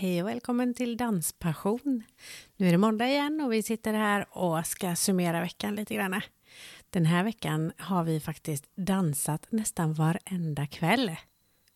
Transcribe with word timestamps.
Hej 0.00 0.22
och 0.22 0.28
välkommen 0.28 0.74
till 0.74 0.96
Danspassion. 0.96 2.02
Nu 2.56 2.68
är 2.68 2.72
det 2.72 2.78
måndag 2.78 3.08
igen 3.08 3.40
och 3.40 3.52
vi 3.52 3.62
sitter 3.62 3.92
här 3.92 4.26
och 4.30 4.66
ska 4.66 4.96
summera 4.96 5.40
veckan 5.40 5.74
lite 5.74 5.94
grann. 5.94 6.20
Den 6.90 7.06
här 7.06 7.24
veckan 7.24 7.72
har 7.76 8.04
vi 8.04 8.20
faktiskt 8.20 8.64
dansat 8.76 9.46
nästan 9.50 9.94
varenda 9.94 10.66
kväll. 10.66 11.16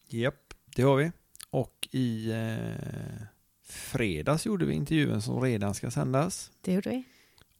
Japp, 0.08 0.54
det 0.77 0.82
har 0.82 0.96
vi. 0.96 1.12
Och 1.50 1.88
i 1.90 2.30
eh, 2.30 3.22
fredags 3.64 4.46
gjorde 4.46 4.64
vi 4.64 4.74
intervjun 4.74 5.22
som 5.22 5.40
redan 5.40 5.74
ska 5.74 5.90
sändas. 5.90 6.50
Det 6.60 6.72
gjorde 6.72 6.90
vi. 6.90 7.04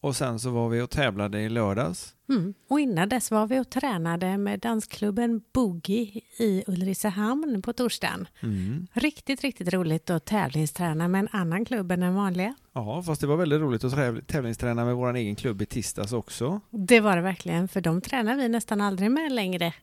Och 0.03 0.17
sen 0.17 0.39
så 0.39 0.51
var 0.51 0.69
vi 0.69 0.81
och 0.81 0.91
tävlade 0.91 1.41
i 1.41 1.49
lördags. 1.49 2.15
Mm. 2.29 2.55
Och 2.69 2.81
innan 2.81 3.09
dess 3.09 3.31
var 3.31 3.47
vi 3.47 3.61
och 3.61 3.71
tränade 3.71 4.39
med 4.39 4.61
dansklubben 4.61 5.41
Boogie 5.53 6.21
i 6.39 6.65
Ulricehamn 6.67 7.63
på 7.63 7.73
torsdagen. 7.73 8.29
Mm. 8.41 8.87
Riktigt, 8.93 9.41
riktigt 9.43 9.73
roligt 9.73 10.11
att 10.11 10.25
tävlingsträna 10.25 11.09
med 11.09 11.19
en 11.19 11.29
annan 11.33 11.65
klubb 11.65 11.93
än 11.93 12.01
den 12.01 12.15
vanliga. 12.15 12.55
Ja, 12.73 13.03
fast 13.03 13.21
det 13.21 13.27
var 13.27 13.37
väldigt 13.37 13.61
roligt 13.61 13.85
att 13.85 13.93
täv- 13.93 14.25
tävlingsträna 14.25 14.85
med 14.85 14.97
vår 14.97 15.15
egen 15.17 15.37
klubb 15.37 15.63
i 15.63 15.67
tisdags 15.67 16.13
också. 16.13 16.61
Det 16.71 17.01
var 17.01 17.17
det 17.17 17.23
verkligen, 17.23 17.69
för 17.69 17.81
de 17.81 18.01
tränar 18.01 18.37
vi 18.37 18.49
nästan 18.49 18.81
aldrig 18.81 19.11
med 19.11 19.33
längre. 19.33 19.75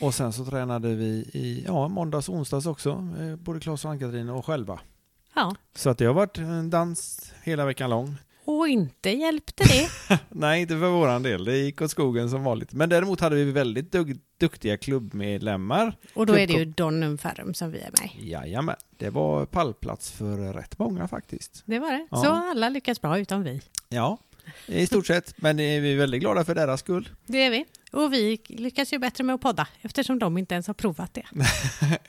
Och 0.00 0.14
sen 0.14 0.32
så 0.32 0.44
tränade 0.44 0.94
vi 0.94 1.04
i 1.32 1.64
ja, 1.66 1.88
måndags 1.88 2.28
och 2.28 2.34
onsdags 2.34 2.66
också, 2.66 2.90
eh, 3.20 3.36
både 3.36 3.60
Claes 3.60 3.84
och 3.84 3.90
Ann-Katrin 3.90 4.28
och 4.28 4.46
själva. 4.46 4.80
Ja, 5.34 5.54
Så 5.76 5.90
att 5.90 5.98
det 5.98 6.04
har 6.04 6.14
varit 6.14 6.38
en 6.38 6.70
dans 6.70 7.32
hela 7.42 7.64
veckan 7.66 7.90
lång. 7.90 8.16
Och 8.44 8.68
inte 8.68 9.10
hjälpte 9.10 9.64
det. 9.64 10.18
Nej, 10.28 10.60
inte 10.62 10.74
för 10.78 10.88
våran 10.90 11.22
del. 11.22 11.44
Det 11.44 11.56
gick 11.58 11.82
åt 11.82 11.90
skogen 11.90 12.30
som 12.30 12.44
vanligt. 12.44 12.72
Men 12.72 12.88
däremot 12.88 13.20
hade 13.20 13.36
vi 13.36 13.44
väldigt 13.52 13.92
dug- 13.94 14.20
duktiga 14.40 14.76
klubbmedlemmar. 14.76 15.96
Och 16.14 16.26
då 16.26 16.32
är 16.38 16.46
det 16.46 16.52
ju 16.52 16.64
Donum 16.64 17.18
Ferrum 17.18 17.54
som 17.54 17.70
vi 17.72 17.78
är 17.78 17.90
med 18.00 18.10
i. 18.18 18.30
Jajamän, 18.30 18.76
det 18.98 19.10
var 19.10 19.46
pallplats 19.46 20.10
för 20.12 20.52
rätt 20.52 20.78
många 20.78 21.08
faktiskt. 21.08 21.62
Det 21.66 21.78
var 21.78 21.92
det. 21.92 22.06
Ja. 22.10 22.16
Så 22.16 22.30
alla 22.30 22.68
lyckas 22.68 23.00
bra 23.00 23.18
utom 23.18 23.42
vi. 23.42 23.60
Ja, 23.88 24.18
i 24.66 24.86
stort 24.86 25.06
sett. 25.06 25.34
Men 25.36 25.60
är 25.60 25.80
vi 25.80 25.94
väldigt 25.94 26.20
glada 26.20 26.44
för 26.44 26.54
deras 26.54 26.80
skull. 26.80 27.08
Det 27.26 27.42
är 27.42 27.50
vi. 27.50 27.64
Och 27.92 28.12
vi 28.12 28.40
lyckas 28.48 28.92
ju 28.92 28.98
bättre 28.98 29.24
med 29.24 29.34
att 29.34 29.40
podda 29.40 29.68
eftersom 29.80 30.18
de 30.18 30.38
inte 30.38 30.54
ens 30.54 30.66
har 30.66 30.74
provat 30.74 31.14
det. 31.14 31.24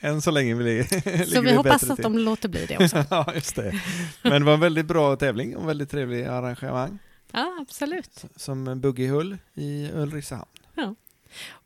Än 0.00 0.22
så 0.22 0.30
länge 0.30 0.54
vi, 0.54 0.84
Så 1.26 1.40
vi 1.40 1.52
hoppas 1.52 1.90
att 1.90 2.02
de 2.02 2.18
låter 2.18 2.48
bli 2.48 2.66
det 2.66 2.78
också. 2.78 3.04
ja, 3.10 3.32
just 3.34 3.56
det. 3.56 3.80
Men 4.22 4.32
det 4.32 4.46
var 4.46 4.54
en 4.54 4.60
väldigt 4.60 4.86
bra 4.86 5.16
tävling 5.16 5.56
och 5.56 5.68
väldigt 5.68 5.90
trevlig 5.90 6.24
arrangemang. 6.24 6.98
Ja, 7.32 7.58
absolut. 7.60 8.24
Som 8.36 8.80
Buggy 8.80 9.08
Hull 9.08 9.38
i 9.54 9.90
Ulricehamn. 9.94 10.48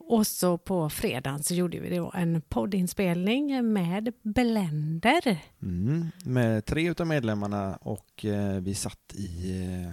Och 0.08 0.26
så 0.26 0.58
på 0.58 0.90
fredagen 0.90 1.42
så 1.42 1.54
gjorde 1.54 1.78
vi 1.80 1.96
då 1.96 2.12
en 2.14 2.40
poddinspelning 2.40 3.72
med 3.72 4.12
Blender. 4.22 5.38
Mm, 5.62 6.10
med 6.24 6.64
tre 6.64 6.90
utav 6.90 7.06
medlemmarna 7.06 7.76
och 7.76 8.24
eh, 8.24 8.60
vi 8.60 8.74
satt 8.74 9.14
i 9.14 9.50
eh, 9.62 9.92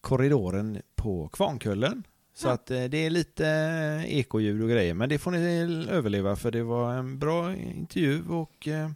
korridoren 0.00 0.82
på 0.94 1.28
Kvarnkullen. 1.28 2.02
Så 2.38 2.48
Ja. 2.48 2.52
att 2.52 2.70
eh, 2.70 2.84
det 2.84 2.98
är 3.06 3.10
lite 3.10 3.46
eh, 3.48 4.18
ekoljud 4.18 4.62
och 4.62 4.68
grejer, 4.70 4.94
men 4.94 5.08
det 5.08 5.18
får 5.18 5.30
ni 5.30 5.86
överleva 5.90 6.36
för 6.36 6.50
det 6.50 6.62
var 6.62 6.94
en 6.94 7.18
bra 7.18 7.54
intervju 7.56 8.28
och 8.28 8.68
eh, 8.68 8.90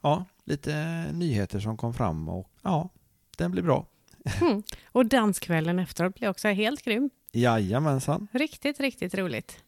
ja, 0.00 0.24
lite 0.44 1.04
nyheter 1.12 1.60
som 1.60 1.76
kom 1.76 1.94
fram 1.94 2.28
och 2.28 2.50
ja, 2.62 2.88
den 3.36 3.50
blir 3.50 3.62
bra. 3.62 3.86
Mm. 4.40 4.62
Och 4.84 5.06
danskvällen 5.06 5.78
efteråt 5.78 6.14
blev 6.14 6.30
också 6.30 6.48
helt 6.48 6.82
grym. 6.82 7.10
Jajamensan. 7.32 8.28
Riktigt, 8.32 8.80
riktigt 8.80 9.14
roligt. 9.14 9.58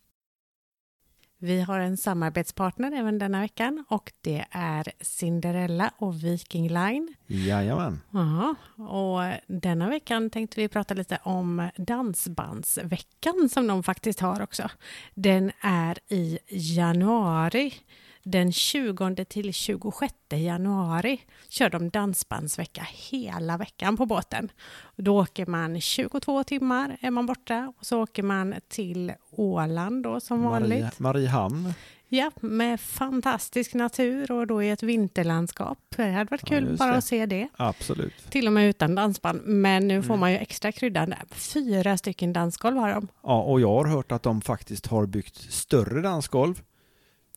Vi 1.42 1.60
har 1.60 1.80
en 1.80 1.96
samarbetspartner 1.96 2.92
även 2.92 3.19
denna 3.19 3.41
veckan 3.41 3.84
och 3.88 4.12
det 4.20 4.44
är 4.50 4.92
Cinderella 5.00 5.91
och 5.98 6.24
Viking 6.24 6.69
Line. 6.69 7.14
Jajamän. 7.27 8.00
Ja, 8.10 8.55
och 8.84 9.20
denna 9.47 9.88
veckan 9.88 10.30
tänkte 10.30 10.60
vi 10.60 10.69
prata 10.69 10.94
lite 10.94 11.19
om 11.22 11.69
Dansbandsveckan 11.77 13.48
som 13.52 13.66
de 13.66 13.82
faktiskt 13.82 14.20
har 14.20 14.42
också. 14.42 14.70
Den 15.15 15.53
är 15.60 15.98
i 16.09 16.38
januari. 16.48 17.75
Den 18.22 18.53
20 18.53 19.25
till 19.25 19.53
26 19.54 20.14
januari 20.31 21.20
kör 21.48 21.70
de 21.70 21.91
dansbandsvecka 21.91 22.86
hela 23.10 23.56
veckan 23.56 23.97
på 23.97 24.06
båten. 24.06 24.53
Då 24.97 25.20
åker 25.20 25.47
man 25.47 25.81
22 25.81 26.44
timmar 26.44 26.97
är 27.00 27.10
man 27.10 27.26
borta 27.26 27.72
och 27.78 27.86
så 27.86 28.03
åker 28.03 28.22
man 28.22 28.54
till 28.69 29.12
Åland 29.30 30.03
då 30.03 30.20
som 30.20 30.42
vanligt. 30.42 30.80
Marie, 30.80 30.91
Mariehamn. 30.98 31.75
Ja, 32.12 32.30
med 32.41 32.80
fantastisk 32.80 33.75
natur 33.75 34.32
och 34.32 34.47
då 34.47 34.62
i 34.62 34.70
ett 34.70 34.82
vinterlandskap. 34.82 35.78
Det 35.97 36.10
hade 36.10 36.30
varit 36.30 36.41
Ja, 36.42 36.48
kul 36.48 36.66
just 36.69 36.78
bara 36.78 36.91
det. 36.92 36.98
att 36.98 37.04
se 37.04 37.26
det. 37.26 37.48
Absolut. 37.56 38.30
Till 38.30 38.47
och 38.47 38.53
med 38.53 38.69
utan 38.69 38.94
dansband. 38.94 39.41
Men 39.44 39.88
nu 39.88 40.03
får 40.03 40.14
Mm. 40.14 40.20
man 40.20 40.32
ju 40.32 40.38
extra 40.38 40.72
kryddan 40.72 41.10
där. 41.10 41.22
Fyra 41.30 41.98
stycken 41.98 42.32
dansgolv 42.32 42.76
har 42.76 42.91
de. 42.94 43.09
Ja, 43.22 43.42
och 43.42 43.60
jag 43.60 43.69
har 43.75 43.84
hört 43.86 44.12
att 44.12 44.22
de 44.22 44.41
faktiskt 44.41 44.86
har 44.86 45.06
byggt 45.06 45.36
större 45.36 46.00
dansgolv. 46.03 46.62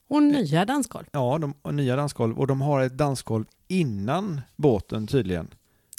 Och 0.08 0.24
nya 0.24 0.66
dansgolv. 0.66 1.06
Ja, 1.12 1.38
de 1.38 1.54
har 1.64 1.72
nya 1.72 1.96
dansgolv 1.96 2.40
och 2.40 2.48
de 2.48 2.62
har 2.62 2.82
ett 2.82 2.98
dansgolv 2.98 3.46
innan 3.68 4.42
båten 4.56 5.08
tydligen. 5.08 5.48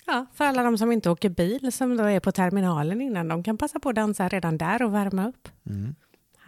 Ja, 0.07 0.27
för 0.35 0.45
alla 0.45 0.63
de 0.63 0.79
som 0.79 0.93
inte 0.93 1.11
åker 1.11 1.29
bil 1.31 1.73
som 1.73 1.97
då 1.97 2.05
är 2.05 2.21
på 2.21 2.33
terminalen 2.33 3.01
innan. 3.01 3.29
De 3.29 3.43
kan 3.43 3.59
passa 3.59 3.81
på 3.81 3.89
att 3.89 3.95
dansa 3.95 4.29
redan 4.29 4.59
där 4.59 4.83
och 4.83 4.95
värma 4.95 5.29
upp. 5.29 5.49
Mm. 5.67 5.95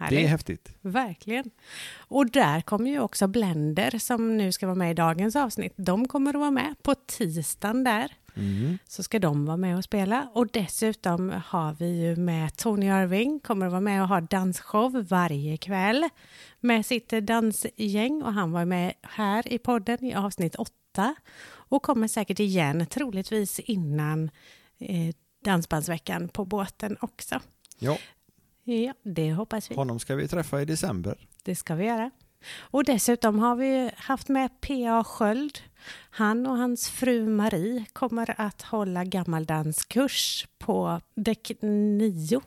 Det 0.09 0.23
är 0.23 0.27
häftigt. 0.27 0.73
Verkligen. 0.81 1.51
Och 1.97 2.31
där 2.31 2.61
kommer 2.61 2.89
ju 2.89 2.99
också 2.99 3.27
Blender 3.27 3.99
som 3.99 4.37
nu 4.37 4.51
ska 4.51 4.65
vara 4.65 4.75
med 4.75 4.91
i 4.91 4.93
dagens 4.93 5.35
avsnitt. 5.35 5.73
De 5.75 6.07
kommer 6.07 6.33
att 6.33 6.39
vara 6.39 6.51
med 6.51 6.75
på 6.81 6.95
tisdagen 6.95 7.83
där. 7.83 8.11
Mm. 8.37 8.77
så 8.87 9.03
ska 9.03 9.19
de 9.19 9.45
vara 9.45 9.57
med 9.57 9.77
och 9.77 9.83
spela. 9.83 10.27
Och 10.33 10.47
dessutom 10.47 11.33
har 11.45 11.73
vi 11.73 12.01
ju 12.01 12.15
med 12.15 12.57
Tony 12.57 12.85
Irving, 12.85 13.39
kommer 13.39 13.65
att 13.65 13.71
vara 13.71 13.81
med 13.81 14.01
och 14.01 14.07
ha 14.07 14.21
dansshow 14.21 15.05
varje 15.09 15.57
kväll 15.57 16.09
med 16.59 16.85
sitt 16.85 17.09
dansgäng 17.09 18.23
och 18.23 18.33
han 18.33 18.51
var 18.51 18.65
med 18.65 18.93
här 19.01 19.53
i 19.53 19.57
podden 19.57 20.05
i 20.05 20.13
avsnitt 20.15 20.55
åtta 20.55 21.15
och 21.49 21.83
kommer 21.83 22.07
säkert 22.07 22.39
igen, 22.39 22.85
troligtvis 22.89 23.59
innan 23.59 24.29
eh, 24.77 25.15
Dansbandsveckan 25.45 26.29
på 26.29 26.45
båten 26.45 26.97
också. 27.01 27.39
Ja, 27.79 27.97
Ja, 28.63 28.93
det 29.03 29.33
hoppas 29.33 29.71
vi. 29.71 29.75
honom 29.75 29.99
ska 29.99 30.15
vi 30.15 30.27
träffa 30.27 30.61
i 30.61 30.65
december. 30.65 31.27
Det 31.43 31.55
ska 31.55 31.75
vi 31.75 31.85
göra. 31.85 32.11
Och 32.59 32.83
dessutom 32.83 33.39
har 33.39 33.55
vi 33.55 33.91
haft 33.97 34.29
med 34.29 34.61
P.A. 34.61 35.03
Sköld. 35.03 35.59
Han 36.09 36.47
och 36.47 36.57
hans 36.57 36.89
fru 36.89 37.29
Marie 37.29 37.85
kommer 37.93 38.41
att 38.41 38.61
hålla 38.61 39.03
gammaldanskurs 39.03 40.47
på 40.57 41.01
däck 41.15 41.51
9 41.61 42.41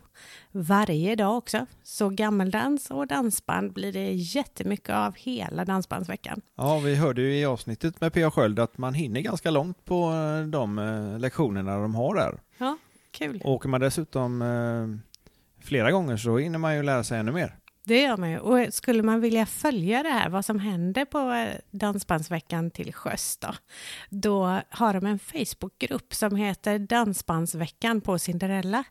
varje 0.53 1.17
dag 1.17 1.37
också. 1.37 1.67
Så 1.83 2.09
gammaldans 2.09 2.91
och 2.91 3.07
dansband 3.07 3.73
blir 3.73 3.93
det 3.93 4.13
jättemycket 4.13 4.91
av 4.91 5.15
hela 5.17 5.65
dansbandsveckan. 5.65 6.41
Ja, 6.57 6.79
vi 6.79 6.95
hörde 6.95 7.23
ju 7.23 7.39
i 7.39 7.45
avsnittet 7.45 8.01
med 8.01 8.13
P.A. 8.13 8.31
Sköld 8.31 8.59
att 8.59 8.79
man 8.79 8.95
hinner 8.95 9.21
ganska 9.21 9.51
långt 9.51 9.85
på 9.85 10.13
eh, 10.13 10.47
de 10.47 10.79
eh, 10.79 11.19
lektionerna 11.19 11.79
de 11.79 11.95
har 11.95 12.15
där. 12.15 12.41
Ja, 12.59 12.79
kul. 13.11 13.41
Och 13.45 13.53
åker 13.53 13.69
man 13.69 13.81
dessutom 13.81 14.43
eh, 14.43 15.65
flera 15.65 15.91
gånger 15.91 16.17
så 16.17 16.39
hinner 16.39 16.59
man 16.59 16.77
ju 16.77 16.83
lära 16.83 17.05
sig 17.05 17.19
ännu 17.19 17.33
mer. 17.33 17.57
Det 17.91 18.03
gör 18.03 18.17
man 18.17 18.31
ju. 18.31 18.39
Och 18.39 18.75
skulle 18.75 19.03
man 19.03 19.21
vilja 19.21 19.47
följa 19.47 20.03
det 20.03 20.09
här, 20.09 20.29
vad 20.29 20.45
som 20.45 20.59
händer 20.59 21.05
på 21.05 21.33
eh, 21.33 21.55
Dansbandsveckan 21.71 22.71
till 22.71 22.95
sjöss 22.95 23.37
då, 23.37 23.55
då 24.11 24.61
har 24.71 24.95
de 24.95 25.07
en 25.07 25.19
Facebookgrupp 25.19 26.15
som 26.15 26.37
heter 26.37 26.79
Dansbandsveckan 26.79 28.01
på 28.01 28.19
Cinderella. 28.19 28.85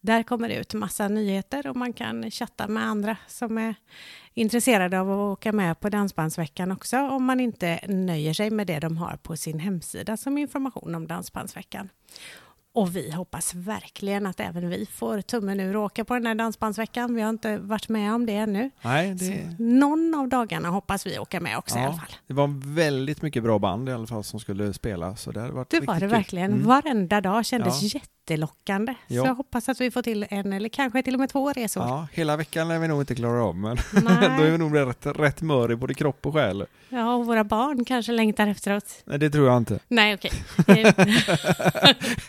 Där 0.00 0.22
kommer 0.22 0.48
det 0.48 0.54
ut 0.54 0.74
massa 0.74 1.08
nyheter 1.08 1.66
och 1.66 1.76
man 1.76 1.92
kan 1.92 2.30
chatta 2.30 2.68
med 2.68 2.86
andra 2.86 3.16
som 3.26 3.58
är 3.58 3.74
intresserade 4.34 5.00
av 5.00 5.10
att 5.10 5.38
åka 5.38 5.52
med 5.52 5.80
på 5.80 5.88
Dansbandsveckan 5.88 6.72
också 6.72 6.98
om 6.98 7.24
man 7.24 7.40
inte 7.40 7.80
nöjer 7.88 8.34
sig 8.34 8.50
med 8.50 8.66
det 8.66 8.80
de 8.80 8.96
har 8.96 9.16
på 9.16 9.36
sin 9.36 9.58
hemsida 9.58 10.16
som 10.16 10.38
information 10.38 10.94
om 10.94 11.06
Dansbandsveckan. 11.06 11.88
Och 12.74 12.96
vi 12.96 13.10
hoppas 13.10 13.54
verkligen 13.54 14.26
att 14.26 14.40
även 14.40 14.68
vi 14.68 14.86
får 14.86 15.20
tummen 15.20 15.60
ur 15.60 15.76
och 15.76 15.82
åka 15.82 16.04
på 16.04 16.14
den 16.14 16.26
här 16.26 16.34
dansbandsveckan. 16.34 17.14
Vi 17.14 17.22
har 17.22 17.30
inte 17.30 17.56
varit 17.58 17.88
med 17.88 18.14
om 18.14 18.26
det 18.26 18.32
ännu. 18.32 18.70
Nej, 18.82 19.14
det, 19.14 19.56
någon 19.64 20.14
av 20.14 20.28
dagarna 20.28 20.68
hoppas 20.68 21.06
vi 21.06 21.18
åka 21.18 21.40
med 21.40 21.58
också 21.58 21.76
i 21.78 21.80
Ja. 21.80 21.86
alla 21.86 21.96
fall. 21.96 22.12
det 22.26 22.34
var 22.34 22.74
väldigt 22.74 23.22
mycket 23.22 23.42
bra 23.42 23.58
band 23.58 23.88
i 23.88 23.92
alla 23.92 24.06
fall 24.06 24.24
som 24.24 24.40
skulle 24.40 24.72
spela. 24.72 25.16
Så 25.16 25.32
det, 25.32 25.40
hade 25.40 25.52
varit 25.52 25.70
Det 25.70 25.80
var 25.80 25.94
det 25.94 26.00
kul. 26.00 26.08
verkligen. 26.08 26.52
Mm. 26.52 26.66
Varenda 26.66 27.20
dag 27.20 27.44
kändes 27.46 27.94
jättelockande. 27.94 28.94
Ja. 29.06 29.22
Så 29.22 29.28
jag 29.28 29.34
hoppas 29.34 29.68
att 29.68 29.80
vi 29.80 29.90
får 29.90 30.02
till 30.02 30.26
en 30.30 30.52
eller 30.52 30.68
kanske 30.68 31.02
till 31.02 31.14
och 31.14 31.20
med 31.20 31.28
två 31.28 31.52
resor. 31.52 31.82
Ja, 31.82 32.06
hela 32.12 32.36
veckan 32.36 32.68
lär 32.68 32.78
vi 32.78 32.88
nog 32.88 33.02
inte 33.02 33.14
klara 33.14 33.44
av, 33.44 33.56
men 33.56 33.76
då 33.92 34.42
är 34.44 34.50
vi 34.50 34.58
nog 34.58 34.76
rätt, 34.78 35.06
rätt 35.06 35.42
mör 35.42 35.72
i 35.72 35.76
både 35.76 35.94
kropp 35.94 36.26
och 36.26 36.34
själ. 36.34 36.64
Ja, 36.88 37.14
och 37.14 37.26
våra 37.26 37.44
barn 37.44 37.84
kanske 37.84 38.12
längtar 38.12 38.46
efteråt. 38.46 38.84
Nej, 39.04 39.18
det 39.18 39.30
tror 39.30 39.46
jag 39.48 39.56
inte. 39.56 39.78
Nej, 39.88 40.14
okej. 40.14 40.32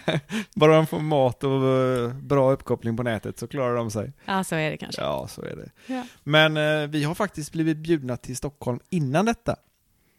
Eh, 0.06 0.20
Bara 0.56 0.76
de 0.76 0.88
får 0.88 1.00
mat 1.00 1.44
och 1.44 1.68
eh, 1.68 2.14
bra 2.14 2.52
uppkoppling 2.52 2.98
på 2.98 3.04
nätet 3.04 3.40
så 3.40 3.48
klarar 3.48 3.76
de 3.76 3.92
sig. 3.92 4.14
ja, 4.26 4.44
så 4.44 4.56
är 4.56 4.72
det 4.72 4.78
kanske. 4.78 5.02
Ja, 5.02 5.28
så 5.28 5.42
är 5.42 5.56
det. 5.56 5.94
Ja. 5.94 6.06
Men 6.24 6.58
eh, 6.58 6.88
vi 6.88 7.04
har 7.04 7.16
faktiskt 7.16 7.52
blivit 7.52 7.78
bjudna 7.78 8.18
till 8.18 8.38
Stockholm 8.38 8.80
innan 8.90 9.26
detta. 9.26 9.56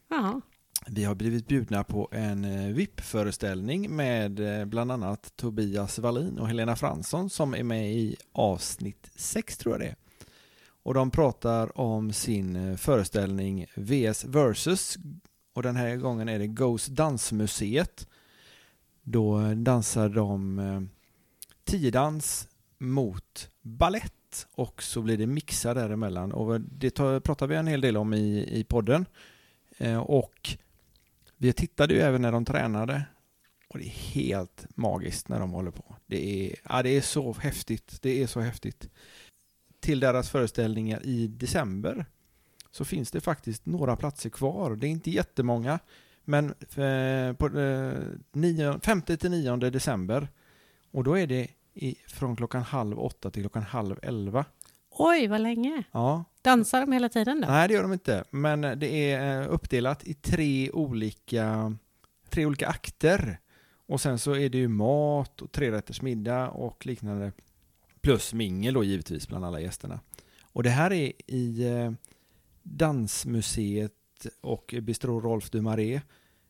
Ja. 0.09 0.41
Vi 0.87 1.03
har 1.03 1.15
blivit 1.15 1.47
bjudna 1.47 1.83
på 1.83 2.09
en 2.11 2.45
eh, 2.45 2.73
VIP-föreställning 2.73 3.95
med 3.95 4.59
eh, 4.59 4.65
bland 4.65 4.91
annat 4.91 5.33
Tobias 5.35 5.99
Wallin 5.99 6.39
och 6.39 6.47
Helena 6.47 6.75
Fransson 6.75 7.29
som 7.29 7.55
är 7.55 7.63
med 7.63 7.91
i 7.91 8.15
avsnitt 8.31 9.09
6 9.15 9.57
tror 9.57 9.73
jag 9.73 9.81
det 9.81 9.87
är. 9.87 9.95
Och 10.83 10.93
de 10.93 11.11
pratar 11.11 11.81
om 11.81 12.13
sin 12.13 12.77
föreställning 12.77 13.65
VS 13.75 14.25
Versus 14.25 14.97
och 15.55 15.63
den 15.63 15.75
här 15.75 15.95
gången 15.95 16.29
är 16.29 16.39
det 16.39 16.47
Ghost 16.47 16.87
Dansmuseet. 16.87 18.07
Då 19.07 19.53
dansar 19.53 20.09
de 20.09 20.59
eh, 20.59 20.81
tiodans 21.63 22.47
mot 22.77 23.49
ballett 23.61 24.47
och 24.51 24.83
så 24.83 25.01
blir 25.01 25.17
det 25.17 25.27
mixar 25.27 25.75
däremellan 25.75 26.31
och 26.31 26.61
det 26.61 26.89
tar, 26.89 27.19
pratar 27.19 27.47
vi 27.47 27.55
en 27.55 27.67
hel 27.67 27.81
del 27.81 27.97
om 27.97 28.13
i, 28.13 28.59
i 28.59 28.63
podden. 28.63 29.05
Eh, 29.77 29.97
och 29.97 30.57
vi 31.37 31.53
tittade 31.53 31.93
ju 31.93 31.99
även 31.99 32.21
när 32.21 32.31
de 32.31 32.45
tränade 32.45 33.05
och 33.67 33.79
det 33.79 33.85
är 33.85 33.89
helt 33.89 34.65
magiskt 34.75 35.27
när 35.27 35.39
de 35.39 35.51
håller 35.51 35.71
på. 35.71 35.95
Det 36.05 36.49
är, 36.49 36.55
ja, 36.69 36.83
det 36.83 36.89
är 36.89 37.01
så 37.01 37.33
häftigt. 37.33 38.01
Det 38.01 38.23
är 38.23 38.27
så 38.27 38.39
häftigt. 38.39 38.89
Till 39.79 39.99
deras 39.99 40.29
föreställningar 40.29 41.05
i 41.05 41.27
december 41.27 42.05
så 42.71 42.85
finns 42.85 43.11
det 43.11 43.21
faktiskt 43.21 43.65
några 43.65 43.95
platser 43.95 44.29
kvar. 44.29 44.75
Det 44.75 44.87
är 44.87 44.91
inte 44.91 45.11
jättemånga, 45.11 45.79
men 46.25 46.45
eh, 46.49 47.33
på 47.33 47.49
5 48.83 49.01
eh, 49.07 49.15
till 49.15 49.31
9 49.31 49.55
december 49.55 50.27
och 50.91 51.03
då 51.03 51.17
är 51.17 51.27
det 51.27 51.47
i, 51.73 51.95
från 52.07 52.35
klockan 52.35 52.63
halv 52.63 52.99
åtta 52.99 53.31
till 53.31 53.43
klockan 53.43 53.63
halv 53.63 53.99
elva. 54.01 54.45
Oj, 54.89 55.27
vad 55.27 55.41
länge! 55.41 55.83
Ja. 55.91 56.25
Dansar 56.41 56.81
de 56.81 56.91
hela 56.91 57.09
tiden 57.09 57.41
då? 57.41 57.47
Nej, 57.47 57.67
det 57.67 57.73
gör 57.73 57.81
de 57.81 57.93
inte. 57.93 58.23
Men 58.29 58.61
det 58.61 59.11
är 59.11 59.41
eh, 59.41 59.53
uppdelat 59.53 60.03
i 60.03 60.13
tre 60.13 60.71
olika, 60.71 61.75
tre 62.29 62.45
olika 62.45 62.67
akter. 62.67 63.39
Och 63.87 64.01
sen 64.01 64.19
så 64.19 64.35
är 64.35 64.49
det 64.49 64.57
ju 64.57 64.67
mat 64.67 65.41
och 65.41 65.51
trerätters 65.51 66.01
middag 66.01 66.49
och 66.49 66.85
liknande. 66.85 67.31
Plus 68.01 68.33
mingel 68.33 68.73
då 68.73 68.83
givetvis 68.83 69.27
bland 69.27 69.45
alla 69.45 69.59
gästerna. 69.59 69.99
Och 70.43 70.63
det 70.63 70.69
här 70.69 70.93
är 70.93 71.11
i 71.27 71.67
eh, 71.67 71.91
och 74.41 74.75
Bistro 74.81 75.19
Rolf 75.19 75.49
de 75.49 75.61
Marais. 75.61 76.01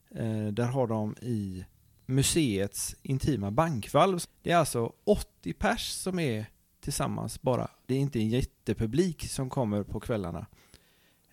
Eh, 0.10 0.48
där 0.48 0.68
har 0.68 0.88
de 0.88 1.16
i 1.22 1.66
museets 2.06 2.95
intima 3.01 3.51
bankvalv. 3.51 4.19
Det 4.42 4.51
är 4.51 4.57
alltså 4.57 4.94
80 5.04 5.54
pers 5.54 5.89
som 5.89 6.19
är 6.19 6.45
tillsammans 6.80 7.42
bara. 7.42 7.68
Det 7.86 7.95
är 7.95 8.00
inte 8.00 8.19
en 8.19 8.30
jättepublik 8.30 9.30
som 9.30 9.50
kommer 9.50 9.83
på 9.83 10.00
kvällarna. 10.00 10.45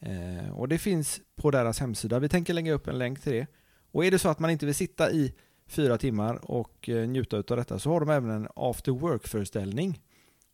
Eh, 0.01 0.51
och 0.51 0.69
det 0.69 0.79
finns 0.79 1.21
på 1.37 1.51
deras 1.51 1.81
hemsida. 1.81 2.19
Vi 2.19 2.29
tänker 2.29 2.55
lägga 2.55 2.73
upp 2.73 2.89
en 2.89 2.99
länk 2.99 3.21
till 3.21 3.33
det. 3.33 3.47
Och 3.93 4.05
är 4.05 4.11
det 4.11 4.19
så 4.19 4.29
att 4.29 4.39
man 4.39 4.51
inte 4.51 4.67
vill 4.67 4.75
sitta 4.75 5.11
i 5.11 5.35
fyra 5.67 5.99
timmar 5.99 6.51
och 6.51 6.89
eh, 6.89 7.09
njuta 7.09 7.37
av 7.37 7.57
detta 7.57 7.79
så 7.79 7.91
har 7.91 8.01
de 8.01 8.11
även 8.11 8.31
en 8.31 8.49
after 8.57 8.93
work-föreställning. 8.93 10.01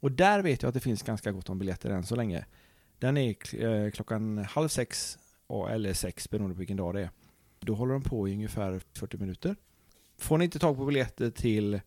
Och 0.00 0.12
där 0.12 0.42
vet 0.42 0.62
jag 0.62 0.68
att 0.68 0.74
det 0.74 0.80
finns 0.80 1.02
ganska 1.02 1.32
gott 1.32 1.48
om 1.48 1.58
biljetter 1.58 1.90
än 1.90 2.06
så 2.06 2.16
länge. 2.16 2.44
Den 2.98 3.16
är 3.16 3.64
eh, 3.64 3.90
klockan 3.90 4.38
halv 4.38 4.68
sex 4.68 5.18
eller 5.70 5.92
sex 5.92 6.30
beroende 6.30 6.54
på 6.54 6.58
vilken 6.58 6.76
dag 6.76 6.94
det 6.94 7.00
är. 7.00 7.10
Då 7.60 7.74
håller 7.74 7.92
de 7.92 8.02
på 8.02 8.28
i 8.28 8.32
ungefär 8.32 8.80
40 8.94 9.16
minuter. 9.16 9.56
Får 10.18 10.38
ni 10.38 10.44
inte 10.44 10.58
tag 10.58 10.76
på 10.76 10.84
biljetter 10.84 11.30
till 11.30 11.80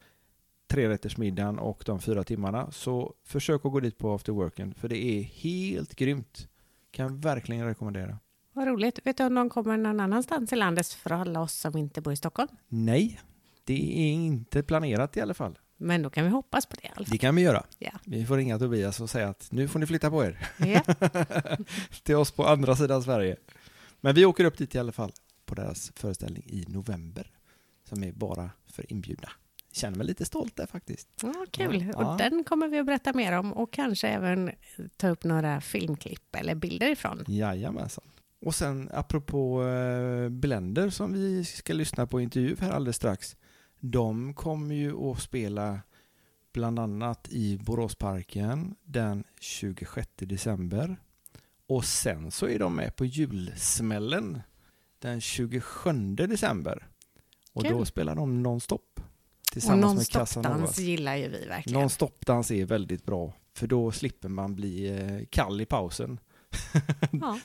trerättersmiddagen 0.67 1.59
och 1.59 1.83
de 1.85 1.99
fyra 1.99 2.23
timmarna 2.23 2.71
så 2.71 3.13
försök 3.23 3.65
att 3.65 3.71
gå 3.71 3.79
dit 3.79 3.97
på 3.97 4.13
afterworken 4.13 4.73
för 4.73 4.87
det 4.87 5.03
är 5.03 5.23
helt 5.23 5.95
grymt. 5.95 6.47
Kan 6.91 7.19
verkligen 7.19 7.65
rekommendera. 7.65 8.17
Vad 8.53 8.67
roligt. 8.67 8.99
Vet 9.03 9.17
du 9.17 9.23
om 9.23 9.35
de 9.35 9.49
kommer 9.49 9.77
någon 9.77 9.99
annanstans 9.99 10.53
i 10.53 10.55
landet 10.55 10.87
för 10.87 11.11
alla 11.11 11.41
oss 11.41 11.53
som 11.53 11.77
inte 11.77 12.01
bor 12.01 12.13
i 12.13 12.15
Stockholm? 12.15 12.49
Nej, 12.67 13.19
det 13.63 13.99
är 13.99 14.13
inte 14.13 14.63
planerat 14.63 15.17
i 15.17 15.21
alla 15.21 15.33
fall. 15.33 15.59
Men 15.81 16.01
då 16.01 16.10
kan 16.10 16.24
vi 16.25 16.30
hoppas 16.30 16.66
på 16.66 16.75
det 16.75 16.83
i 16.83 16.88
alla 16.88 16.95
fall. 16.95 17.06
Det 17.12 17.18
kan 17.18 17.36
vi 17.36 17.42
göra. 17.42 17.63
Ja. 17.80 17.92
Vi 18.06 18.25
får 18.25 18.38
ringa 18.38 18.60
Tobias 18.60 19.00
och 19.00 19.10
säga 19.10 19.30
att 19.30 19.48
nu 19.51 19.68
får 19.68 19.80
ni 19.80 19.86
flytta 19.86 20.10
på 20.10 20.25
er. 20.25 20.48
Ja. 20.57 20.81
Till 22.04 22.16
oss 22.16 22.31
på 22.31 22.45
andra 22.48 22.75
sidan 22.75 23.04
Sverige. 23.04 23.36
Men 24.01 24.16
vi 24.16 24.25
åker 24.25 24.45
upp 24.45 24.57
dit 24.57 24.75
i 24.75 24.80
alla 24.80 24.92
fall 24.92 25.12
på 25.45 25.56
deras 25.56 25.92
föreställning 25.95 26.44
i 26.45 26.66
november. 26.68 27.31
Som 27.89 28.04
är 28.04 28.12
bara 28.12 28.50
för 28.66 28.92
inbjudna. 28.92 29.30
Känner 29.72 29.98
mig 29.98 30.07
lite 30.07 30.25
stolt 30.25 30.56
där 30.56 30.66
faktiskt. 30.66 31.07
Ja, 31.22 31.45
kul. 31.51 31.92
Ja. 31.94 32.12
Och 32.12 32.18
den 32.18 32.44
kommer 32.44 32.68
vi 32.68 32.80
att 32.80 32.86
berätta 32.86 33.13
mer 33.13 33.31
om 33.31 33.54
och 33.54 33.74
kanske 33.74 34.07
även 34.07 34.51
ta 34.98 35.10
upp 35.10 35.24
några 35.24 35.62
filmklipp 35.62 36.36
eller 36.36 36.56
bilder 36.56 36.92
ifrån. 36.92 37.24
Jajamensan. 37.28 38.04
Och 38.45 38.56
sen 38.56 38.89
apropå 38.94 39.63
eh, 39.63 40.30
Blender 40.30 40.89
som 40.89 41.13
vi 41.13 41.45
ska 41.45 41.74
lyssna 41.74 42.07
på 42.07 42.22
intervju 42.22 42.56
här 42.60 42.72
alldeles 42.72 42.95
strax. 42.95 43.36
De 43.81 44.33
kommer 44.33 44.75
ju 44.75 44.95
att 44.98 45.22
spela 45.22 45.80
bland 46.54 46.80
annat 46.80 47.28
i 47.30 47.57
Boråsparken 47.57 48.75
den 48.83 49.24
26 49.39 50.10
december. 50.16 50.98
Och 51.68 51.86
sen 51.86 52.31
så 52.31 52.48
är 52.48 52.60
de 52.60 52.75
med 52.75 52.95
på 52.95 53.06
julsmällen 53.06 54.42
den 55.00 55.22
27 55.22 56.16
december. 56.16 56.88
Och 57.54 57.63
Kul. 57.63 57.72
då 57.72 57.86
spelar 57.86 58.16
de 58.16 58.44
nonstop. 58.44 59.00
Och 59.00 59.51
Tillsammans 59.51 59.98
med 59.98 60.10
Casanova. 60.10 60.57
non-stop-dans 60.57 60.80
gillar 60.80 61.16
ju 61.16 61.30
vi 61.30 61.45
verkligen. 61.45 61.80
Non-stop-dans 61.81 62.51
är 62.51 62.66
väldigt 62.66 63.06
bra. 63.06 63.33
För 63.54 63.68
då 63.68 63.92
slipper 63.92 64.30
man 64.30 64.56
bli 64.56 65.00
eh, 65.00 65.25
kall 65.30 65.62
i 65.62 65.66
pausen. 65.66 66.19
Ja. 67.12 67.39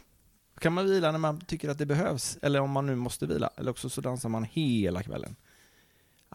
Då 0.54 0.60
kan 0.60 0.72
man 0.72 0.86
vila 0.86 1.12
när 1.12 1.18
man 1.18 1.40
tycker 1.40 1.68
att 1.68 1.78
det 1.78 1.86
behövs, 1.86 2.38
eller 2.42 2.60
om 2.60 2.70
man 2.70 2.86
nu 2.86 2.94
måste 2.94 3.26
vila, 3.26 3.50
eller 3.56 3.70
också 3.70 3.88
så 3.88 4.00
dansar 4.00 4.28
man 4.28 4.44
hela 4.44 5.02
kvällen. 5.02 5.36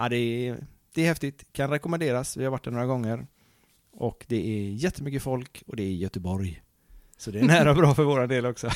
Ja, 0.02 0.10
det, 0.10 0.18
är, 0.18 0.58
det 0.94 1.02
är 1.02 1.06
häftigt, 1.08 1.46
kan 1.54 1.70
rekommenderas, 1.70 2.38
vi 2.38 2.44
har 2.44 2.52
varit 2.52 2.64
där 2.64 2.72
några 2.72 2.86
gånger. 2.86 3.28
Och 3.92 4.26
det 4.28 4.36
är 4.36 4.72
jättemycket 4.72 5.24
folk 5.24 5.64
och 5.68 5.76
det 5.76 5.84
är 5.84 5.92
Göteborg. 5.92 6.62
Så 7.18 7.32
det 7.32 7.40
är 7.40 7.44
nära 7.44 7.70
och 7.72 7.76
bra 7.76 7.96
för 7.96 8.04
våra 8.04 8.28
del 8.28 8.46
också. 8.46 8.70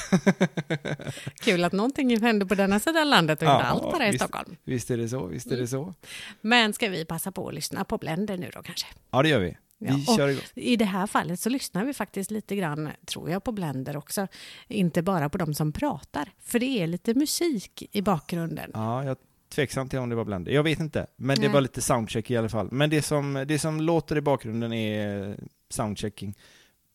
Kul 1.35 1.63
att 1.63 1.73
någonting 1.73 2.21
händer 2.21 2.45
på 2.45 2.55
denna 2.55 2.79
sidan 2.79 3.09
landet 3.09 3.39
och 3.41 3.43
inte 3.47 3.51
Ja, 3.53 3.61
allt 3.63 3.81
bara 3.83 4.07
i 4.07 4.11
visst. 4.11 4.23
Stockholm. 4.23 4.55
Visst 4.63 4.91
är 4.91 4.97
det 4.97 5.09
så, 5.09 5.25
visst 5.25 5.51
är 5.51 5.57
det 5.57 5.67
så. 5.67 5.93
Men 6.41 6.73
ska 6.73 6.89
vi 6.89 7.05
passa 7.05 7.31
på 7.31 7.47
att 7.47 7.53
lyssna 7.53 7.83
på 7.85 7.97
Blender 7.97 8.37
nu 8.37 8.51
då 8.55 8.61
kanske? 8.61 8.87
Ja, 9.11 9.21
det 9.21 9.29
gör 9.29 9.39
vi. 9.39 9.57
Vi 9.77 10.03
Ja, 10.07 10.15
kör 10.17 10.27
igång. 10.27 10.43
I 10.53 10.75
det 10.75 10.85
här 10.85 11.07
fallet 11.07 11.39
så 11.39 11.49
lyssnar 11.49 11.85
vi 11.85 11.93
faktiskt 11.93 12.31
lite 12.31 12.55
grann, 12.55 12.89
tror 13.05 13.29
jag, 13.29 13.43
på 13.43 13.51
Blender 13.51 13.97
också. 13.97 14.27
Inte 14.67 15.01
bara 15.01 15.29
på 15.29 15.37
de 15.37 15.53
som 15.53 15.71
pratar, 15.71 16.31
för 16.39 16.59
det 16.59 16.65
är 16.83 16.87
lite 16.87 17.13
musik 17.13 17.83
i 17.91 18.01
bakgrunden. 18.01 18.71
Ja, 18.73 19.03
jag 19.03 19.17
tveksam 19.55 19.89
till 19.89 19.99
om 19.99 20.09
det 20.09 20.15
var 20.15 20.25
Blender. 20.25 20.51
Jag 20.51 20.63
vet 20.63 20.79
inte, 20.79 21.07
men 21.15 21.35
det 21.35 21.41
Nej. 21.41 21.51
var 21.53 21.61
lite 21.61 21.81
soundcheck 21.81 22.31
i 22.31 22.37
alla 22.37 22.49
fall. 22.49 22.67
Men 22.71 22.89
det 22.89 23.01
som, 23.01 23.45
det 23.47 23.59
som 23.59 23.81
låter 23.81 24.17
i 24.17 24.21
bakgrunden 24.21 24.73
är 24.73 25.37
soundchecking. 25.69 26.35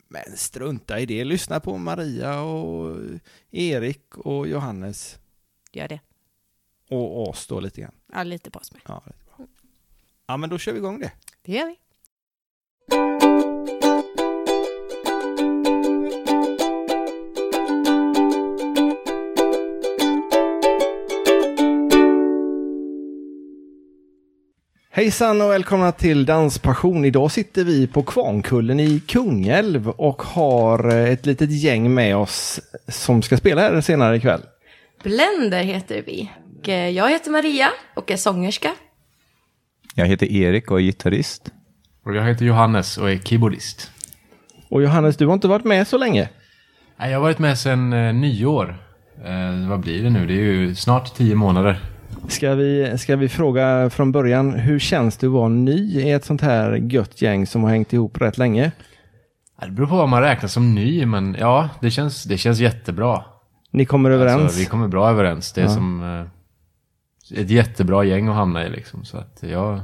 Men 0.08 0.22
strunta 0.36 1.00
i 1.00 1.06
det, 1.06 1.24
lyssna 1.24 1.60
på 1.60 1.78
Maria 1.78 2.40
och 2.40 2.96
Erik 3.50 4.16
och 4.18 4.48
Johannes 4.48 5.18
Gör 5.72 5.88
det. 5.88 6.00
och 6.88 7.28
oss 7.28 7.46
då 7.46 7.60
lite 7.60 7.80
grann. 7.80 7.94
Ja, 8.12 8.22
lite 8.22 8.50
på 8.50 8.58
oss 8.58 8.72
med. 8.72 8.82
Ja, 8.86 9.02
ja 10.26 10.36
men 10.36 10.50
då 10.50 10.58
kör 10.58 10.72
vi 10.72 10.78
igång 10.78 11.00
det. 11.00 11.12
Det 11.42 11.52
gör 11.52 11.66
vi. 11.66 11.76
Hejsan 25.00 25.40
och 25.40 25.50
välkomna 25.50 25.92
till 25.92 26.26
Danspassion. 26.26 27.04
Idag 27.04 27.30
sitter 27.30 27.64
vi 27.64 27.86
på 27.86 28.02
Kvarnkullen 28.02 28.80
i 28.80 29.00
Kungälv 29.00 29.88
och 29.88 30.22
har 30.22 30.88
eh, 30.88 31.12
ett 31.12 31.26
litet 31.26 31.50
gäng 31.50 31.94
med 31.94 32.16
oss 32.16 32.60
som 32.88 33.22
ska 33.22 33.36
spela 33.36 33.60
här 33.60 33.80
senare 33.80 34.16
ikväll. 34.16 34.40
Blender 35.02 35.62
heter 35.62 36.02
vi. 36.06 36.30
Och 36.58 36.68
eh, 36.68 36.88
jag 36.88 37.10
heter 37.10 37.30
Maria 37.30 37.68
och 37.96 38.10
är 38.10 38.16
sångerska. 38.16 38.72
Jag 39.94 40.06
heter 40.06 40.32
Erik 40.32 40.70
och 40.70 40.80
är 40.80 40.82
gitarrist. 40.82 41.52
Och 42.04 42.14
jag 42.14 42.24
heter 42.24 42.44
Johannes 42.44 42.98
och 42.98 43.10
är 43.10 43.18
keyboardist. 43.18 43.90
Och 44.68 44.82
Johannes, 44.82 45.16
du 45.16 45.26
har 45.26 45.34
inte 45.34 45.48
varit 45.48 45.64
med 45.64 45.88
så 45.88 45.98
länge. 45.98 46.28
Nej, 46.98 47.10
Jag 47.10 47.18
har 47.18 47.22
varit 47.22 47.38
med 47.38 47.58
sedan 47.58 47.92
eh, 47.92 48.14
nyår. 48.14 48.76
Eh, 49.24 49.68
vad 49.68 49.80
blir 49.80 50.02
det 50.02 50.10
nu? 50.10 50.26
Det 50.26 50.34
är 50.34 50.36
ju 50.36 50.74
snart 50.74 51.14
tio 51.14 51.34
månader. 51.34 51.80
Ska 52.28 52.54
vi, 52.54 52.98
ska 52.98 53.16
vi 53.16 53.28
fråga 53.28 53.90
från 53.90 54.12
början, 54.12 54.52
hur 54.54 54.78
känns 54.78 55.16
det 55.16 55.26
att 55.26 55.32
vara 55.32 55.48
ny 55.48 56.00
i 56.00 56.10
ett 56.10 56.24
sånt 56.24 56.40
här 56.40 56.72
gött 56.76 57.22
gäng 57.22 57.46
som 57.46 57.62
har 57.62 57.70
hängt 57.70 57.92
ihop 57.92 58.20
rätt 58.20 58.38
länge? 58.38 58.72
Ja, 59.60 59.66
Det 59.66 59.72
beror 59.72 59.86
på 59.86 59.96
vad 59.96 60.08
man 60.08 60.22
räknar 60.22 60.48
som 60.48 60.74
ny, 60.74 61.06
men 61.06 61.36
ja, 61.40 61.68
det 61.80 61.90
känns, 61.90 62.24
det 62.24 62.38
känns 62.38 62.58
jättebra. 62.58 63.24
Ni 63.72 63.84
kommer 63.84 64.10
överens? 64.10 64.42
Alltså, 64.42 64.58
vi 64.58 64.66
kommer 64.66 64.88
bra 64.88 65.10
överens. 65.10 65.52
Det 65.52 65.60
är 65.60 65.64
Ja. 65.64 65.70
som 65.70 66.02
eh, 67.32 67.40
ett 67.40 67.50
jättebra 67.50 68.04
gäng 68.04 68.28
att 68.28 68.34
hamna 68.34 68.66
i 68.66 68.70
liksom. 68.70 69.04
Så 69.04 69.16
att 69.16 69.38
jag, 69.42 69.80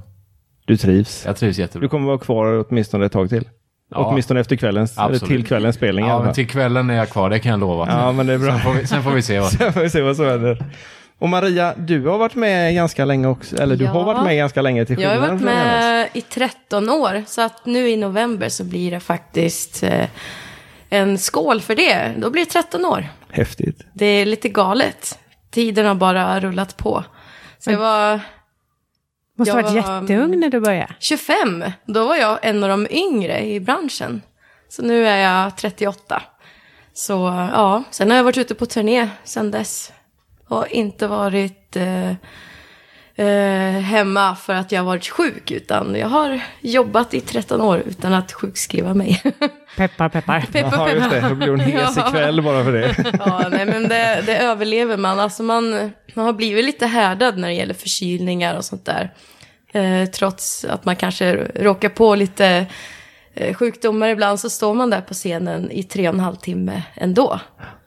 Du 0.66 0.76
trivs? 0.76 1.22
jag 1.26 1.36
trivs 1.36 1.56
Du 1.56 1.62
jättebra. 1.62 1.88
kommer 1.88 2.06
vara 2.06 2.18
kvar 2.18 2.64
åtminstone 2.68 3.06
ett 3.06 3.12
tag 3.12 3.28
till? 3.28 3.48
Ja. 3.90 3.96
Åtminstone 4.06 4.40
efter 4.40 4.56
kvällens, 4.56 4.98
eller 4.98 5.18
till 5.18 5.46
kvällens 5.46 5.76
spelning 5.76 6.06
Ja, 6.06 6.22
men 6.22 6.34
till 6.34 6.48
kvällen 6.48 6.90
är 6.90 6.94
jag 6.94 7.08
kvar, 7.10 7.30
det 7.30 7.38
kan 7.38 7.50
jag 7.50 7.60
lova. 7.60 7.86
Ja, 7.88 8.12
men 8.12 8.26
det 8.26 8.32
är 8.34 8.38
bra. 8.38 8.52
Sen 8.52 8.60
får 8.62 8.72
vi, 8.74 8.86
sen 8.86 9.02
får 9.02 9.10
vi 9.10 9.22
se 9.22 9.40
vad. 9.40 9.50
Sen 9.52 9.72
får 9.72 9.80
vi 9.80 9.90
se 9.90 10.02
vad 10.02 10.16
som 10.16 10.26
händer. 10.26 10.64
Och 11.18 11.28
Maria, 11.28 11.74
du 11.76 12.06
har 12.06 12.18
varit 12.18 12.34
med 12.34 12.74
ganska 12.74 13.04
länge 13.04 13.26
också, 13.28 13.56
eller 13.56 13.76
du 13.76 13.84
Ja. 13.84 13.90
har 13.90 14.04
varit 14.04 14.22
med 14.24 14.36
ganska 14.36 14.62
länge 14.62 14.84
till 14.84 15.00
Jag 15.00 15.08
har 15.08 15.14
skillnad 15.16 15.30
varit 15.30 15.42
med 15.44 16.08
i 16.12 16.20
13 16.20 16.90
år, 16.90 17.24
så 17.26 17.42
att 17.42 17.66
nu 17.66 17.88
i 17.88 17.96
november 17.96 18.48
så 18.48 18.64
blir 18.64 18.90
det 18.90 19.00
faktiskt 19.00 19.82
eh, 19.82 20.08
en 20.90 21.18
skål 21.18 21.60
för 21.60 21.74
det. 21.74 22.14
Då 22.18 22.30
blir 22.30 22.44
det 22.44 22.50
13 22.50 22.84
år. 22.84 23.08
Häftigt. 23.30 23.86
Det 23.92 24.06
är 24.06 24.26
lite 24.26 24.48
galet. 24.48 25.18
Tiden 25.50 25.86
har 25.86 25.94
bara 25.94 26.40
rullat 26.40 26.76
på. 26.76 27.04
Så 27.58 27.70
jag 27.70 27.78
var 27.78 28.20
Måste 29.38 29.52
ha 29.52 29.58
Jag 29.60 29.72
varit 29.72 29.84
var- 29.86 30.00
jätteung 30.00 30.40
när 30.40 30.48
du 30.50 30.60
började. 30.60 30.94
25. 30.98 31.64
Då 31.86 32.06
var 32.06 32.16
jag 32.16 32.38
en 32.42 32.62
av 32.64 32.68
de 32.70 32.86
yngre 32.90 33.44
i 33.44 33.60
branschen. 33.60 34.22
Så 34.68 34.82
nu 34.82 35.06
är 35.08 35.16
jag 35.16 35.56
38. 35.56 36.22
Så 36.94 37.12
ja, 37.52 37.82
sen 37.90 38.10
har 38.10 38.16
jag 38.16 38.24
varit 38.24 38.38
ute 38.38 38.54
på 38.54 38.66
turné 38.66 39.08
sen 39.24 39.50
dess. 39.50 39.92
Och 40.48 40.66
inte 40.68 41.06
varit 41.06 41.76
eh, 41.76 42.10
eh, 43.16 43.80
hemma 43.80 44.36
för 44.36 44.54
att 44.54 44.72
jag 44.72 44.80
har 44.80 44.86
varit 44.86 45.08
sjuk. 45.08 45.50
Utan 45.50 45.94
jag 45.94 46.08
har 46.08 46.40
jobbat 46.60 47.14
i 47.14 47.20
13 47.20 47.60
år 47.60 47.82
utan 47.86 48.14
att 48.14 48.32
sjukskriva 48.32 48.94
mig. 48.94 49.22
Peppar, 49.76 50.08
peppar. 50.08 50.40
Peppar, 50.52 50.70
Jaha, 50.72 50.92
just 50.92 51.10
det. 51.10 51.20
Då 51.28 51.34
blir 51.34 51.48
hon 51.48 51.60
hes 51.60 51.98
ikväll 52.08 52.42
bara 52.42 52.64
för 52.64 52.72
det. 52.72 53.12
Ja, 53.18 53.48
nej 53.50 53.66
men 53.66 53.88
det, 53.88 54.22
det 54.26 54.38
överlever 54.38 54.96
man. 54.96 55.20
Alltså 55.20 55.42
man, 55.42 55.92
man 56.14 56.24
har 56.24 56.32
blivit 56.32 56.64
lite 56.64 56.86
härdad 56.86 57.38
när 57.38 57.48
det 57.48 57.54
gäller 57.54 57.74
förkylningar 57.74 58.56
och 58.56 58.64
sånt 58.64 58.84
där. 58.84 59.10
Eh, 59.72 60.06
trots 60.08 60.64
att 60.64 60.84
man 60.84 60.96
kanske 60.96 61.34
råkar 61.54 61.88
på 61.88 62.14
lite 62.14 62.66
eh, 63.34 63.54
sjukdomar 63.54 64.08
ibland 64.08 64.40
så 64.40 64.50
står 64.50 64.74
man 64.74 64.90
där 64.90 65.00
på 65.00 65.14
scenen 65.14 65.70
i 65.70 65.82
tre 65.82 66.08
och 66.08 66.14
en 66.14 66.20
halv 66.20 66.36
timme 66.36 66.82
ändå. 66.94 67.40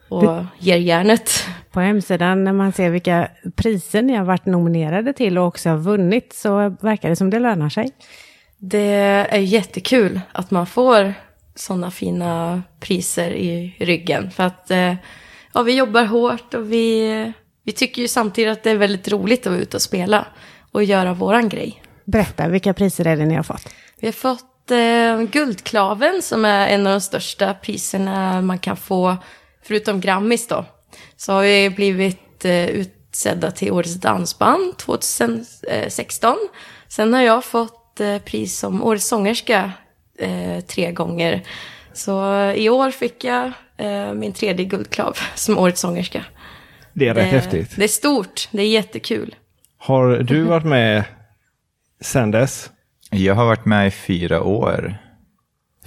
Och 0.10 0.44
ger 0.60 0.78
järnet. 0.78 1.46
På 1.72 1.80
hemsidan 1.80 2.44
när 2.44 2.54
man 2.54 2.72
ser 2.72 2.89
vilka 2.89 3.28
priser 3.56 4.01
ni 4.01 4.16
har 4.16 4.25
varit 4.25 4.46
nominerade 4.46 5.13
till 5.13 5.38
och 5.38 5.46
också 5.46 5.70
har 5.70 5.78
vunnit 5.78 6.34
så 6.34 6.75
verkar 6.82 7.10
det 7.10 7.16
som 7.16 7.30
det 7.30 7.39
lönar 7.39 7.70
sig. 7.70 7.92
Det 8.58 8.94
är 9.30 9.39
jättekul 9.39 10.22
att 10.32 10.51
man 10.51 10.68
får 10.68 11.13
sådana 11.56 11.92
fina 11.92 12.62
priser 12.80 13.32
i 13.32 13.75
ryggen. 13.80 14.32
För 14.32 14.44
att 14.44 14.72
eh, 14.72 14.94
ja, 15.54 15.62
vi 15.62 15.78
jobbar 15.78 16.06
hårt 16.06 16.54
och 16.54 16.72
vi, 16.72 17.34
vi 17.63 17.72
tycker 17.72 18.01
ju 18.01 18.08
samtidigt 18.08 18.51
att 18.51 18.63
det 18.63 18.72
är 18.72 18.75
väldigt 18.75 19.12
roligt 19.12 19.39
att 19.39 19.51
vara 19.51 19.62
ute 19.62 19.78
och 19.78 19.82
spela 19.82 20.25
och 20.72 20.84
göra 20.84 21.13
våran 21.13 21.50
grej. 21.50 21.84
Berätta, 22.06 22.48
vilka 22.48 22.74
priser 22.74 23.08
är 23.08 23.18
det 23.18 23.25
ni 23.25 23.36
har 23.36 23.44
fått? 23.44 23.74
Vi 24.00 24.08
har 24.08 24.12
fått 24.12 24.72
eh, 24.72 25.22
Guldklaven 25.32 26.22
som 26.22 26.46
är 26.46 26.68
en 26.68 26.88
av 26.88 26.94
de 26.94 27.01
största 27.01 27.54
priserna 27.54 28.42
man 28.42 28.60
kan 28.60 28.78
få, 28.78 29.18
förutom 29.70 30.02
Grammis 30.02 30.48
då. 30.48 30.66
Så 31.16 31.34
har 31.34 31.44
vi 31.44 31.70
blivit 31.70 32.46
eh, 32.46 32.66
utsedda 32.66 33.52
till 33.52 33.72
Årets 33.72 33.96
dansband 33.96 34.78
2016. 34.78 36.38
Sen 36.88 37.14
har 37.14 37.22
jag 37.22 37.44
fått 37.46 38.00
eh, 38.00 38.18
pris 38.18 38.60
som 38.60 38.84
Årets 38.84 39.08
sångerska 39.08 39.72
eh, 40.20 40.60
tre 40.60 40.92
gånger. 40.92 41.42
Så 41.94 42.44
i 42.56 42.70
år 42.70 42.92
fick 42.92 43.24
jag 43.24 43.52
eh, 43.78 44.14
min 44.14 44.34
tredje 44.34 44.66
Guldklav 44.66 45.18
som 45.36 45.58
Årets 45.58 45.82
sångerska. 45.82 46.26
Det 46.94 47.08
är 47.08 47.14
rätt 47.14 47.32
det, 47.32 47.38
häftigt. 47.38 47.76
Det 47.76 47.84
är 47.84 47.88
stort, 47.88 48.48
det 48.52 48.62
är 48.62 48.68
jättekul. 48.68 49.36
Har 49.78 50.18
du 50.18 50.44
varit 50.44 50.66
med 50.66 51.04
sen 52.02 52.32
dess? 52.32 52.70
Jag 53.12 53.36
har 53.36 53.46
varit 53.46 53.66
med 53.66 53.88
i 53.88 53.92
fyra 53.92 54.44
år. 54.44 54.98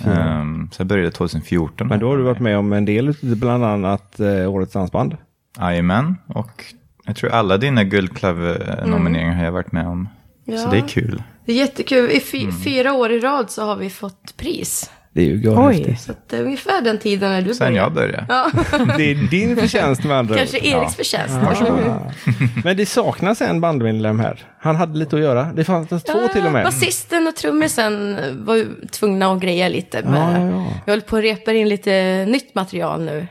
Um, 0.06 0.68
så 0.72 0.80
jag 0.80 0.86
började 0.86 1.10
2014. 1.10 1.86
Men 1.88 2.00
då 2.00 2.08
har 2.08 2.16
du 2.16 2.22
varit 2.22 2.40
med 2.40 2.58
om 2.58 2.72
en 2.72 2.84
del, 2.84 3.14
bland 3.20 3.64
annat 3.64 4.20
eh, 4.20 4.50
Årets 4.52 4.72
dansband. 4.72 5.16
Jajamän, 5.60 6.16
och 6.26 6.64
jag 7.04 7.16
tror 7.16 7.30
alla 7.30 7.56
dina 7.58 7.84
Guldklav-nomineringar 7.84 9.34
har 9.34 9.44
jag 9.44 9.52
varit 9.52 9.72
med 9.72 9.86
om. 9.86 10.08
Så 10.46 10.52
Ja. 10.52 10.68
det 10.70 10.76
är 10.78 10.88
kul. 10.88 11.22
Det 11.46 11.52
är 11.52 11.56
jättekul. 11.56 12.10
I 12.10 12.20
fy- 12.20 12.52
fyra 12.64 12.92
år 12.92 13.12
i 13.12 13.20
rad 13.20 13.50
så 13.50 13.64
har 13.64 13.76
vi 13.76 13.90
fått 13.90 14.34
pris. 14.36 14.90
Det 15.14 15.20
är 15.20 15.24
ju 15.26 15.50
Oj. 15.56 15.96
Så 16.00 16.12
att 16.12 16.28
det 16.28 16.36
är 16.36 16.42
ungefär 16.42 16.80
den 16.82 16.98
tiden 16.98 17.30
när 17.30 17.42
du 17.42 17.54
Sen 17.54 17.66
började. 17.66 17.84
jag 17.84 17.92
började. 17.92 18.26
Ja, 18.28 18.50
Det 18.96 19.10
är 19.10 19.14
din 19.30 19.56
förtjänst 19.56 20.04
med 20.04 20.16
andra 20.16 20.36
kanske. 20.36 20.58
Eriks 20.58 20.96
förtjänst. 20.96 21.34
Men 22.64 22.76
det 22.76 22.86
saknas 22.86 23.40
en 23.40 23.60
bandmedlem 23.60 24.20
här. 24.20 24.46
Han 24.60 24.76
hade 24.76 24.98
lite 24.98 25.16
att 25.16 25.22
göra. 25.22 25.44
Det 25.44 25.64
fanns 25.64 25.88
två 25.88 26.28
till 26.32 26.46
och 26.46 26.52
med. 26.52 26.64
Basisten 26.64 27.26
och 27.26 27.36
trummisen 27.36 28.16
var 28.44 28.56
ju 28.56 28.66
tvungna 28.90 29.32
att 29.32 29.40
greja 29.40 29.68
lite. 29.68 30.02
Med, 30.02 30.40
Ja, 30.40 30.46
ja, 30.46 30.50
ja. 30.50 30.66
Vi 30.86 30.92
håller 30.92 31.02
på 31.02 31.16
att 31.16 31.22
repa 31.22 31.52
in 31.52 31.68
lite 31.68 32.24
nytt 32.28 32.54
material 32.54 33.00
nu. 33.02 33.26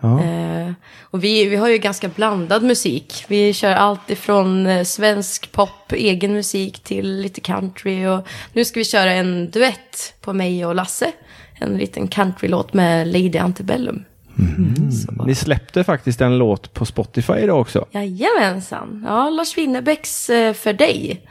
Ja. 0.00 0.22
Eh, 0.22 0.72
och 1.00 1.24
vi, 1.24 1.44
vi 1.44 1.56
har 1.56 1.68
ju 1.68 1.78
ganska 1.78 2.08
blandad 2.08 2.62
musik. 2.62 3.24
Vi 3.28 3.52
kör 3.52 3.74
allt 3.74 4.10
ifrån 4.10 4.66
eh, 4.66 4.84
svensk 4.84 5.52
pop, 5.52 5.92
egen 5.92 6.32
musik 6.32 6.78
till 6.80 7.20
lite 7.20 7.40
country. 7.40 8.06
Och 8.06 8.28
nu 8.52 8.64
ska 8.64 8.80
vi 8.80 8.84
köra 8.84 9.12
en 9.12 9.50
duett 9.50 10.14
på 10.20 10.32
mig 10.32 10.66
och 10.66 10.74
Lasse. 10.74 11.12
En 11.58 11.76
liten 11.76 12.08
countrylåt 12.08 12.74
med 12.74 13.06
Lady 13.06 13.38
Antebellum. 13.38 14.04
Ni 15.26 15.34
släppte 15.34 15.84
faktiskt 15.84 16.20
en 16.20 16.38
låt 16.38 16.74
på 16.74 16.84
Spotify 16.86 17.32
idag 17.32 17.60
också. 17.60 17.86
Jajamensan. 17.90 19.04
Ja, 19.06 19.30
Lars 19.30 19.58
Winnerbäcks 19.58 20.30
eh, 20.30 20.52
För 20.54 20.72
dig 20.72 21.26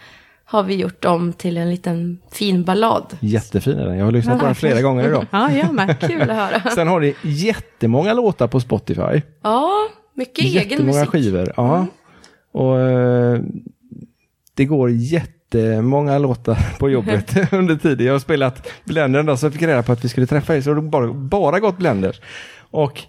har 0.46 0.63
vi 0.63 0.75
gjort 0.75 1.05
om 1.05 1.34
till 1.34 1.58
en 1.58 1.70
liten 1.70 2.17
fin 2.32 2.63
ballad. 2.63 3.17
Jättefin 3.20 3.79
är 3.79 3.86
den. 3.86 3.98
Jag 3.98 4.05
har 4.05 4.12
lyssnat 4.12 4.39
på 4.39 4.46
den 4.46 4.55
flera 4.55 4.82
gånger 4.82 5.08
idag. 5.08 5.25
Ja, 5.32 5.51
jag 5.51 5.74
med. 5.74 6.00
Kul 6.00 6.22
att 6.22 6.38
höra. 6.38 6.72
Sen 6.75 6.88
har 6.88 7.00
ni 7.00 7.15
jättemånga 7.22 8.13
låtar 8.13 8.48
på 8.48 8.60
Spotify. 8.60 9.22
Ja, 9.44 9.72
mycket 10.13 10.46
egen 10.46 10.53
Jättemånga 10.70 11.00
musik. 11.00 11.13
Mm. 11.13 11.24
skivor. 11.24 11.53
Ja. 11.58 11.86
Och 12.51 12.79
eh, 12.79 13.39
det 14.53 14.65
går 14.65 14.89
jättemånga 15.59 16.17
låtar 16.17 16.57
på 16.79 16.89
jobbet 16.89 17.35
under 17.53 17.75
tiden. 17.75 18.05
Jag 18.05 18.13
har 18.13 18.19
spelat 18.19 18.67
Blender 18.83 19.24
då, 19.24 19.38
så 19.38 19.45
jag 19.45 19.53
fick 19.53 19.62
reda 19.62 19.83
på 19.83 19.91
att 19.91 20.03
vi 20.03 20.09
skulle 20.09 20.27
träffa 20.27 20.55
er, 20.55 20.62
så 20.62 20.69
det 20.69 20.75
har 20.75 20.81
bara, 20.81 21.13
bara 21.13 21.59
gått 21.59 21.77
Blender. 21.77 22.19
Och 22.71 23.01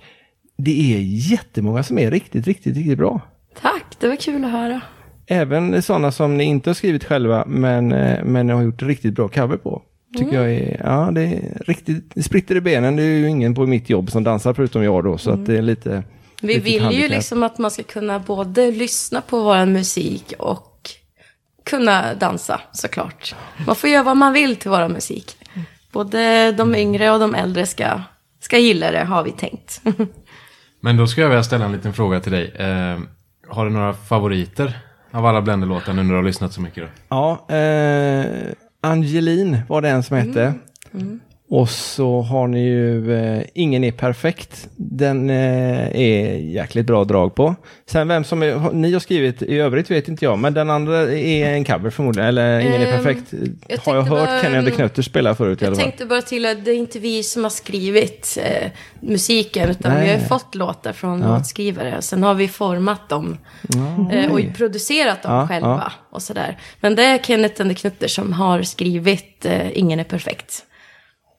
det 0.59 0.95
är 0.95 1.01
jättemånga 1.03 1.83
som 1.83 1.99
är 1.99 2.11
riktigt, 2.11 2.47
riktigt, 2.47 2.77
riktigt 2.77 2.99
bra. 2.99 3.21
Tack, 3.61 3.97
det 4.01 4.09
var 4.09 4.17
kul 4.17 4.45
att 4.45 4.51
höra. 4.51 4.81
Även 5.27 5.83
sådana 5.83 6.13
som 6.13 6.37
ni 6.37 6.45
inte 6.45 6.71
har 6.71 6.75
skrivit 6.75 7.05
själva, 7.05 7.45
men, 7.47 7.93
eh, 7.93 8.25
men 8.25 8.49
har 8.49 8.63
gjort 8.63 8.83
riktigt 8.83 9.15
bra 9.15 9.29
cover 9.29 9.57
på. 9.57 9.83
Tycker 10.19 10.35
jag 10.35 10.53
är, 10.53 10.81
ja 10.85 11.11
det 11.13 11.23
är 11.23 11.63
riktigt, 11.67 12.15
det 12.15 12.23
spritter 12.23 12.57
i 12.57 12.61
benen. 12.61 12.97
Det 12.97 13.03
är 13.03 13.19
ju 13.19 13.29
ingen 13.29 13.55
på 13.55 13.67
mitt 13.67 13.91
jobb 13.91 14.11
som 14.11 14.25
dansar 14.25 14.55
förutom 14.55 14.85
jag 14.85 15.05
då, 15.05 15.19
så 15.19 15.31
att 15.31 15.47
det 15.47 15.57
är 15.59 15.63
lite... 15.63 16.03
Vi 16.43 16.59
vill 16.59 16.91
ju 16.93 17.09
liksom 17.09 17.43
att 17.43 17.59
man 17.59 17.71
ska 17.71 17.83
kunna 17.83 18.19
både 18.19 18.71
lyssna 18.71 19.21
på 19.21 19.39
vår 19.39 19.67
musik 19.67 20.35
och 20.39 20.76
kunna 21.67 22.15
dansa 22.15 22.61
såklart. 22.73 23.35
Man 23.67 23.77
får 23.77 23.91
göra 23.91 24.03
vad 24.03 24.17
man 24.17 24.33
vill 24.33 24.57
till 24.57 24.71
vår 24.71 24.89
musik. 24.89 25.37
Både 25.93 26.53
de 26.53 26.75
yngre 26.75 27.11
och 27.11 27.21
de 27.21 27.35
äldre 27.35 27.67
ska, 27.67 28.01
ska 28.41 28.59
gilla 28.59 28.91
det, 28.91 29.05
har 29.05 29.23
vi 29.23 29.31
tänkt. 29.33 29.83
Men 30.81 30.97
då 30.97 31.07
ska 31.07 31.21
jag 31.21 31.29
vilja 31.29 31.43
ställa 31.43 31.65
en 31.65 31.73
liten 31.73 31.93
fråga 31.93 32.21
till 32.21 32.33
dig. 32.33 32.53
Eh, 32.55 32.99
har 33.49 33.65
du 33.65 33.71
några 33.71 33.95
favoriter 33.95 34.79
av 35.11 35.27
alla 35.27 35.43
Blender-låtar 35.43 35.93
nu 35.93 36.03
när 36.03 36.11
du 36.11 36.17
har 36.17 36.23
lyssnat 36.23 36.53
så 36.53 36.61
mycket? 36.61 36.85
Då? 36.85 36.91
Ja, 37.09 37.57
eh, 37.57 38.27
Angeline 38.81 39.59
var 39.69 39.83
det 39.83 39.89
en 39.89 40.03
som 40.03 40.17
hette. 40.17 40.55
Och 41.49 41.69
så 41.71 42.21
har 42.21 42.47
ni 42.47 42.61
ju 42.61 43.15
eh, 43.15 43.43
Ingen 43.55 43.85
är 43.85 43.93
perfekt. 43.93 44.69
Den 44.77 45.31
eh, 45.31 45.97
är 46.01 46.37
jäkligt 46.37 46.87
bra 46.87 47.05
drag 47.05 47.35
på. 47.35 47.55
Sen 47.87 48.09
vem 48.09 48.25
som 48.25 48.43
är, 48.43 48.73
ni 48.73 48.93
har 48.93 49.01
skrivit 49.01 49.43
i 49.43 49.59
övrigt 49.59 49.91
vet 49.91 50.09
inte 50.09 50.25
jag, 50.25 50.39
men 50.39 50.55
den 50.55 50.71
andra 50.71 51.13
är 51.13 51.47
en 51.47 51.65
cover 51.65 51.91
förmodligen. 51.91 52.29
Eller 52.29 52.61
Ingen 52.61 52.73
är 52.83 52.87
Ehm, 52.87 53.03
perfekt. 53.05 53.35
jag 53.69 53.79
har 53.79 53.95
jag 53.95 54.03
hört 54.03 54.29
bara, 54.29 54.41
Kenny 54.43 54.57
ehm, 54.57 54.71
Knutter 54.71 55.03
spela 55.03 55.35
förut 55.35 55.61
Jag 55.63 55.75
tänkte 55.75 56.07
bara 56.07 56.23
till 56.23 56.47
att 56.47 56.65
det 56.65 56.71
är 56.71 56.77
inte 56.77 56.99
vi 56.99 57.23
som 57.23 57.43
har 57.43 57.51
skrivit 57.51 58.39
eh, 58.43 58.71
musiken, 59.01 59.71
utan 59.71 59.93
vi 60.01 60.09
har 60.11 60.17
Nej. 60.17 60.29
fått 60.29 60.55
låtar 60.55 60.93
från 60.93 61.21
Ja. 61.23 61.37
låtskrivare. 61.39 62.03
Sen 62.03 62.23
har 62.23 62.35
vi 62.35 62.49
format 62.49 63.09
dem 63.09 63.39
eh, 64.13 64.33
och 64.33 64.41
producerat 64.57 65.23
dem 65.23 65.33
Ja, 65.35 65.49
själva 65.49 65.83
ja. 65.87 65.93
och 66.11 66.23
sådär. 66.23 66.59
Men 66.81 66.95
det 66.95 67.05
är 67.05 67.19
Kenneth 67.19 67.75
Knutter 67.75 68.09
som 68.09 68.33
har 68.33 68.63
skrivit 68.63 69.45
eh, 69.45 69.79
Ingen 69.79 70.01
är 70.01 70.05
perfekt. 70.05 70.63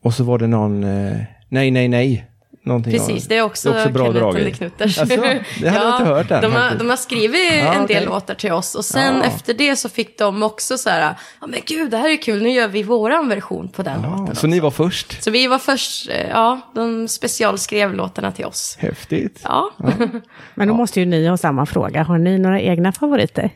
Och 0.08 0.14
så 0.14 0.24
var 0.24 0.38
det 0.40 0.48
någon, 0.48 0.84
eh, 0.84 1.18
nej, 1.50 1.72
nej, 1.72 1.88
nej. 1.88 2.26
Någonting 2.64 2.94
Precis, 2.94 3.24
av- 3.24 3.30
det 3.30 3.38
är 3.38 3.42
också, 3.42 3.72
bra 3.72 3.84
Kenneth 3.84 4.12
drag 4.14 4.54
Knutters. 4.58 4.98
Alltså, 5.00 5.18
det 5.62 5.70
hade 5.70 5.86
jag 5.86 5.96
inte 5.96 6.06
hört 6.14 6.32
än 6.32 6.42
de, 6.42 6.52
har, 6.54 6.76
de 6.76 6.90
har 6.90 6.98
skrivit 6.98 7.54
Ja, 7.54 7.74
en 7.74 7.86
del 7.88 7.98
okej. 7.98 8.06
låtar 8.06 8.34
till 8.34 8.52
oss 8.52 8.76
och 8.76 8.86
sen 8.86 9.16
Ja. 9.18 9.24
efter 9.24 9.54
det 9.54 9.76
så 9.76 9.90
fick 9.90 10.18
de 10.20 10.44
också 10.44 10.78
så 10.78 10.90
här, 10.90 11.16
ja 11.42 11.48
men 11.48 11.60
gud 11.66 11.92
det 11.92 11.98
här 11.98 12.10
är 12.10 12.18
kul, 12.22 12.42
nu 12.44 12.50
gör 12.50 12.68
vi 12.68 12.84
våran 12.84 13.30
version 13.30 13.70
på 13.70 13.84
den 13.84 14.02
Ja, 14.04 14.10
låten. 14.10 14.26
så 14.26 14.32
också. 14.32 14.48
ni 14.48 14.60
var 14.60 14.72
först. 14.72 15.24
Så 15.24 15.32
vi 15.32 15.48
var 15.48 15.60
först, 15.60 16.10
eh, 16.10 16.30
ja, 16.30 16.62
de 16.76 17.08
specialskrev 17.08 17.94
låtarna 17.94 18.32
till 18.32 18.46
oss. 18.46 18.78
Häftigt. 18.80 19.40
Ja. 19.44 19.72
Men 20.56 20.68
då 20.68 20.74
måste 20.74 21.00
ju 21.00 21.06
ni 21.06 21.28
ha 21.28 21.38
samma 21.38 21.66
fråga. 21.66 22.04
Har 22.04 22.18
ni 22.18 22.38
några 22.40 22.62
egna 22.62 22.92
favoriter? 22.92 23.50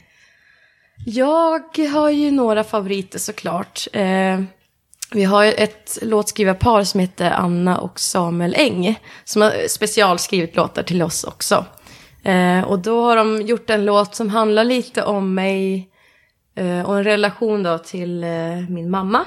Jag 1.05 1.61
har 1.93 2.09
ju 2.09 2.31
några 2.31 2.63
favoriter 2.63 3.19
såklart. 3.19 3.87
Eh, 3.93 4.39
vi 5.13 5.23
har 5.23 5.45
ett 5.45 5.97
låtskrivarpar 6.01 6.83
som 6.83 6.99
heter 6.99 7.31
Anna 7.31 7.77
och 7.77 7.99
Samuel 7.99 8.55
Eng. 8.57 8.99
Som 9.23 9.41
har 9.41 9.67
specialskrivit 9.67 10.55
låtar 10.55 10.83
till 10.83 11.01
oss 11.01 11.23
också. 11.23 11.65
Eh, 12.23 12.61
och 12.61 12.79
då 12.79 13.03
har 13.03 13.15
de 13.15 13.41
gjort 13.41 13.69
en 13.69 13.85
låt 13.85 14.15
som 14.15 14.29
handlar 14.29 14.63
lite 14.63 15.03
om 15.03 15.33
mig 15.33 15.89
eh, 16.55 16.81
och 16.81 16.97
en 16.97 17.03
relation 17.03 17.63
då 17.63 17.77
till 17.77 18.23
eh, 18.23 18.29
min 18.69 18.89
mamma. 18.89 19.25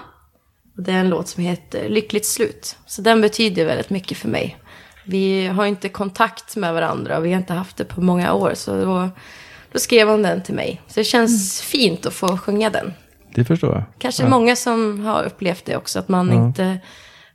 Och 0.76 0.82
det 0.82 0.92
är 0.92 0.96
en 0.96 1.08
låt 1.08 1.28
som 1.28 1.42
heter 1.42 1.88
Lyckligt 1.88 2.26
slut. 2.26 2.76
Så 2.86 3.02
den 3.02 3.20
betyder 3.20 3.64
väldigt 3.64 3.90
mycket 3.90 4.18
för 4.18 4.28
mig. 4.28 4.56
Vi 5.04 5.46
har 5.46 5.66
inte 5.66 5.88
kontakt 5.88 6.56
med 6.56 6.74
varandra 6.74 7.18
och 7.18 7.24
vi 7.24 7.32
har 7.32 7.38
inte 7.38 7.52
haft 7.52 7.76
det 7.76 7.84
på 7.84 8.00
många 8.00 8.32
år. 8.32 8.52
Så 8.54 8.84
då, 8.84 9.08
då 9.72 9.78
skrev 9.78 10.08
hon 10.08 10.22
den 10.22 10.42
till 10.42 10.54
mig. 10.54 10.82
Så 10.86 11.00
det 11.00 11.04
känns 11.04 11.62
fint 11.62 12.06
att 12.06 12.14
få 12.14 12.38
sjunga 12.38 12.70
den. 12.70 12.92
Det 13.34 13.44
förstår 13.44 13.74
jag. 13.74 13.82
Kanske 13.98 14.28
många 14.28 14.56
som 14.56 15.00
har 15.06 15.22
upplevt 15.24 15.64
det 15.64 15.76
också. 15.76 15.98
Att 15.98 16.08
man 16.08 16.32
inte 16.32 16.78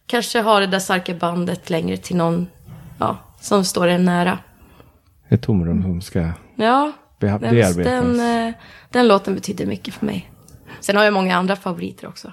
kanske 0.05 0.41
har 0.41 0.61
det 0.61 0.67
där 0.67 0.79
starka 0.79 1.13
bandet 1.13 1.69
längre 1.69 1.97
till 1.97 2.15
någon 2.15 2.47
ja, 2.99 3.17
som 3.41 3.63
står 3.65 3.87
en 3.87 4.05
nära. 4.05 4.37
Ett 5.29 5.41
tomrum 5.41 5.81
som 5.83 6.01
ska 6.01 6.31
Ja, 6.55 6.91
bearbetas. 7.19 7.75
den, 7.75 8.19
eh, 8.47 8.53
den 8.91 9.07
låten 9.07 9.35
betyder 9.35 9.65
mycket 9.65 9.93
för 9.93 10.05
mig. 10.05 10.31
Sen 10.79 10.95
har 10.97 11.03
jag 11.03 11.13
många 11.13 11.35
andra 11.37 11.55
favoriter 11.55 12.07
också. 12.07 12.31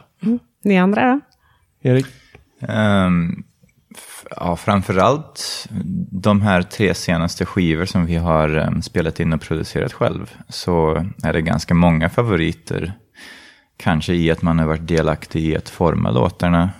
Ni 0.64 0.78
andra 0.78 1.04
då? 1.12 1.20
Erik? 1.90 2.06
F- 3.96 4.24
ja, 4.36 4.56
framförallt 4.56 5.66
de 6.10 6.40
här 6.42 6.62
tre 6.62 6.94
senaste 6.94 7.46
skivor 7.46 7.84
som 7.84 8.06
vi 8.06 8.16
har 8.16 8.48
em, 8.56 8.82
spelat 8.82 9.20
in 9.20 9.32
och 9.32 9.40
producerat 9.40 9.92
själv. 9.92 10.34
Så 10.48 11.06
är 11.22 11.32
det 11.32 11.42
ganska 11.42 11.74
många 11.74 12.08
favoriter. 12.08 12.92
Kanske 13.76 14.14
i 14.14 14.30
att 14.30 14.42
man 14.42 14.58
har 14.58 14.66
varit 14.66 14.88
delaktig 14.88 15.44
i 15.44 15.56
att 15.56 15.68
forma 15.68 16.10
låtarna. 16.10 16.70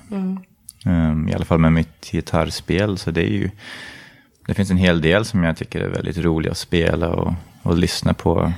Ehm, 0.86 1.28
I 1.28 1.34
alla 1.34 1.44
fall 1.44 1.58
med 1.58 1.72
mitt 1.72 2.10
gitarrspel. 2.12 2.98
Så 2.98 3.10
det 3.10 3.22
är 3.22 3.32
ju... 3.32 3.50
Det 4.46 4.54
finns 4.54 4.70
en 4.70 4.76
hel 4.76 5.00
del 5.00 5.24
som 5.24 5.44
jag 5.44 5.56
tycker 5.56 5.80
är 5.80 5.88
väldigt 5.88 6.18
roliga 6.18 6.50
att 6.50 6.58
spela 6.58 7.08
och, 7.08 7.34
och 7.62 7.78
lyssna 7.78 8.14
på. 8.14 8.52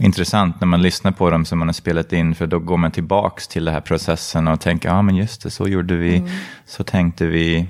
Intressant 0.00 0.60
när 0.60 0.68
man 0.68 0.82
lyssnar 0.82 1.12
på 1.12 1.30
dem 1.30 1.44
som 1.44 1.58
man 1.58 1.68
har 1.68 1.72
spelat 1.72 2.12
in, 2.12 2.34
för 2.34 2.46
då 2.46 2.58
går 2.58 2.76
man 2.76 2.90
tillbaks 2.90 3.48
till 3.48 3.64
den 3.64 3.74
här 3.74 3.80
processen 3.80 4.48
och 4.48 4.60
tänker, 4.60 4.88
ja 4.88 4.94
ah, 4.94 5.02
men 5.02 5.16
just 5.16 5.42
det, 5.42 5.50
så 5.50 5.68
gjorde 5.68 5.96
vi, 5.96 6.30
så 6.66 6.84
tänkte 6.84 7.26
vi. 7.26 7.68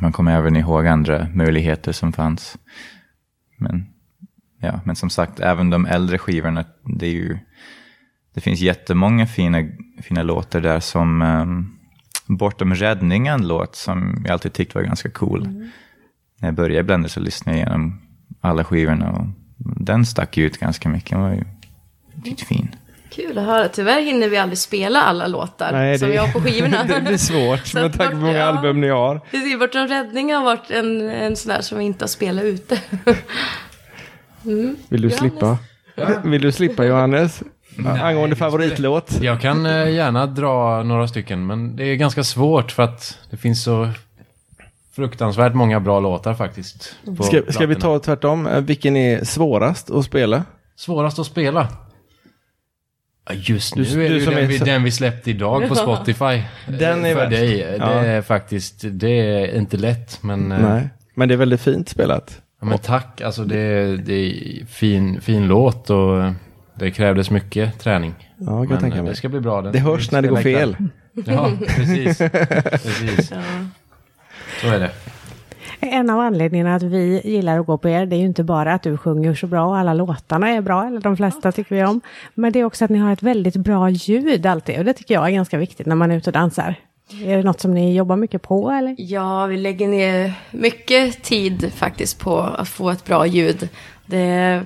Man 0.00 0.12
kommer 0.12 0.36
även 0.36 0.56
ihåg 0.56 0.86
andra 0.86 1.28
möjligheter 1.34 1.92
som 1.92 2.12
fanns. 2.12 2.56
Men, 3.58 3.86
ja, 4.60 4.80
men 4.84 4.96
som 4.96 5.10
sagt, 5.10 5.40
även 5.40 5.70
de 5.70 5.86
äldre 5.86 6.18
skivorna, 6.18 6.64
det 6.84 7.06
är 7.06 7.12
ju, 7.12 7.38
det 8.36 8.42
finns 8.42 8.60
jättemånga 8.60 9.26
fina, 9.26 9.64
fina 10.02 10.22
låtar 10.22 10.60
där 10.60 10.80
som 10.80 11.22
um, 11.22 11.78
Bortom 12.26 12.74
räddningen 12.74 13.48
låt 13.48 13.76
som 13.76 14.22
jag 14.24 14.32
alltid 14.32 14.52
tyckte 14.52 14.78
var 14.78 14.82
ganska 14.82 15.10
cool. 15.10 15.48
När 16.40 16.48
jag 16.48 16.54
började 16.54 16.80
ibland 16.80 17.10
så 17.10 17.20
lyssnade 17.20 17.58
jag 17.58 17.66
igenom 17.66 18.00
alla 18.40 18.64
skivorna 18.64 19.10
och 19.10 19.26
den 19.56 20.06
stack 20.06 20.36
ju 20.36 20.46
ut 20.46 20.58
ganska 20.58 20.88
mycket. 20.88 21.10
Den 21.10 21.20
var 21.20 21.30
ju 21.30 21.44
riktigt 22.24 22.48
fin. 22.48 22.74
Kul 23.10 23.38
att 23.38 23.44
höra. 23.44 23.68
Tyvärr 23.68 24.00
hinner 24.00 24.28
vi 24.28 24.36
aldrig 24.36 24.58
spela 24.58 25.02
alla 25.02 25.26
låtar 25.26 25.98
som 25.98 26.08
vi 26.08 26.16
har 26.16 26.32
på 26.32 26.40
skivorna. 26.40 26.84
det 26.88 27.00
blir 27.00 27.16
svårt 27.16 27.74
med 27.74 27.92
tanke 27.92 27.98
på 27.98 28.04
hur 28.04 28.22
många 28.22 28.38
ja. 28.38 28.44
album 28.44 28.80
ni 28.80 28.88
har. 28.88 29.18
Precis, 29.30 29.58
Bortom 29.58 29.86
räddning 29.86 30.34
har 30.34 30.44
varit 30.44 30.70
en, 30.70 31.00
en 31.00 31.36
sån 31.36 31.52
där 31.52 31.60
som 31.60 31.78
vi 31.78 31.84
inte 31.84 32.02
har 32.02 32.08
spelat 32.08 32.44
ute. 32.44 32.80
Vill 34.42 34.76
du 34.88 34.96
Johannes? 34.96 35.18
slippa? 35.18 35.58
Vill 36.24 36.42
du 36.42 36.52
slippa 36.52 36.84
Johannes? 36.84 37.42
Angående 37.84 38.36
favoritlåt? 38.36 39.18
Jag 39.22 39.40
kan 39.40 39.66
eh, 39.66 39.90
gärna 39.90 40.26
dra 40.26 40.82
några 40.82 41.08
stycken, 41.08 41.46
men 41.46 41.76
det 41.76 41.84
är 41.84 41.94
ganska 41.96 42.24
svårt 42.24 42.72
för 42.72 42.82
att 42.82 43.18
det 43.30 43.36
finns 43.36 43.62
så 43.64 43.88
fruktansvärt 44.94 45.54
många 45.54 45.80
bra 45.80 46.00
låtar 46.00 46.34
faktiskt. 46.34 46.96
Ska, 47.22 47.42
ska 47.52 47.66
vi 47.66 47.74
ta 47.74 47.98
tvärtom? 47.98 48.46
Eh, 48.46 48.60
Vilken 48.60 48.96
är 48.96 49.24
svårast 49.24 49.90
att 49.90 50.04
spela? 50.04 50.44
Svårast 50.76 51.18
att 51.18 51.26
spela? 51.26 51.68
Just 53.32 53.76
nu 53.76 53.84
Du- 53.84 54.04
är 54.06 54.08
det 54.10 54.14
ju 54.18 54.24
den, 54.24 54.38
är 54.38 54.42
vi, 54.46 54.58
den 54.58 54.82
vi 54.84 54.90
släppte 54.90 55.30
idag 55.30 55.68
på 55.68 55.74
Spotify. 55.74 56.42
Den 56.68 57.04
är 57.04 57.14
För 57.14 57.20
bäst. 57.26 57.30
dig. 57.30 57.76
Ja. 57.80 57.86
Det 57.86 58.08
är 58.08 58.22
faktiskt, 58.22 58.80
det 58.90 59.10
är 59.10 59.56
inte 59.58 59.76
lätt. 59.76 60.18
Men, 60.22 60.52
eh, 60.52 60.60
Nej, 60.70 60.88
men 61.14 61.28
det 61.28 61.34
är 61.34 61.38
väldigt 61.38 61.60
fint 61.60 61.88
spelat. 61.88 62.40
ja, 62.60 62.66
men 62.66 62.78
tack, 62.78 63.20
alltså 63.20 63.44
det, 63.44 63.58
är- 63.58 63.96
det 63.96 64.12
är 64.14 64.64
fin, 64.66 65.20
fin 65.20 65.46
låt 65.48 65.90
och 65.90 66.22
det 66.78 66.90
krävdes 66.90 67.30
mycket 67.30 67.78
träning. 67.78 68.14
Ja, 68.38 68.44
jag 68.46 68.62
kan 68.62 68.68
Men 68.68 68.78
tänka 68.78 68.96
eh, 68.96 69.02
mig. 69.02 69.10
det 69.10 69.16
ska 69.16 69.28
bli 69.28 69.40
bra. 69.40 69.62
Den 69.62 69.72
Det 69.72 69.78
hörs 69.78 70.10
när 70.10 70.22
det 70.22 70.28
går 70.28 70.36
fel. 70.36 70.76
Ja, 71.26 71.50
precis. 71.66 72.18
precis. 72.18 73.32
Så 74.60 74.68
är 74.68 74.80
det. 74.80 74.90
En 75.80 76.10
av 76.10 76.20
anledningarna 76.20 76.74
att 76.74 76.82
vi 76.82 77.20
gillar 77.24 77.58
att 77.58 77.66
gå 77.66 77.78
på 77.78 77.88
er, 77.88 78.06
det 78.06 78.16
är 78.16 78.18
ju 78.18 78.26
inte 78.26 78.44
bara 78.44 78.74
att 78.74 78.82
du 78.82 78.96
sjunger 78.96 79.34
så 79.34 79.46
bra 79.46 79.66
och 79.66 79.76
alla 79.76 79.94
låtarna 79.94 80.48
är 80.48 80.60
bra, 80.60 80.86
eller 80.86 81.00
de 81.00 81.16
flesta 81.16 81.52
tycker 81.52 81.74
vi 81.74 81.84
om. 81.84 82.00
Men 82.34 82.52
det 82.52 82.60
är 82.60 82.64
också 82.64 82.84
att 82.84 82.90
ni 82.90 82.98
har 82.98 83.12
ett 83.12 83.22
väldigt 83.22 83.56
bra 83.56 83.90
ljud 83.90 84.46
alltid, 84.46 84.78
och 84.78 84.84
det 84.84 84.92
tycker 84.92 85.14
jag 85.14 85.26
är 85.26 85.30
ganska 85.30 85.58
viktigt 85.58 85.86
när 85.86 85.96
man 85.96 86.10
är 86.10 86.16
ute 86.16 86.30
och 86.30 86.34
dansar. 86.34 86.74
Är 87.24 87.36
det 87.36 87.42
något 87.42 87.60
som 87.60 87.74
ni 87.74 87.96
jobbar 87.96 88.16
mycket 88.16 88.42
på 88.42 88.70
eller? 88.70 88.94
Ja, 88.98 89.46
vi 89.46 89.56
lägger 89.56 89.88
ner 89.88 90.32
mycket 90.50 91.22
tid 91.22 91.72
faktiskt 91.74 92.18
på 92.20 92.38
att 92.40 92.68
få 92.68 92.90
ett 92.90 93.04
bra 93.04 93.26
ljud. 93.26 93.68
Det 94.06 94.62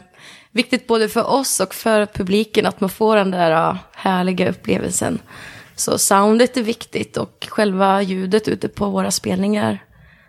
viktigt 0.52 0.86
både 0.86 1.08
för 1.08 1.30
oss 1.30 1.60
och 1.60 1.74
för 1.74 2.06
publiken 2.06 2.66
att 2.66 2.80
man 2.80 2.90
får 2.90 3.16
den 3.16 3.30
där 3.30 3.50
ja, 3.50 3.78
härliga 3.94 4.50
upplevelsen. 4.50 5.18
Så 5.76 5.98
soundet 5.98 6.56
är 6.56 6.62
viktigt 6.62 7.16
och 7.16 7.46
själva 7.50 8.02
ljudet 8.02 8.48
ute 8.48 8.68
på 8.68 8.90
våra 8.90 9.10
spelningar. 9.10 9.78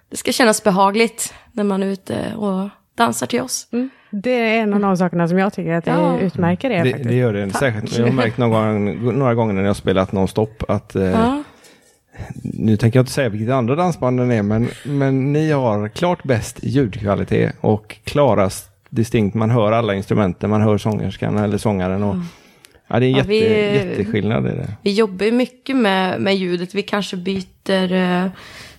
Det 0.09 0.17
ska 0.17 0.31
kännas 0.31 0.63
behagligt 0.63 1.33
när 1.51 1.63
man 1.63 1.83
är 1.83 1.87
ute 1.87 2.33
och 2.35 2.69
dansar 2.97 3.27
till 3.27 3.41
oss. 3.41 3.67
Det 4.09 4.31
är 4.31 4.61
en 4.61 4.73
av 4.73 4.79
de 4.79 4.97
sakerna 4.97 5.27
som 5.27 5.37
jag 5.37 5.53
tycker 5.53 5.73
att 5.73 5.85
det 5.85 5.91
Ja. 5.91 6.19
utmärker 6.19 6.69
er 6.69 6.83
Det, 6.83 7.03
det 7.03 7.13
gör 7.15 7.33
det. 7.33 7.49
Särskilt, 7.53 7.97
jag 7.97 8.05
har 8.05 8.13
märkt 8.13 8.37
någon 8.37 8.49
gång, 8.51 9.17
några 9.19 9.35
gånger 9.35 9.53
när 9.53 9.61
jag 9.61 9.69
har 9.69 9.73
spelat 9.73 10.11
nonstop 10.11 10.63
att 10.67 10.95
eh, 10.95 11.03
Ja. 11.03 11.43
nu 12.43 12.77
tänker 12.77 12.99
jag 12.99 13.03
inte 13.03 13.11
säga 13.13 13.29
vilket 13.29 13.53
andra 13.53 13.75
dansbanden 13.75 14.31
är, 14.31 14.41
men, 14.41 14.69
men 14.85 15.33
ni 15.33 15.51
har 15.51 15.87
klart 15.89 16.23
bäst 16.23 16.59
ljudkvalitet 16.63 17.55
och 17.61 17.97
klarast 18.03 18.70
distinkt. 18.91 19.35
Man 19.35 19.49
hör 19.49 19.71
alla 19.71 19.95
instrumenten, 19.95 20.49
man 20.49 20.61
hör 20.61 20.77
sångerskan 20.77 21.37
eller 21.37 21.57
sångaren. 21.57 22.03
Och, 22.03 22.15
ja, 22.87 22.99
det 22.99 23.05
är 23.05 23.07
en 23.07 23.11
Ja, 23.11 23.17
jätte, 23.17 23.29
vi- 23.29 23.89
jätteskillnad 23.89 24.47
i 24.47 24.49
det. 24.49 24.73
Vi 24.81 24.93
jobbar 24.93 25.25
ju 25.25 25.31
mycket 25.31 25.75
med, 25.75 26.21
med 26.21 26.35
ljudet. 26.35 26.75
Vi 26.75 26.81
kanske 26.81 27.17
byter 27.17 27.93
eh, 27.93 28.27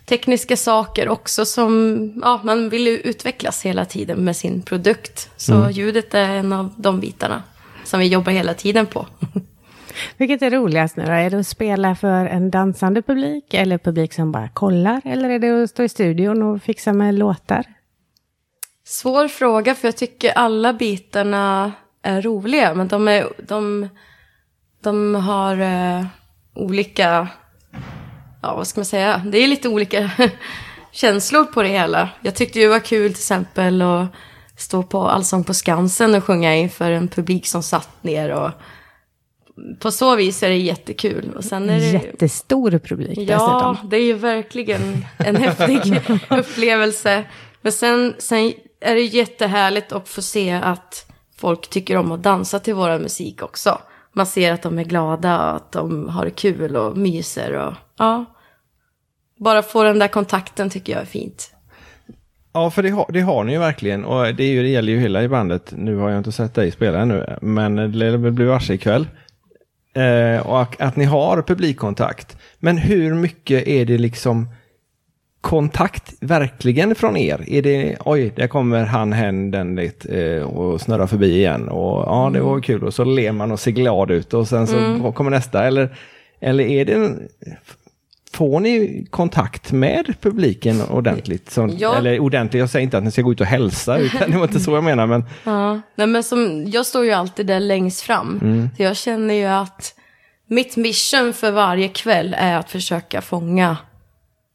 tekniska 0.07 0.57
saker 0.57 1.09
också 1.09 1.44
som, 1.44 1.98
ja, 2.22 2.40
man 2.44 2.68
vill 2.68 2.87
ju 2.87 2.96
utvecklas 2.98 3.62
hela 3.66 3.85
tiden 3.85 4.25
med 4.25 4.37
sin 4.37 4.62
produkt. 4.62 5.31
Så 5.37 5.70
ljudet 5.70 6.14
är 6.14 6.29
en 6.37 6.53
av 6.53 6.75
de 6.77 7.01
bitarna 7.01 7.42
som 7.85 8.01
vi 8.01 8.07
jobbar 8.07 8.33
hela 8.33 8.55
tiden 8.55 8.87
på. 8.87 9.07
Vilket 10.16 10.42
är 10.42 10.51
roligast 10.51 10.96
nu 10.96 11.05
då? 11.05 11.11
Är 11.12 11.31
det 11.31 11.38
att 11.38 11.46
spela 11.46 11.94
för 11.94 12.27
en 12.27 12.51
dansande 12.51 13.03
publik 13.03 13.55
eller 13.55 13.79
publik 13.79 14.12
som 14.14 14.33
bara 14.33 14.48
kollar? 14.48 15.01
Eller 15.05 15.31
är 15.31 15.38
det 15.38 15.62
att 15.62 15.70
stå 15.70 15.83
i 15.83 15.88
studion 15.88 16.42
och 16.42 16.62
fixa 16.62 16.92
med 16.92 17.14
låtar? 17.14 17.64
Svår 18.84 19.28
fråga 19.28 19.74
för 19.74 19.88
jag 19.88 19.96
tycker 19.96 20.32
alla 20.32 20.72
bitarna 20.72 21.72
är 22.02 22.22
roliga. 22.22 22.74
Men 22.74 22.88
de, 22.88 23.08
är, 23.08 23.28
de, 23.48 23.88
de 24.82 25.14
har 25.14 25.60
eh, 25.60 26.06
olika, 26.54 27.28
ja 28.42 28.54
vad 28.56 28.66
ska 28.66 28.80
man 28.80 28.84
säga, 28.84 29.22
det 29.26 29.38
är 29.38 29.48
lite 29.48 29.68
olika 29.68 30.10
känslor 30.92 31.44
på 31.44 31.62
det 31.62 31.68
hela. 31.68 32.08
Jag 32.22 32.34
tyckte 32.34 32.58
det 32.58 32.68
var 32.68 32.80
kul 32.80 33.12
till 33.12 33.20
exempel 33.20 33.82
att 33.82 34.06
stå 34.56 34.82
på 34.82 35.08
Allsång 35.08 35.44
på 35.44 35.54
Skansen 35.54 36.14
och 36.14 36.24
sjunga 36.24 36.54
inför 36.54 36.90
en 36.90 37.08
publik 37.08 37.46
som 37.46 37.62
satt 37.62 38.02
ner. 38.04 38.30
Och 38.30 38.50
på 39.78 39.90
så 39.90 40.16
vis 40.16 40.42
är 40.42 40.48
det 40.48 40.56
jättekul. 40.56 41.32
Och 41.36 41.44
sen 41.44 41.70
är 41.70 41.80
det, 41.80 41.86
Jättestor 41.86 42.70
publik 42.78 43.18
Ja, 43.18 43.24
dessutom. 43.24 43.90
det 43.90 43.96
är 43.96 44.04
ju 44.04 44.12
verkligen 44.12 45.06
en 45.18 45.36
häftig 45.36 46.02
upplevelse. 46.30 47.24
Men 47.62 47.72
sen, 47.72 48.14
sen 48.18 48.52
är 48.82 48.94
det 48.94 49.00
jättehärligt 49.02 49.92
att 49.92 50.08
få 50.08 50.22
se 50.22 50.52
att 50.52 51.06
folk 51.36 51.70
tycker 51.70 51.96
om 51.96 52.12
att 52.12 52.22
dansa 52.22 52.58
till 52.58 52.74
vår 52.74 52.98
musik 52.98 53.42
också. 53.42 53.78
Man 54.12 54.26
ser 54.26 54.52
att 54.52 54.62
de 54.62 54.78
är 54.78 54.84
glada 54.84 55.50
och 55.50 55.56
att 55.56 55.72
de 55.72 56.08
har 56.08 56.30
kul 56.30 56.76
och 56.76 56.96
myser. 56.96 57.52
Och, 57.52 57.74
ja. 57.98 58.24
Bara 59.38 59.62
få 59.62 59.82
den 59.82 59.98
där 59.98 60.08
kontakten 60.08 60.70
tycker 60.70 60.92
jag 60.92 61.02
är 61.02 61.06
fint. 61.06 61.54
Ja, 62.52 62.70
för 62.70 62.82
det 62.82 62.90
har, 62.90 63.06
det 63.12 63.20
har 63.20 63.44
ni 63.44 63.52
ju 63.52 63.58
verkligen. 63.58 64.04
Och 64.04 64.34
det, 64.34 64.44
är 64.44 64.50
ju, 64.50 64.62
det 64.62 64.68
gäller 64.68 64.92
ju 64.92 64.98
hela 64.98 65.22
i 65.22 65.28
bandet. 65.28 65.72
Nu 65.76 65.96
har 65.96 66.10
jag 66.10 66.18
inte 66.18 66.32
sett 66.32 66.54
dig 66.54 66.70
spela 66.70 66.98
ännu, 66.98 67.36
men 67.42 67.76
det 67.76 67.88
lär 67.88 68.16
väl 68.16 68.32
bli 68.32 68.44
varse 68.44 68.74
ikväll. 68.74 69.08
Eh, 69.94 70.46
och 70.46 70.62
att, 70.62 70.80
att 70.80 70.96
ni 70.96 71.04
har 71.04 71.42
publikkontakt. 71.42 72.36
Men 72.58 72.78
hur 72.78 73.14
mycket 73.14 73.68
är 73.68 73.84
det 73.84 73.98
liksom 73.98 74.48
kontakt 75.42 76.14
verkligen 76.20 76.94
från 76.94 77.16
er? 77.16 77.44
Är 77.46 77.62
det, 77.62 77.96
oj, 78.05 78.33
där 78.37 78.46
kommer 78.46 78.85
han, 78.85 79.12
hen, 79.12 79.50
den 79.50 79.76
lite 79.76 80.24
eh, 80.24 80.42
och 80.42 80.81
snurrar 80.81 81.07
förbi 81.07 81.37
igen. 81.37 81.68
Och 81.68 82.05
ja, 82.07 82.31
det 82.33 82.40
var 82.40 82.61
kul. 82.61 82.85
Och 82.85 82.94
så 82.94 83.05
ler 83.05 83.33
man 83.33 83.52
och 83.52 83.61
ser 83.61 83.70
glad 83.70 84.11
ut 84.11 84.35
och 84.35 84.48
sen 84.48 84.66
så 84.66 85.12
kommer 85.12 85.31
nästa. 85.31 85.64
Eller, 85.64 85.96
eller 86.40 86.64
är 86.64 86.85
det 86.85 87.11
får 88.33 88.61
ni 88.61 89.07
kontakt 89.11 89.72
med 89.72 90.14
publiken 90.20 90.83
ordentligt? 90.90 91.50
Som, 91.50 91.70
Ja. 91.78 91.96
Eller 91.96 92.18
ordentligt, 92.20 92.61
jag 92.61 92.70
säger 92.70 92.83
inte 92.85 92.98
att 92.98 93.05
ni 93.05 93.11
ska 93.11 93.22
gå 93.22 93.33
ut 93.33 93.40
och 93.40 93.46
hälsa, 93.46 93.98
utan 93.98 94.31
det 94.31 94.37
var 94.37 94.44
inte 94.44 94.61
så 94.61 94.70
jag 94.74 94.85
menar. 94.85 95.07
Men 95.07 95.24
Ja, 95.44 95.81
nej 95.94 96.07
men 96.07 96.22
som, 96.22 96.64
jag 96.66 96.87
står 96.87 97.05
ju 97.05 97.12
alltid 97.12 97.46
där 97.46 97.61
längst 97.61 98.00
fram. 98.00 98.40
Så 98.76 98.83
jag 98.83 98.96
känner 98.96 99.35
ju 99.35 99.46
att 99.46 99.94
mitt 100.46 100.76
mission 100.76 101.33
för 101.33 101.50
varje 101.50 101.88
kväll 101.88 102.37
är 102.38 102.57
att 102.57 102.70
försöka 102.70 103.20
fånga. 103.20 103.76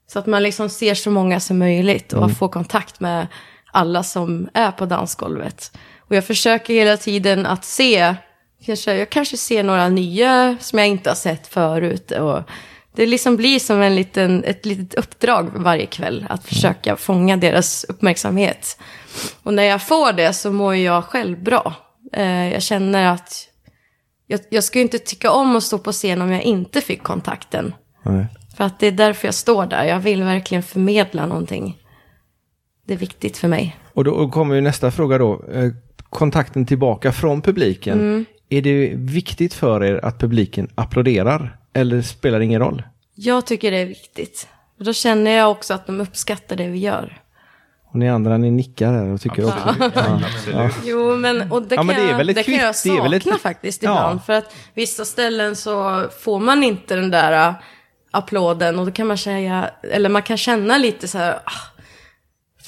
Så 0.08 0.20
att 0.20 0.26
man 0.26 0.44
liksom 0.44 0.70
ser 0.70 0.96
så 0.96 1.12
många 1.12 1.40
som 1.40 1.58
möjligt 1.58 2.14
och 2.14 2.38
får 2.38 2.50
kontakt 2.50 3.00
med 3.00 3.28
alla 3.72 4.04
som 4.04 4.50
är 4.54 4.72
på 4.72 4.86
dansgolvet. 4.86 5.78
Och 6.00 6.16
jag 6.16 6.26
försöker 6.26 6.74
hela 6.74 6.98
tiden 6.98 7.46
att 7.46 7.66
se, 7.66 8.16
kanske, 8.66 8.96
jag 8.96 9.10
kanske 9.10 9.38
ser 9.38 9.64
några 9.64 9.90
nya 9.90 10.58
som 10.60 10.80
jag 10.80 10.88
inte 10.88 11.10
har 11.10 11.16
sett 11.16 11.48
förut. 11.48 12.12
Och 12.12 12.44
det 12.96 13.06
liksom 13.06 13.36
blir 13.36 13.60
som 13.60 13.82
en 13.82 13.96
liten, 13.96 14.44
ett 14.44 14.66
litet 14.66 14.94
uppdrag 14.94 15.52
varje 15.56 15.86
kväll 15.86 16.26
att 16.30 16.46
försöka 16.46 16.96
fånga 16.96 17.38
deras 17.38 17.84
uppmärksamhet. 17.84 18.80
Och 19.44 19.54
när 19.54 19.64
jag 19.64 19.82
får 19.82 20.14
det 20.14 20.34
så 20.34 20.52
mår 20.52 20.76
jag 20.76 21.04
själv 21.04 21.44
bra. 21.44 21.74
Eh, 22.14 22.54
jag 22.54 22.62
känner 22.62 23.06
att 23.14 23.48
jag, 24.28 24.40
jag 24.50 24.64
skulle 24.64 24.82
inte 24.82 25.00
tycka 25.00 25.32
om 25.32 25.56
att 25.56 25.64
stå 25.64 25.78
på 25.78 25.92
scen 25.92 26.22
om 26.22 26.32
jag 26.32 26.42
inte 26.42 26.82
fick 26.82 27.04
kontakten. 27.04 27.74
nej. 28.04 28.28
För 28.58 28.64
att 28.64 28.80
det 28.80 28.88
är 28.88 28.92
därför 28.92 29.28
jag 29.28 29.36
står 29.36 29.66
där. 29.66 29.84
Jag 29.84 30.00
vill 30.00 30.24
verkligen 30.24 30.64
förmedla 30.64 31.26
någonting. 31.26 31.78
Det 32.86 32.94
är 32.94 32.98
viktigt 32.98 33.38
för 33.38 33.48
mig. 33.48 33.76
Och 33.94 34.04
då 34.04 34.30
kommer 34.30 34.56
ju 34.56 34.62
nästa 34.62 34.92
fråga 34.92 35.18
då. 35.18 35.44
Eh, 35.54 35.70
Kontakten 36.10 36.66
tillbaka 36.66 37.12
från 37.12 37.42
publiken. 37.42 38.00
Mm. 38.00 38.26
Är 38.50 38.62
det 38.62 38.92
viktigt 38.96 39.54
för 39.54 39.84
er 39.84 40.00
att 40.06 40.20
publiken 40.20 40.70
applåderar? 40.76 41.58
Eller 41.74 42.02
spelar 42.02 42.40
det 42.40 42.46
ingen 42.46 42.60
roll? 42.62 42.84
Jag 43.16 43.46
tycker 43.46 43.72
det 43.72 43.78
är 43.78 43.86
viktigt. 43.86 44.48
Och 44.80 44.86
då 44.86 44.94
känner 44.94 45.32
jag 45.32 45.52
också 45.52 45.74
att 45.74 45.86
de 45.88 46.02
uppskattar 46.02 46.56
det 46.56 46.68
vi 46.68 46.80
gör. 46.80 47.22
Och 47.86 47.96
ni 48.00 48.10
andra 48.10 48.38
ni 48.38 48.52
nickar 48.52 48.94
här 48.94 49.08
och 49.08 49.22
tycker 49.22 49.46
också. 49.46 49.76
Ja. 49.96 50.20
Ja. 50.54 50.70
Jo, 50.86 51.16
men, 51.16 51.52
och 51.52 51.62
det, 51.62 51.76
Ja, 51.76 51.80
kan, 51.80 51.86
men 51.88 51.96
det 51.96 52.12
är 52.12 52.18
väl 52.18 52.28
det 52.28 52.44
kan 52.44 52.54
jag 52.54 52.62
kvitt- 52.76 52.84
det 52.84 52.90
är 52.90 52.96
sakna 52.96 53.04
väl 53.04 53.14
ett- 53.14 53.42
faktiskt 53.42 53.84
Ja. 53.84 53.92
ibland. 53.92 54.24
För 54.24 54.34
att 54.34 54.56
vissa 54.74 55.06
ställen 55.06 55.56
så 55.56 56.06
får 56.24 56.40
man 56.40 56.64
inte 56.64 56.96
den 56.96 57.12
där 57.12 57.54
applåden. 58.18 58.80
Och 58.80 58.86
då 58.86 58.92
kan 58.92 59.08
man 59.08 59.18
säga, 59.18 59.70
eller 59.92 60.10
man 60.10 60.22
kan 60.22 60.38
känna 60.38 60.78
lite 60.78 61.08
så 61.08 61.18
här, 61.18 61.34
ah, 61.34 61.82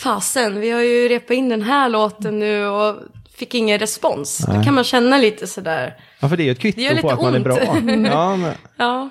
fasen, 0.04 0.60
vi 0.60 0.72
har 0.72 0.82
ju 0.82 1.08
repat 1.08 1.32
in 1.32 1.50
den 1.50 1.62
här 1.62 1.90
låten 1.90 2.40
nu 2.40 2.68
och 2.68 2.96
fick 3.38 3.56
ingen 3.56 3.80
respons. 3.80 4.38
Då 4.38 4.64
kan 4.64 4.74
man 4.74 4.84
känna 4.84 5.18
lite 5.18 5.48
sådär, 5.48 5.96
ja, 6.20 6.30
för 6.30 6.38
det 6.38 6.44
är 6.44 6.46
ju 6.46 6.52
ett 6.52 6.60
kvitto 6.60 7.02
på 7.02 7.10
att 7.10 7.22
man 7.22 7.36
är 7.36 7.40
bra. 7.40 7.54
ont. 7.56 8.08
Ja, 8.08 8.36
men, 8.36 8.54
ja, 8.78 9.10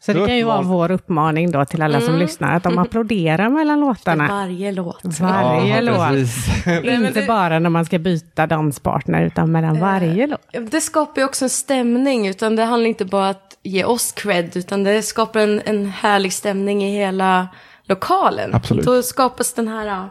Så 0.00 0.12
det 0.12 0.26
kan 0.26 0.36
ju 0.36 0.44
vara 0.44 0.62
vår 0.62 0.90
uppmaning 0.90 1.50
då 1.50 1.64
till 1.64 1.82
alla 1.82 2.00
som 2.00 2.18
lyssnar, 2.18 2.56
att 2.56 2.62
de 2.62 2.78
applåderar 2.78 3.48
mellan 3.48 3.80
låtarna. 3.80 4.28
varje 4.28 4.72
låt. 4.72 5.00
Varje 5.20 5.74
ja, 5.74 5.80
låt. 5.80 6.84
Inte 6.84 7.20
det- 7.20 7.26
bara 7.26 7.58
när 7.58 7.70
man 7.70 7.84
ska 7.84 7.98
byta 7.98 8.46
danspartner, 8.46 9.22
utan 9.24 9.52
mellan 9.52 9.80
varje 9.80 10.26
låt. 10.26 10.70
Det 10.70 10.80
skapar 10.80 11.20
ju 11.20 11.24
också 11.24 11.44
en 11.44 11.50
stämning, 11.50 12.28
utan 12.28 12.56
det 12.56 12.64
handlar 12.64 12.88
inte 12.88 13.04
bara 13.04 13.28
att 13.28 13.53
ge 13.64 13.84
oss 13.84 14.12
cred, 14.12 14.56
utan 14.56 14.84
det 14.84 15.02
skapar 15.02 15.40
en, 15.40 15.62
en 15.64 15.86
härlig 15.86 16.32
stämning 16.32 16.84
i 16.84 16.96
hela 16.98 17.48
lokalen. 17.88 18.54
Absolut. 18.54 18.84
Då 18.84 19.02
skapas 19.02 19.52
den 19.54 19.68
här 19.68 19.86
äh, 19.86 20.04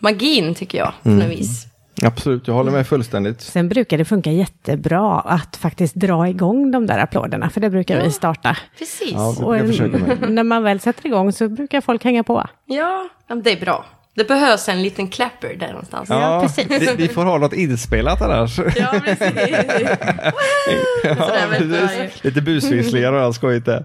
magin, 0.00 0.54
tycker 0.54 0.78
jag, 0.78 0.92
på 1.02 1.08
något 1.08 1.28
vis. 1.30 1.66
Absolut, 2.04 2.46
jag 2.48 2.54
håller 2.54 2.72
med 2.72 2.86
fullständigt. 2.86 3.40
Sen 3.40 3.68
brukar 3.68 3.98
det 3.98 4.04
funka 4.04 4.30
jättebra 4.32 5.20
att 5.20 5.56
faktiskt 5.56 5.94
dra 5.94 6.28
igång 6.28 6.70
de 6.70 6.86
där 6.86 6.98
applåderna, 6.98 7.50
för 7.50 7.60
det 7.60 7.70
brukar 7.70 8.02
vi 8.02 8.10
starta. 8.10 8.56
Precis. 8.78 9.12
Ja, 9.12 9.36
Ja, 9.40 9.50
det- 9.52 9.58
jag 9.58 9.66
försöker 9.66 9.98
med. 9.98 10.30
när 10.32 10.44
man 10.44 10.62
väl 10.62 10.80
sätter 10.80 11.06
igång 11.06 11.32
så 11.32 11.48
brukar 11.48 11.80
folk 11.80 12.04
hänga 12.04 12.22
på. 12.24 12.46
ja, 12.66 13.08
det 13.44 13.52
är 13.52 13.60
bra. 13.60 13.84
Det 14.14 14.24
behövs 14.28 14.68
en 14.68 14.82
liten 14.82 15.08
clapper 15.08 15.54
där 15.54 15.68
någonstans. 15.68 16.08
Ja, 16.10 16.40
precis. 16.42 16.66
Vi, 16.80 16.94
vi 16.96 17.08
får 17.08 17.24
ha 17.24 17.38
något 17.38 17.52
inspelat 17.52 18.22
annars. 18.22 18.58
Ja, 18.76 19.00
precis. 19.04 19.32
Ja, 21.04 21.40
precis. 21.58 22.24
Lite 22.24 22.40
busvisslingar 22.42 23.12
och 23.12 23.20
allt 23.20 23.36
skojigt 23.36 23.66
där. 23.66 23.84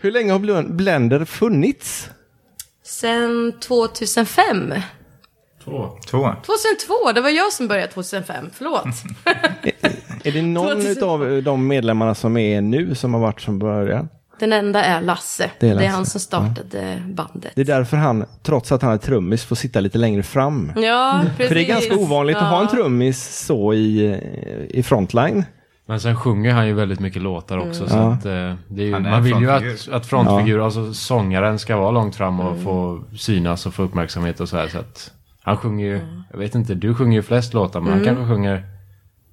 Hur 0.00 0.10
länge 0.10 0.32
har 0.32 0.38
Blend- 0.38 0.72
Blender 0.72 1.24
funnits? 1.24 2.10
Sen 2.84 3.52
2005. 3.60 4.74
Två. 5.64 5.98
2002, 6.10 7.12
det 7.14 7.20
var 7.20 7.30
jag 7.30 7.52
som 7.52 7.68
började 7.68 7.92
2005, 7.92 8.50
förlåt. 8.54 8.84
Är 10.24 10.32
det 10.32 10.42
någon 10.42 10.66
2002. 10.82 11.06
av 11.06 11.42
de 11.42 11.66
medlemmarna 11.66 12.14
som 12.14 12.36
är 12.36 12.60
nu 12.60 12.94
som 12.94 13.14
har 13.14 13.20
varit 13.20 13.40
från 13.40 13.58
början? 13.58 14.08
Den 14.42 14.52
enda 14.52 14.84
är 14.84 15.00
Lasse. 15.00 15.50
Det 15.60 15.66
Det 15.66 15.66
är 15.66 15.70
är, 15.70 15.74
Lasse. 15.74 15.88
han 15.88 16.06
som 16.06 16.20
startade 16.20 17.02
bandet. 17.06 17.52
Det 17.54 17.60
är 17.60 17.64
därför 17.64 17.96
han, 17.96 18.24
trots 18.42 18.72
att 18.72 18.82
han 18.82 18.92
är 18.92 18.98
trummis, 18.98 19.44
får 19.44 19.56
sitta 19.56 19.80
lite 19.80 19.98
längre 19.98 20.22
fram. 20.22 20.72
Ja, 20.76 21.20
precis. 21.36 21.48
För 21.48 21.54
det 21.54 21.64
är 21.64 21.68
ganska 21.68 21.96
ovanligt 21.96 22.36
att 22.36 22.42
ha 22.50 22.58
en 22.60 22.64
Ja. 22.64 22.70
trummis 22.70 23.44
så 23.46 23.74
i, 23.74 24.20
i 24.70 24.82
frontline. 24.82 25.44
Men 25.86 26.00
sen 26.00 26.16
sjunger 26.16 26.52
han 26.52 26.66
ju 26.66 26.72
väldigt 26.72 27.00
mycket 27.00 27.22
låtar 27.22 27.58
också. 27.58 27.88
Så 27.88 27.96
Ja. 27.96 28.12
att, 28.12 28.24
eh, 28.26 28.54
det 28.68 28.82
är 28.82 28.86
ju, 28.86 28.94
är 28.94 29.00
man 29.00 29.22
vill 29.24 29.38
ju 29.40 29.50
att, 29.50 29.88
att 29.92 30.06
frontfigur, 30.06 30.64
alltså 30.64 30.94
sångaren 30.94 31.58
ska 31.58 31.76
vara 31.76 31.90
långt 31.90 32.16
fram 32.16 32.40
och 32.40 32.62
få 32.62 33.02
synas 33.18 33.66
och 33.66 33.74
få 33.74 33.82
uppmärksamhet 33.82 34.40
och 34.40 34.48
så 34.48 34.56
här. 34.56 34.68
Så 34.68 34.78
att 34.78 35.10
han 35.42 35.56
sjunger 35.56 35.86
ju, 35.86 36.00
jag 36.30 36.38
vet 36.38 36.54
inte, 36.54 36.74
du 36.74 36.94
sjunger 36.94 37.16
ju 37.18 37.22
flest 37.22 37.54
låtar 37.54 37.80
men 37.80 37.92
han 37.92 38.04
kanske 38.04 38.24
sjunger 38.26 38.62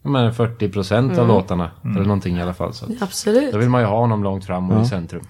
menar, 0.01 0.31
40 0.31 0.69
procent 0.69 1.17
av 1.17 1.27
låtarna. 1.27 1.71
Eller 1.83 2.05
någonting 2.05 2.37
i 2.37 2.41
alla 2.41 2.53
fall. 2.53 2.73
Så 2.73 2.85
att, 2.85 3.01
Absolut. 3.01 3.51
då 3.51 3.57
vill 3.57 3.69
man 3.69 3.81
ju 3.81 3.87
ha 3.87 3.97
honom 3.97 4.23
långt 4.23 4.45
fram 4.45 4.71
och 4.71 4.85
i 4.85 4.87
centrum. 4.87 5.27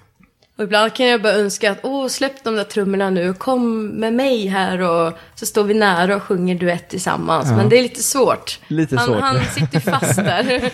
Och 0.58 0.64
ibland 0.64 0.94
kan 0.94 1.06
jag 1.06 1.22
bara 1.22 1.34
önska 1.34 1.72
att, 1.72 1.80
åh, 1.84 2.08
släpp 2.08 2.44
de 2.44 2.56
där 2.56 2.64
trummorna 2.64 3.10
nu, 3.10 3.34
kom 3.34 3.88
med 3.88 4.14
mig 4.14 4.48
här 4.48 4.82
och 4.82 5.14
så 5.36 5.46
står 5.46 5.64
vi 5.64 5.74
nära 5.74 6.16
och 6.16 6.24
sjunger 6.24 6.56
duett 6.56 6.90
tillsammans. 6.90 7.52
Men 7.52 7.70
det 7.70 7.78
är 7.78 7.84
lite 7.84 8.04
svårt. 8.04 8.60
Lite 8.68 8.98
han, 8.98 9.06
svårt. 9.06 9.22
han 9.22 9.46
sitter 9.46 9.80
fast 9.80 10.16
där 10.16 10.72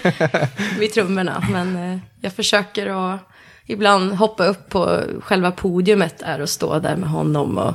vid 0.80 0.94
trummorna. 0.94 1.44
Men 1.52 1.76
eh, 1.76 2.00
jag 2.22 2.34
försöker 2.34 3.14
att 3.14 3.20
ibland 3.66 4.12
hoppa 4.12 4.46
upp 4.46 4.70
på 4.70 5.02
själva 5.22 5.52
podiumet 5.52 6.20
där 6.20 6.42
och 6.42 6.50
stå 6.50 6.80
där 6.80 6.96
med 6.96 7.10
honom. 7.10 7.58
Och 7.58 7.74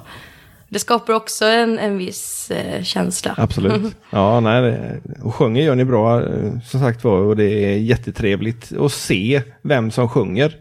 det 0.71 0.79
skapar 0.79 1.13
också 1.13 1.45
en, 1.45 1.79
en 1.79 1.99
viss 1.99 2.51
eh, 2.51 2.83
känsla. 2.83 3.35
Absolut. 3.37 3.97
Ja, 4.11 4.41
nej, 4.41 4.63
det- 4.63 5.01
och 5.23 5.35
sjunger 5.35 5.63
gör 5.63 5.75
ni 5.75 5.85
bra 5.85 6.21
eh, 6.23 6.53
som 6.67 6.81
sagt 6.81 7.05
var 7.05 7.19
och 7.19 7.37
det 7.37 7.45
är 7.75 7.77
jättetrevligt 7.79 8.73
att 8.81 8.93
se 8.93 9.43
vem 9.63 9.91
som 9.91 10.09
sjunger. 10.09 10.57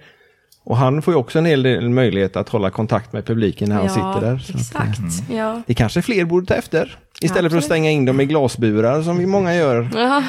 Och 0.63 0.77
han 0.77 1.01
får 1.01 1.13
ju 1.13 1.17
också 1.17 1.39
en 1.39 1.45
hel 1.45 1.63
del 1.63 1.89
möjlighet 1.89 2.35
att 2.35 2.49
hålla 2.49 2.69
kontakt 2.69 3.13
med 3.13 3.25
publiken 3.25 3.69
när 3.69 3.75
han 3.75 3.89
sitter 3.89 4.21
där. 4.21 4.37
Så 4.37 4.53
att, 4.53 4.75
eh, 4.85 4.89
exakt. 4.91 5.29
Ja. 5.31 5.61
det 5.67 5.73
kanske 5.73 6.01
fler 6.01 6.25
borde 6.25 6.45
ta 6.45 6.53
efter. 6.53 6.97
Istället 7.21 7.33
för 7.35 7.37
att 7.39 7.45
Absolut. 7.45 7.63
stänga 7.63 7.89
in 7.91 8.05
dem 8.05 8.21
i 8.21 8.25
glasburar 8.25 9.01
som 9.01 9.17
vi 9.17 9.25
många 9.25 9.55
gör. 9.55 9.89
Ja, 9.95 10.23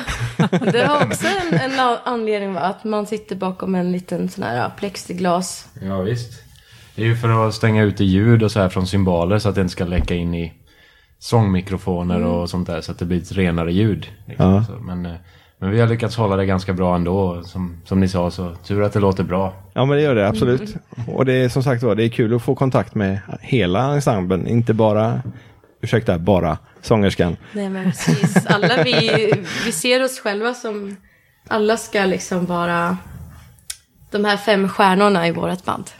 det 0.72 0.84
har 0.86 1.06
också 1.06 1.26
en, 1.50 1.58
en 1.60 1.80
anledning 2.04 2.52
va? 2.54 2.60
att 2.60 2.84
man 2.84 3.06
sitter 3.06 3.36
bakom 3.36 3.74
en 3.74 3.92
liten 3.92 4.28
sån 4.28 4.44
här 4.44 4.70
plexiglas. 4.78 5.68
Ja 5.82 6.00
visst. 6.00 6.32
Det 6.94 7.02
är 7.02 7.06
ju 7.06 7.16
för 7.16 7.48
att 7.48 7.54
stänga 7.54 7.82
ute 7.82 8.04
ljud 8.04 8.42
och 8.42 8.52
så 8.52 8.60
här 8.60 8.68
från 8.68 8.86
symboler 8.86 9.38
så 9.38 9.48
att 9.48 9.54
det 9.54 9.60
inte 9.60 9.72
ska 9.72 9.84
läcka 9.84 10.14
in 10.14 10.34
i 10.34 10.52
sångmikrofoner 11.18 12.24
och 12.24 12.50
sånt 12.50 12.66
där 12.66 12.80
så 12.80 12.92
att 12.92 12.98
det 12.98 13.04
blir 13.04 13.18
ett 13.18 13.32
renare 13.32 13.72
ljud. 13.72 14.06
Liksom. 14.26 14.52
Ja. 14.52 14.64
Så, 14.64 14.72
men, 14.72 15.06
eh, 15.06 15.12
men 15.58 15.70
vi 15.70 15.80
har 15.80 15.88
lyckats 15.88 16.16
hålla 16.16 16.36
det 16.36 16.46
ganska 16.46 16.72
bra 16.72 16.94
ändå. 16.94 17.42
Som, 17.42 17.82
som 17.84 18.00
ni 18.00 18.08
sa 18.08 18.30
så 18.30 18.54
tur 18.54 18.82
att 18.82 18.92
det 18.92 19.00
låter 19.00 19.24
bra. 19.24 19.54
Ja 19.72 19.84
men 19.84 19.96
det 19.96 20.02
gör 20.02 20.14
det 20.14 20.28
absolut. 20.28 20.74
Och 21.06 21.24
det 21.24 21.32
är 21.32 21.48
som 21.48 21.62
sagt 21.62 21.82
var, 21.82 21.94
det 21.94 22.04
är 22.04 22.08
kul 22.08 22.34
att 22.34 22.42
få 22.42 22.54
kontakt 22.54 22.94
med 22.94 23.20
hela 23.40 23.82
ensemblen, 23.92 24.46
inte 24.46 24.74
bara, 24.74 25.22
ursäkta, 25.80 26.18
bara 26.18 26.58
sångerskan. 26.82 27.36
Nej 27.52 27.68
men 27.68 27.84
precis, 27.84 28.46
alla 28.46 28.82
vi, 28.82 29.32
vi 29.64 29.72
ser 29.72 30.04
oss 30.04 30.20
själva 30.20 30.54
som, 30.54 30.96
alla 31.48 31.76
ska 31.76 32.04
liksom 32.04 32.46
vara 32.46 32.96
de 34.10 34.24
här 34.24 34.36
fem 34.36 34.68
stjärnorna 34.68 35.28
i 35.28 35.30
vårt 35.30 35.64
band. 35.64 35.90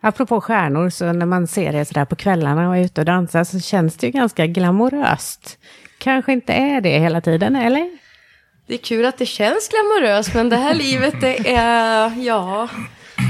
Apropå 0.00 0.40
stjärnor, 0.40 0.90
så 0.90 1.12
när 1.12 1.26
man 1.26 1.46
ser 1.46 1.72
det 1.72 1.84
sådär 1.84 2.04
på 2.04 2.16
kvällarna 2.16 2.68
och 2.68 2.76
är 2.76 2.84
ute 2.84 3.00
och 3.00 3.04
dansar 3.04 3.44
så 3.44 3.60
känns 3.60 3.96
det 3.96 4.06
ju 4.06 4.12
ganska 4.12 4.46
glamoröst. 4.46 5.58
Kanske 5.98 6.32
inte 6.32 6.52
är 6.52 6.80
det 6.80 6.98
hela 6.98 7.20
tiden, 7.20 7.56
eller? 7.56 7.90
Det 8.66 8.74
är 8.74 8.78
kul 8.78 9.04
att 9.04 9.18
det 9.18 9.26
känns 9.26 9.68
glamoröst, 9.68 10.34
men 10.34 10.48
det 10.48 10.56
här 10.56 10.74
livet 10.84 11.20
det 11.20 11.54
är, 11.54 12.12
ja, 12.18 12.68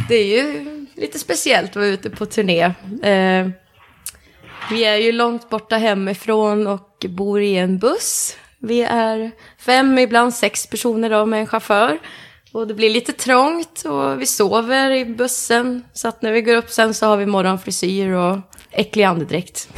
det 0.08 0.14
är 0.14 0.26
ju 0.26 0.64
lite 0.94 1.18
speciellt 1.18 1.70
att 1.70 1.76
vara 1.76 1.86
ute 1.86 2.10
på 2.10 2.26
turné. 2.26 2.62
Eh, 3.02 3.48
vi 4.70 4.84
är 4.84 4.96
ju 4.96 5.12
långt 5.12 5.50
borta 5.50 5.76
hemifrån 5.76 6.66
och 6.66 7.06
bor 7.08 7.40
i 7.40 7.56
en 7.56 7.78
buss. 7.78 8.36
Vi 8.58 8.82
är 8.82 9.30
fem, 9.58 9.98
ibland 9.98 10.34
sex 10.34 10.66
personer 10.66 11.10
då 11.10 11.26
med 11.26 11.40
en 11.40 11.46
chaufför. 11.46 11.98
Och 12.56 12.66
det 12.66 12.74
blir 12.74 12.90
lite 12.90 13.12
trångt 13.12 13.82
och 13.84 14.20
vi 14.20 14.26
sover 14.26 14.90
i 14.90 15.04
bussen. 15.04 15.84
Så 15.92 16.08
att 16.08 16.22
när 16.22 16.32
vi 16.32 16.42
går 16.42 16.56
upp 16.56 16.70
sen 16.70 16.94
så 16.94 17.06
har 17.06 17.16
vi 17.16 17.26
morgonfrisyr 17.26 18.10
och 18.10 18.38
äcklig 18.70 19.04
andedräkt. 19.04 19.56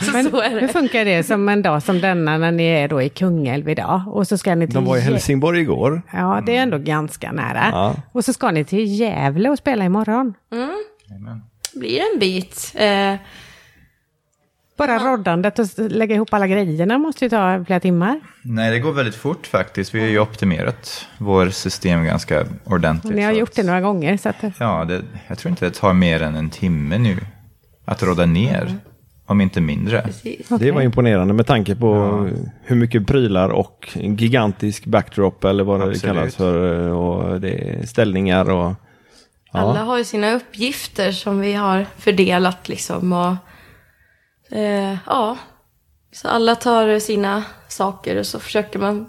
så, 0.00 0.12
Men 0.12 0.30
så 0.30 0.40
är 0.40 0.50
hur 0.50 0.60
det. 0.60 0.68
funkar 0.68 1.04
det 1.04 1.22
som 1.22 1.48
en 1.48 1.62
dag 1.62 1.82
som 1.82 2.00
denna 2.00 2.38
när 2.38 2.52
ni 2.52 2.64
är 2.64 2.88
då 2.88 3.02
i 3.02 3.08
Kungälv 3.08 3.68
idag? 3.68 4.02
Och 4.06 4.28
så 4.28 4.38
ska 4.38 4.54
ni 4.54 4.66
till 4.66 4.74
De 4.74 4.84
var 4.84 4.96
i 4.96 5.00
Helsingborg 5.00 5.60
igår. 5.60 6.02
Ja, 6.12 6.42
det 6.46 6.56
är 6.56 6.62
ändå 6.62 6.78
ganska 6.78 7.32
nära. 7.32 7.68
Ja. 7.72 7.94
Och 8.12 8.24
så 8.24 8.32
ska 8.32 8.50
ni 8.50 8.64
till 8.64 9.00
Gävle 9.00 9.50
och 9.50 9.58
spela 9.58 9.84
imorgon. 9.84 10.34
Jajamän. 11.08 11.42
blir 11.74 12.00
en 12.12 12.18
bit. 12.20 12.72
Eh, 12.74 13.14
Bara 14.76 14.98
roddandet 14.98 15.58
och 15.58 15.66
lägga 15.78 16.14
ihop 16.14 16.34
alla 16.34 16.46
grejerna 16.46 16.98
måste 16.98 17.24
ju 17.24 17.28
ta 17.28 17.64
flera 17.66 17.80
timmar. 17.80 18.20
Nej, 18.42 18.70
det 18.70 18.78
går 18.78 18.92
väldigt 18.92 19.14
fort 19.14 19.46
faktiskt. 19.46 19.94
Vi 19.94 20.00
har 20.00 20.06
ju 20.06 20.18
optimerat 20.18 21.06
vår 21.18 21.50
system 21.50 22.04
ganska 22.04 22.44
ordentligt. 22.64 23.10
Och 23.10 23.16
ni 23.16 23.22
har 23.22 23.32
gjort 23.32 23.48
att- 23.48 23.54
det 23.54 23.62
några 23.62 23.80
gånger. 23.80 24.16
Så 24.16 24.28
att, 24.28 24.36
Ja, 24.58 24.84
det, 24.84 25.02
jag 25.28 25.38
tror 25.38 25.50
inte 25.50 25.64
det 25.64 25.70
tar 25.74 25.92
mer 25.92 26.22
än 26.22 26.34
en 26.36 26.50
timme 26.50 26.98
nu 26.98 27.16
att 27.84 28.02
råda 28.02 28.26
ner. 28.26 28.74
Om 29.26 29.40
inte 29.40 29.60
mindre. 29.60 30.02
precis. 30.02 30.48
Det 30.48 30.70
var 30.70 30.82
imponerande 30.82 31.34
med 31.34 31.46
tanke 31.46 31.76
på 31.76 31.94
hur 32.62 32.76
mycket 32.76 33.06
prylar 33.06 33.48
och 33.48 33.88
en 33.94 34.16
gigantisk 34.16 34.84
backdrop 34.86 35.44
eller 35.44 35.64
vad 35.64 35.80
det 35.80 35.84
Absolut. 35.86 36.02
kallas 36.16 36.36
för. 36.36 36.54
Och 36.90 37.40
det 37.40 37.88
ställningar 37.88 38.50
och... 38.50 38.72
Alla 39.50 39.82
har 39.82 39.98
ju 39.98 40.04
sina 40.04 40.32
uppgifter 40.34 41.12
som 41.12 41.40
vi 41.40 41.52
har 41.52 41.86
fördelat 41.98 42.68
liksom. 42.68 43.12
Och, 43.12 43.34
eh, 44.54 44.96
ja, 45.06 45.38
så 46.12 46.28
alla 46.28 46.54
tar 46.54 46.98
sina 46.98 47.44
saker 47.68 48.16
och 48.16 48.26
så 48.26 48.40
försöker 48.40 48.78
man 48.78 49.08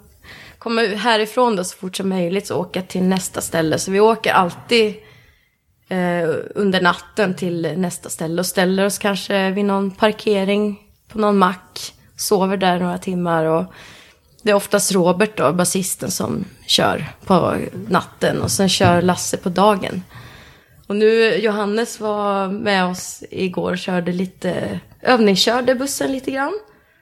komma 0.59 0.81
härifrån 0.81 1.55
då 1.55 1.63
så 1.63 1.77
fort 1.77 1.95
som 1.95 2.09
möjligt 2.09 2.49
och 2.49 2.59
åka 2.59 2.81
till 2.81 3.03
nästa 3.03 3.41
ställe. 3.41 3.79
Så 3.79 3.91
vi 3.91 3.99
åker 3.99 4.33
alltid 4.33 4.95
eh, 5.89 6.29
under 6.55 6.81
natten 6.81 7.35
till 7.35 7.73
nästa 7.77 8.09
ställe 8.09 8.39
och 8.39 8.45
ställer 8.45 8.85
oss 8.85 8.97
kanske 8.97 9.49
vid 9.49 9.65
någon 9.65 9.91
parkering 9.91 10.79
på 11.07 11.19
någon 11.19 11.37
mack. 11.37 11.93
Sover 12.17 12.57
där 12.57 12.79
några 12.79 12.97
timmar 12.97 13.45
och 13.45 13.65
det 14.45 14.51
är 14.51 14.55
oftast 14.55 14.91
Robert 14.91 15.37
då, 15.37 15.53
basisten, 15.53 16.11
som 16.11 16.45
kör 16.65 17.05
på 17.25 17.55
natten 17.87 18.41
och 18.41 18.51
sen 18.51 18.69
kör 18.69 19.01
Lasse 19.01 19.37
på 19.37 19.49
dagen. 19.49 20.03
Och 20.87 20.95
nu, 20.95 21.35
Johannes 21.35 21.99
var 21.99 22.47
med 22.47 22.85
oss 22.85 23.23
igår 23.29 23.71
och 23.71 23.77
körde 23.77 24.11
lite, 24.11 24.79
övningskörde 25.05 25.75
bussen 25.75 26.11
lite 26.11 26.31
grann. 26.31 26.53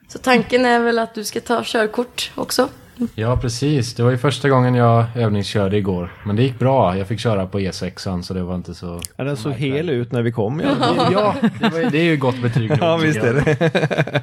Så 0.08 0.20
tanken 0.20 0.66
är 0.66 0.80
väl 0.80 1.00
att 1.00 1.16
du 1.16 1.24
ska 1.24 1.39
ta 1.39 1.62
körkort 1.66 2.32
också. 2.36 2.70
Ja, 3.16 3.38
precis. 3.38 3.94
Det 3.94 4.04
var 4.04 4.12
ju 4.12 4.18
första 4.18 4.50
gången 4.50 4.76
jag 4.76 5.06
övningskörde 5.16 5.78
igår. 5.78 6.13
Men 6.26 6.36
det 6.36 6.44
gick 6.44 6.60
bra. 6.60 6.98
Jag 6.98 7.08
fick 7.08 7.20
köra 7.20 7.48
på 7.48 7.60
E6 7.60 8.22
så 8.22 8.34
det 8.34 8.44
var 8.44 8.56
inte 8.56 8.74
så... 8.74 9.02
Ja, 9.16 9.24
den 9.24 9.38
såg 9.38 9.54
hel 9.54 9.89
ut 9.89 10.12
när 10.12 10.22
vi 10.22 10.32
kom. 10.32 10.60
Ja, 10.60 10.70
Ja, 11.12 11.36
det, 11.60 11.70
var, 11.70 11.92
det 11.92 11.98
är 11.98 12.04
ju 12.04 12.18
gott 12.18 12.42
betyg 12.42 12.70
nog, 12.70 12.80
ja 12.82 12.98
visst 12.98 13.20
är 13.20 13.34
det. 13.34 14.22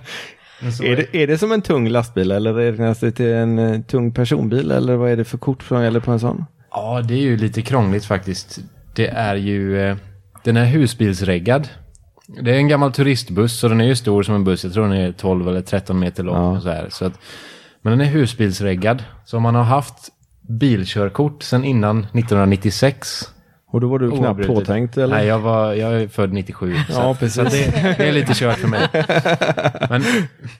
Är 0.83 0.97
det. 0.97 1.17
Är 1.17 1.27
det 1.27 1.39
som 1.39 1.53
en 1.53 1.63
tung 1.63 1.89
lastbil 1.89 2.31
eller 2.31 2.53
räknas 2.53 3.01
det 3.01 3.13
till 3.13 3.33
en 3.33 3.59
eh, 3.59 3.81
tung 3.81 4.13
personbil 4.15 4.71
eller 4.71 4.97
vad 4.97 5.11
är 5.11 5.17
det 5.17 5.25
för 5.25 5.39
kort 5.39 5.63
som 5.63 5.83
gäller 5.83 6.01
på 6.01 6.11
en 6.13 6.21
sån? 6.21 6.45
Ja, 6.71 7.03
det 7.09 7.15
är 7.15 7.19
ju 7.19 7.37
lite 7.37 7.63
krångligt 7.63 8.05
faktiskt. 8.05 8.59
Det 8.95 9.07
är 9.07 9.35
ju... 9.35 9.81
Eh, 9.81 9.97
den 10.45 10.57
är 10.57 10.65
husbilsreggad. 10.65 11.69
Det 12.43 12.51
är 12.51 12.55
en 12.57 12.69
gammal 12.69 12.93
turistbuss 12.93 13.65
och 13.65 13.71
den 13.71 13.81
är 13.81 13.85
ju 13.85 13.97
stor 13.97 14.23
som 14.23 14.35
en 14.35 14.45
buss. 14.45 14.65
Jag 14.65 14.73
tror 14.73 14.83
den 14.89 14.93
är 14.93 15.13
12 15.13 15.49
eller 15.49 15.61
13 15.61 15.99
meter 15.99 16.23
lång. 16.23 16.37
Ja. 16.37 16.51
Och 16.57 16.63
så 16.63 16.69
här. 16.69 16.87
Så 16.91 17.05
att, 17.05 17.13
men 17.83 17.91
den 17.99 18.01
är 18.07 18.11
husbilsreggad. 18.11 19.05
Så 19.25 19.37
om 19.37 19.43
man 19.43 19.55
har 19.55 19.63
haft 19.63 19.95
bilkörkort 20.49 21.43
sedan 21.43 21.65
innan 21.65 21.99
1996. 21.99 23.23
Och 23.73 23.81
då 23.81 23.89
var 23.89 23.99
du 23.99 24.11
knappt 24.11 24.23
oavbrutet- 24.41 24.47
påtänkt 24.47 24.97
eller? 24.97 25.17
Nej, 25.17 25.27
jag, 25.27 25.39
var, 25.39 25.73
jag 25.73 25.93
är 26.03 26.09
född 26.09 26.33
97. 26.33 26.75
så 26.89 26.93
Ja, 27.01 27.17
precis. 27.19 27.35
Så 27.35 27.43
det, 27.43 27.95
det 27.99 28.09
är 28.09 28.13
lite 28.13 28.33
kört 28.35 28.59
för 28.59 28.69
mig. 28.69 28.89
Men, 29.91 30.03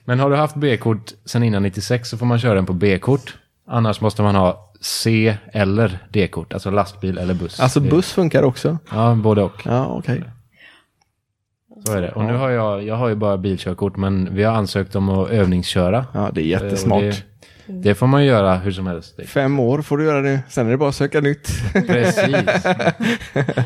men 0.05 0.19
har 0.19 0.29
du 0.29 0.35
haft 0.35 0.55
B-kort 0.55 1.11
sedan 1.25 1.43
innan 1.43 1.63
96 1.63 2.09
så 2.09 2.17
får 2.17 2.25
man 2.25 2.39
köra 2.39 2.53
den 2.53 2.65
på 2.65 2.73
B-kort. 2.73 3.37
Annars 3.67 4.01
måste 4.01 4.21
man 4.21 4.35
ha 4.35 4.71
C 4.81 5.37
eller 5.53 5.99
D-kort, 6.09 6.53
alltså 6.53 6.71
lastbil 6.71 7.17
eller 7.17 7.33
buss. 7.33 7.59
Alltså 7.59 7.79
buss 7.79 8.11
funkar 8.13 8.43
också? 8.43 8.77
Ja, 8.93 9.15
både 9.15 9.41
och. 9.43 9.61
Ja, 9.65 9.85
okej. 9.85 10.23
Så 11.85 11.93
är 11.93 12.01
det. 12.01 12.11
Och 12.11 12.23
nu 12.25 12.33
har 12.33 12.49
jag, 12.49 12.83
jag 12.83 12.95
har 12.95 13.09
ju 13.09 13.15
bara 13.15 13.37
bilkörkort, 13.37 13.97
men 13.97 14.29
vi 14.31 14.43
har 14.43 14.53
ansökt 14.53 14.95
om 14.95 15.09
att 15.09 15.29
övningsköra. 15.29 16.05
Ja, 16.13 16.29
det 16.33 16.41
är 16.41 16.43
Eh, 16.43 16.49
jättesmart. 16.49 17.01
Det, 17.01 17.23
det 17.65 17.95
får 17.95 18.07
man 18.07 18.25
göra 18.25 18.55
hur 18.55 18.71
som 18.71 18.87
helst. 18.87 19.19
Fem 19.27 19.59
år 19.59 19.81
får 19.81 19.97
du 19.97 20.05
göra 20.05 20.21
det, 20.21 20.39
sen 20.49 20.67
är 20.67 20.71
det 20.71 20.77
bara 20.77 20.89
att 20.89 20.95
söka 20.95 21.21
nytt. 21.21 21.49
Precis. 21.87 22.33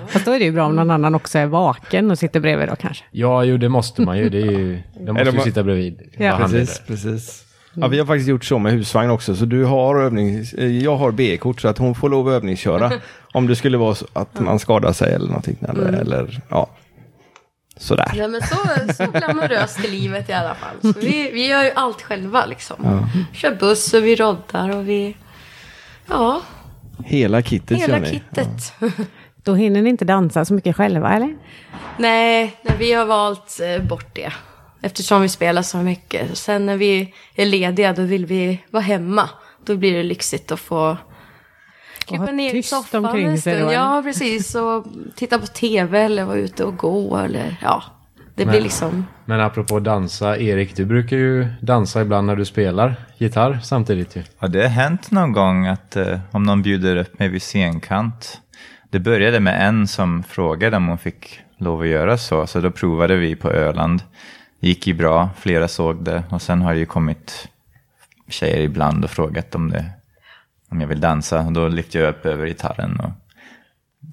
Fast 0.07 0.25
då 0.25 0.31
är 0.31 0.39
det 0.39 0.45
ju 0.45 0.51
bra 0.51 0.65
om 0.65 0.75
någon 0.75 0.91
annan 0.91 1.15
också 1.15 1.37
är 1.39 1.45
vaken 1.45 2.11
och 2.11 2.19
sitter 2.19 2.39
bredvid 2.39 2.67
då 2.67 2.75
kanske. 2.75 3.03
Ja, 3.11 3.43
jo, 3.43 3.57
det 3.57 3.69
måste 3.69 4.01
man 4.01 4.17
ju. 4.17 4.29
Det 4.29 4.41
är 4.41 4.51
ju 4.51 4.79
de 4.99 5.11
måste 5.11 5.29
ju 5.29 5.39
sitta 5.39 5.63
bredvid. 5.63 6.01
Ja. 6.17 6.37
Precis, 6.37 6.81
precis. 6.87 7.45
Ja, 7.73 7.87
vi 7.87 7.99
har 7.99 8.05
faktiskt 8.05 8.29
gjort 8.29 8.45
så 8.45 8.59
med 8.59 8.71
husvagn 8.71 9.09
också, 9.09 9.35
så 9.35 9.45
du 9.45 9.63
har 9.63 9.95
övning, 9.95 10.45
eh, 10.57 10.65
jag 10.83 10.95
har 10.97 11.11
B-kort 11.11 11.61
så 11.61 11.67
att 11.67 11.77
hon 11.77 11.95
får 11.95 12.09
lov 12.09 12.27
att 12.27 12.33
övningsköra 12.33 12.91
om 13.33 13.47
det 13.47 13.55
skulle 13.55 13.77
vara 13.77 13.95
så 13.95 14.05
att 14.13 14.39
man 14.39 14.59
skadar 14.59 14.93
sig 14.93 15.13
eller 15.13 15.27
någonting. 15.27 15.57
Eller, 15.69 15.93
eller 15.93 16.41
ja, 16.49 16.69
sådär. 17.77 18.11
Ja, 18.15 18.27
men 18.27 18.41
så, 18.41 18.55
så 18.93 19.11
glamoröst 19.11 19.79
är 19.85 19.89
livet 19.91 20.29
i 20.29 20.33
alla 20.33 20.55
fall. 20.55 20.93
Så 20.93 20.99
vi, 20.99 21.31
vi 21.31 21.47
gör 21.47 21.63
ju 21.63 21.71
allt 21.75 22.01
själva 22.01 22.45
liksom. 22.45 23.07
Kör 23.33 23.55
buss 23.55 23.93
och 23.93 24.03
vi 24.05 24.15
roddar 24.15 24.75
och 24.75 24.89
vi... 24.89 25.17
Ja, 26.07 26.41
Hela 27.05 27.41
kittet 27.41 27.79
gör 27.79 27.87
hela 27.87 27.99
ni. 27.99 28.09
kittet. 28.09 28.73
Då 29.43 29.55
hinner 29.55 29.81
ni 29.81 29.89
inte 29.89 30.05
dansa 30.05 30.45
så 30.45 30.53
mycket 30.53 30.75
själva 30.75 31.13
eller? 31.13 31.35
Nej, 31.97 32.57
nej, 32.61 32.75
vi 32.79 32.93
har 32.93 33.05
valt 33.05 33.59
eh, 33.63 33.83
bort 33.83 34.07
det. 34.15 34.31
Eftersom 34.81 35.21
vi 35.21 35.29
spelar 35.29 35.61
så 35.61 35.77
mycket. 35.77 36.37
Sen 36.37 36.65
när 36.65 36.77
vi 36.77 37.13
är 37.35 37.45
lediga 37.45 37.93
då 37.93 38.01
vill 38.01 38.25
vi 38.25 38.63
vara 38.71 38.83
hemma. 38.83 39.29
Då 39.65 39.75
blir 39.75 39.93
det 39.93 40.03
lyxigt 40.03 40.51
att 40.51 40.59
få 40.59 40.97
krypa 42.05 42.23
ha 42.25 42.31
ner 42.31 42.53
i 42.55 42.63
soffan 42.63 43.05
omkring 43.05 43.25
en 43.25 43.37
sig 43.37 43.53
stund. 43.55 43.67
då, 43.69 43.73
Ja, 43.73 44.01
precis. 44.05 44.55
Och 44.55 44.85
titta 45.15 45.39
på 45.39 45.45
tv 45.47 45.99
eller 46.01 46.23
vara 46.25 46.37
ute 46.37 46.63
och 46.63 46.77
gå 46.77 47.17
eller 47.17 47.57
ja. 47.61 47.83
Det 48.35 48.45
blir 48.45 48.53
Men- 48.53 48.63
liksom... 48.63 49.05
Men 49.25 49.39
apropå 49.39 49.79
dansa, 49.79 50.37
Erik, 50.37 50.75
du 50.75 50.85
brukar 50.85 51.17
ju 51.17 51.47
dansa 51.61 52.01
ibland 52.01 52.27
när 52.27 52.35
du 52.35 52.45
spelar 52.45 52.95
gitarr 53.17 53.59
samtidigt 53.63 54.15
ju. 54.15 54.23
Ja, 54.39 54.47
det 54.47 54.61
har 54.61 54.69
hänt 54.69 55.11
någon 55.11 55.31
gång 55.31 55.67
att 55.67 55.95
eh, 55.95 56.19
om 56.31 56.43
någon 56.43 56.61
bjuder 56.61 56.95
upp 56.95 57.19
mig 57.19 57.27
vid 57.27 57.41
scenkant. 57.41 58.41
Det 58.89 58.99
började 58.99 59.39
med 59.39 59.67
en 59.67 59.87
som 59.87 60.23
frågade 60.23 60.77
om 60.77 60.87
hon 60.87 60.97
fick 60.97 61.39
lov 61.57 61.81
att 61.81 61.87
göra 61.87 62.17
så. 62.17 62.47
Så 62.47 62.59
då 62.59 62.71
provade 62.71 63.15
vi 63.15 63.35
på 63.35 63.51
Öland. 63.51 64.01
gick 64.59 64.87
ju 64.87 64.93
bra, 64.93 65.29
flera 65.39 65.67
såg 65.67 66.03
det. 66.03 66.23
Och 66.29 66.41
sen 66.41 66.61
har 66.61 66.73
det 66.73 66.79
ju 66.79 66.85
kommit 66.85 67.47
tjejer 68.29 68.59
ibland 68.61 69.03
och 69.03 69.09
frågat 69.09 69.55
om, 69.55 69.69
det, 69.69 69.85
om 70.75 70.81
jag 70.81 70.87
vill 70.87 71.01
dansa. 71.01 71.39
Och 71.39 71.51
då 71.51 71.67
lyfter 71.67 71.99
jag 71.99 72.09
upp 72.09 72.25
över 72.25 72.47
gitarren. 72.47 72.99
Och 72.99 73.09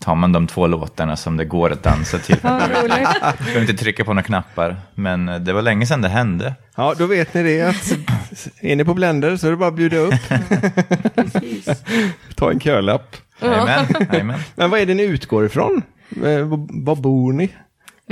tar 0.01 0.15
man 0.15 0.33
de 0.33 0.47
två 0.47 0.67
låtarna 0.67 1.17
som 1.17 1.37
det 1.37 1.45
går 1.45 1.73
att 1.73 1.83
dansa 1.83 2.19
till. 2.19 2.37
Ja, 2.43 2.61
roligt. 2.83 3.09
Jag 3.23 3.35
behöver 3.39 3.61
inte 3.61 3.75
trycka 3.85 4.05
på 4.05 4.13
några 4.13 4.23
knappar. 4.23 4.77
Men 4.95 5.27
det 5.45 5.53
var 5.53 5.63
länge 5.63 5.87
sedan 5.87 6.03
det 6.03 6.09
hände. 6.09 6.55
Ja, 6.77 6.95
då 6.99 7.07
vet 7.07 7.35
ni 7.35 7.43
det. 7.43 7.63
Att 7.63 7.93
är 8.61 8.77
ni 8.77 8.85
på 8.85 8.95
Blender 8.95 9.37
så 9.37 9.47
är 9.47 9.51
det 9.51 9.57
bara 9.57 9.69
att 9.69 9.75
bjuda 9.77 9.97
upp. 9.97 10.15
Ta 12.37 12.51
en 12.51 12.61
kölapp. 12.61 13.17
Jajamän, 13.43 13.87
jajamän. 14.13 14.41
Men 14.55 14.71
vad 14.71 14.81
är 14.81 14.87
det 14.87 14.95
ni 14.95 15.03
utgår 15.03 15.47
ifrån? 15.47 15.83
Eh, 16.25 16.39
Var 16.71 16.97
bor 16.97 17.33
ni? 17.33 17.49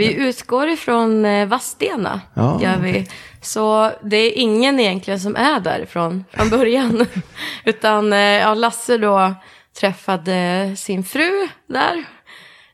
Vi 0.00 0.14
utgår 0.14 0.68
ifrån 0.68 1.24
eh, 1.24 1.46
Vadstena, 1.46 2.20
Ja, 2.34 2.62
gör 2.62 2.76
vi. 2.76 3.08
Så 3.42 3.92
det 4.02 4.16
är 4.16 4.32
ingen 4.38 4.80
egentligen 4.80 5.20
som 5.20 5.36
är 5.36 5.60
därifrån 5.60 6.24
från 6.32 6.48
början. 6.50 7.06
Utan 7.64 8.12
eh, 8.12 8.18
ja, 8.18 8.54
Lasse 8.54 8.98
då 8.98 9.34
träffade 9.80 10.72
sin 10.76 11.04
fru 11.04 11.48
där. 11.66 12.04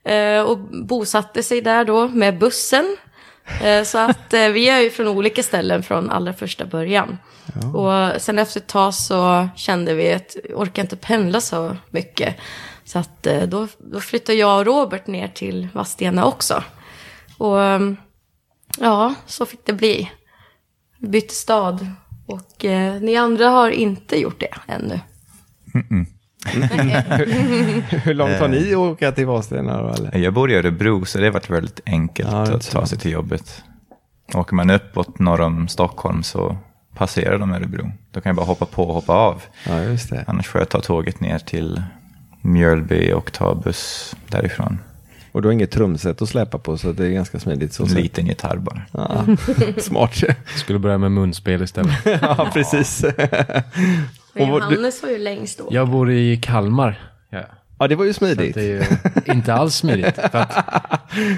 eh, 0.05 0.43
Och 0.43 0.59
bosatte 0.59 1.43
sig 1.43 1.61
där 1.61 1.85
då 1.85 2.09
med 2.09 2.39
bussen. 2.39 2.97
Eh, 3.62 3.83
Så 3.83 3.99
att 3.99 4.35
eh, 4.35 4.49
vi 4.49 4.69
är 4.69 4.81
ju 4.81 4.91
från 4.91 5.09
olika 5.09 5.43
ställen 5.43 5.83
från 5.83 6.11
allra 6.11 6.33
första 6.33 6.65
början. 6.67 7.19
Och 7.75 8.21
sen 8.23 8.39
efter 8.39 8.61
ett 8.61 8.67
tag 8.67 8.95
så 8.95 9.49
kände 9.57 9.95
vi 9.95 10.12
att 10.12 10.37
vi 10.45 10.55
orkar 10.55 10.83
inte 10.83 10.97
pendla 10.97 11.41
så 11.41 11.77
mycket. 11.91 12.37
Så 12.85 12.99
att 12.99 13.27
eh, 13.27 13.43
då, 13.43 13.69
då 13.79 14.01
flyttade 14.01 14.39
jag 14.39 14.59
och 14.59 14.67
Robert 14.67 15.07
ner 15.07 15.29
till 15.29 15.69
Vadstena 15.73 16.25
också. 16.25 16.62
Och 17.38 17.62
ehm, 17.62 17.96
ja, 18.79 19.14
så 19.27 19.46
fick 19.46 19.66
det 19.66 19.72
bli. 19.72 20.11
Vi 20.99 21.09
bytte 21.09 21.35
stad. 21.35 21.87
Och 22.27 22.64
eh, 22.64 23.01
ni 23.01 23.16
andra 23.16 23.49
har 23.49 23.70
inte 23.70 24.20
gjort 24.20 24.40
det 24.40 24.55
ännu. 24.66 25.01
Hur 28.05 28.14
långt 28.14 28.38
har 28.38 28.49
ni 28.49 28.72
att 28.72 28.79
åka 28.79 29.12
till 29.12 29.27
Vadstena? 29.27 29.83
då, 29.83 29.88
Eller? 29.88 30.18
Jag 30.18 30.35
bor 30.35 30.51
i 30.51 30.55
Örebro 30.55 31.05
så 31.05 31.18
det 31.18 31.25
har 31.25 31.33
varit 31.33 31.51
väldigt 31.51 31.81
enkelt 31.87 32.33
Ja, 32.33 32.55
att 32.55 32.70
ta 32.70 32.87
sig 32.87 32.99
till 32.99 33.11
jobbet. 33.11 33.62
Åker 34.35 34.55
man 34.55 34.70
uppåt 34.70 35.18
norr 35.18 35.40
om 35.40 35.68
Stockholm 35.68 36.22
så 36.22 36.57
passerar 36.96 37.38
de 37.38 37.53
Örebro. 37.53 37.92
Då 38.11 38.20
kan 38.20 38.31
jag 38.31 38.37
bara 38.37 38.46
hoppa 38.46 38.66
på 38.66 38.83
och 38.83 38.94
hoppa 38.94 39.12
av. 39.12 39.42
Ja, 39.68 39.83
just 39.83 40.11
det. 40.11 40.25
Annars 40.27 40.49
får 40.49 40.61
jag 40.61 40.68
ta 40.68 40.81
tåget 40.81 41.20
ner 41.20 41.38
till 41.38 41.83
Mjölby 42.40 43.12
och 43.12 43.33
ta 43.33 43.55
buss 43.55 44.16
därifrån. 44.29 44.79
Och 45.37 45.42
du 45.42 45.49
har 45.49 45.53
inget 45.53 45.70
trumset 45.70 46.22
att 46.22 46.29
släpa 46.29 46.59
på 46.59 46.79
så 46.79 46.92
det 46.92 47.07
är 47.07 47.11
ganska 47.11 47.38
smidigt. 47.38 47.72
Så 47.72 47.83
En 47.83 47.88
liten 47.88 48.27
gitarr 48.27 48.57
bara. 48.57 48.83
Ja, 48.92 49.25
smart. 49.79 50.14
Skulle 50.57 50.79
börja 50.79 50.99
med 50.99 51.12
munspel 51.12 51.62
istället. 51.62 51.94
ja, 52.22 52.51
precis. 52.53 53.05
Men 54.33 54.49
Johannes 54.49 55.03
var 55.03 55.11
ju 55.11 55.18
längst 55.18 55.59
då. 55.59 55.68
Jag 55.70 55.88
bor 55.88 56.11
i 56.11 56.37
Kalmar. 56.37 57.01
Ja. 57.31 57.40
Ja, 57.79 57.88
det 57.88 57.94
var 57.94 58.05
ju 58.05 58.12
smidigt. 58.12 58.55
det 58.55 58.61
är 58.61 58.66
ju 59.27 59.33
inte 59.33 59.55
alls 59.55 59.75
smidigt. 59.75 60.14
För 60.14 60.38
att, 60.38 60.53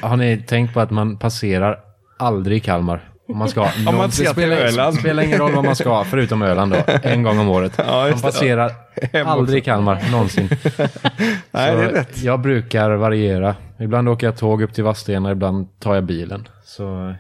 har 0.02 0.16
ni 0.16 0.44
tänkt 0.48 0.74
på 0.74 0.80
att 0.80 0.90
man 0.90 1.18
passerar 1.18 1.78
aldrig 2.18 2.64
Kalmar? 2.64 3.08
Om 3.28 3.38
man 3.38 3.48
ska. 3.48 3.68
man 3.84 3.94
Någon- 3.94 4.10
ska 4.12 4.24
det 4.24 4.30
spelar, 4.30 4.56
Öland. 4.56 4.94
spelar 4.96 5.22
ingen 5.22 5.38
roll 5.38 5.52
vad 5.52 5.64
man 5.64 5.76
ska, 5.76 6.04
förutom 6.04 6.42
Öland 6.42 6.72
då. 6.72 6.78
En 7.02 7.22
gång 7.22 7.38
om 7.38 7.48
året. 7.48 7.72
Ja, 7.78 7.84
man 8.02 8.10
det. 8.10 8.22
passerar 8.22 8.72
Hem 9.12 9.26
aldrig 9.26 9.64
Kalmar, 9.64 10.02
någonsin. 10.12 10.48
Nej, 11.50 11.76
det 11.76 11.84
är 11.84 11.90
rätt. 11.92 12.22
Jag 12.22 12.40
brukar 12.40 12.90
variera. 12.90 13.54
Ibland 13.80 14.08
åker 14.08 14.26
jag 14.26 14.36
tåg 14.36 14.62
upp 14.62 14.74
till 14.74 14.84
Vadstena, 14.84 15.30
ibland 15.32 15.68
tar 15.80 15.94
jag 15.94 16.04
bilen. 16.04 16.48
Så 16.64 17.14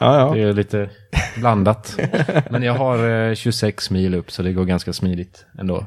Ja, 0.00 0.32
det 0.34 0.40
ja. 0.40 0.48
är 0.48 0.52
lite 0.52 0.90
blandat. 1.36 1.96
Men 2.50 2.62
jag 2.62 2.74
har 2.74 3.28
eh, 3.28 3.34
26 3.34 3.90
mil 3.90 4.14
upp, 4.14 4.30
så 4.32 4.42
det 4.42 4.52
går 4.52 4.64
ganska 4.64 4.92
smidigt 4.92 5.46
ändå. 5.58 5.86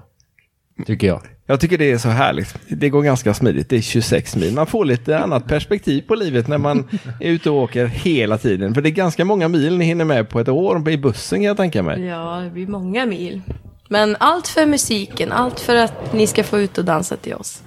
Tycker 0.85 1.07
jag. 1.07 1.21
Jag 1.47 1.59
tycker 1.59 1.77
det 1.77 1.91
är 1.91 1.97
så 1.97 2.09
härligt. 2.09 2.55
Det 2.67 2.89
går 2.89 3.01
ganska 3.01 3.33
smidigt. 3.33 3.69
Det 3.69 3.77
är 3.77 3.81
26 3.81 4.35
mil. 4.35 4.53
Man 4.53 4.67
får 4.67 4.85
lite 4.85 5.19
annat 5.19 5.47
perspektiv 5.47 6.01
på 6.01 6.15
livet 6.15 6.47
när 6.47 6.57
man 6.57 6.88
är 7.19 7.29
ute 7.29 7.49
och 7.49 7.55
åker 7.55 7.85
hela 7.85 8.38
tiden. 8.38 8.73
För 8.73 8.81
det 8.81 8.89
är 8.89 8.91
ganska 8.91 9.25
många 9.25 9.47
mil 9.47 9.77
ni 9.77 9.85
hinner 9.85 10.05
med 10.05 10.29
på 10.29 10.39
ett 10.39 10.49
år 10.49 10.89
i 10.89 10.97
bussen 10.97 11.38
kan 11.39 11.43
jag 11.43 11.57
tänka 11.57 11.83
mig. 11.83 12.05
Ja, 12.05 12.39
det 12.43 12.49
blir 12.49 12.67
många 12.67 13.05
mil. 13.05 13.41
Men 13.89 14.15
allt 14.19 14.47
för 14.47 14.65
musiken, 14.65 15.31
allt 15.31 15.59
för 15.59 15.75
att 15.75 16.13
ni 16.13 16.27
ska 16.27 16.43
få 16.43 16.59
ut 16.59 16.77
och 16.77 16.85
dansa 16.85 17.17
till 17.17 17.33
oss. 17.33 17.63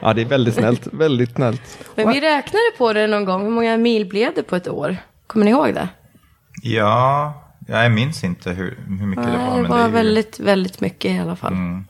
Ja, 0.00 0.14
det 0.14 0.22
är 0.22 0.26
väldigt 0.26 0.54
snällt. 0.54 0.86
Väldigt 0.92 1.34
snällt. 1.34 1.78
Men 1.94 2.08
vi 2.12 2.20
räknade 2.20 2.62
på 2.78 2.92
det 2.92 3.06
någon 3.06 3.24
gång, 3.24 3.42
hur 3.42 3.50
många 3.50 3.76
mil 3.76 4.06
blev 4.08 4.34
det 4.34 4.42
på 4.42 4.56
ett 4.56 4.68
år? 4.68 4.96
Kommer 5.26 5.44
ni 5.44 5.50
ihåg 5.50 5.74
det? 5.74 5.88
Ja, 6.62 7.34
jag 7.68 7.92
minns 7.92 8.24
inte 8.24 8.50
hur, 8.50 8.78
hur 9.00 9.06
mycket 9.06 9.24
det 9.24 9.30
var. 9.32 9.38
Nej, 9.38 9.56
det 9.56 9.62
men 9.62 9.70
var 9.70 9.78
är 9.78 9.86
ju- 9.86 9.92
väldigt, 9.92 10.40
väldigt 10.40 10.80
mycket 10.80 11.10
i 11.10 11.18
alla 11.18 11.36
fall. 11.36 11.52
Mm. 11.52 11.84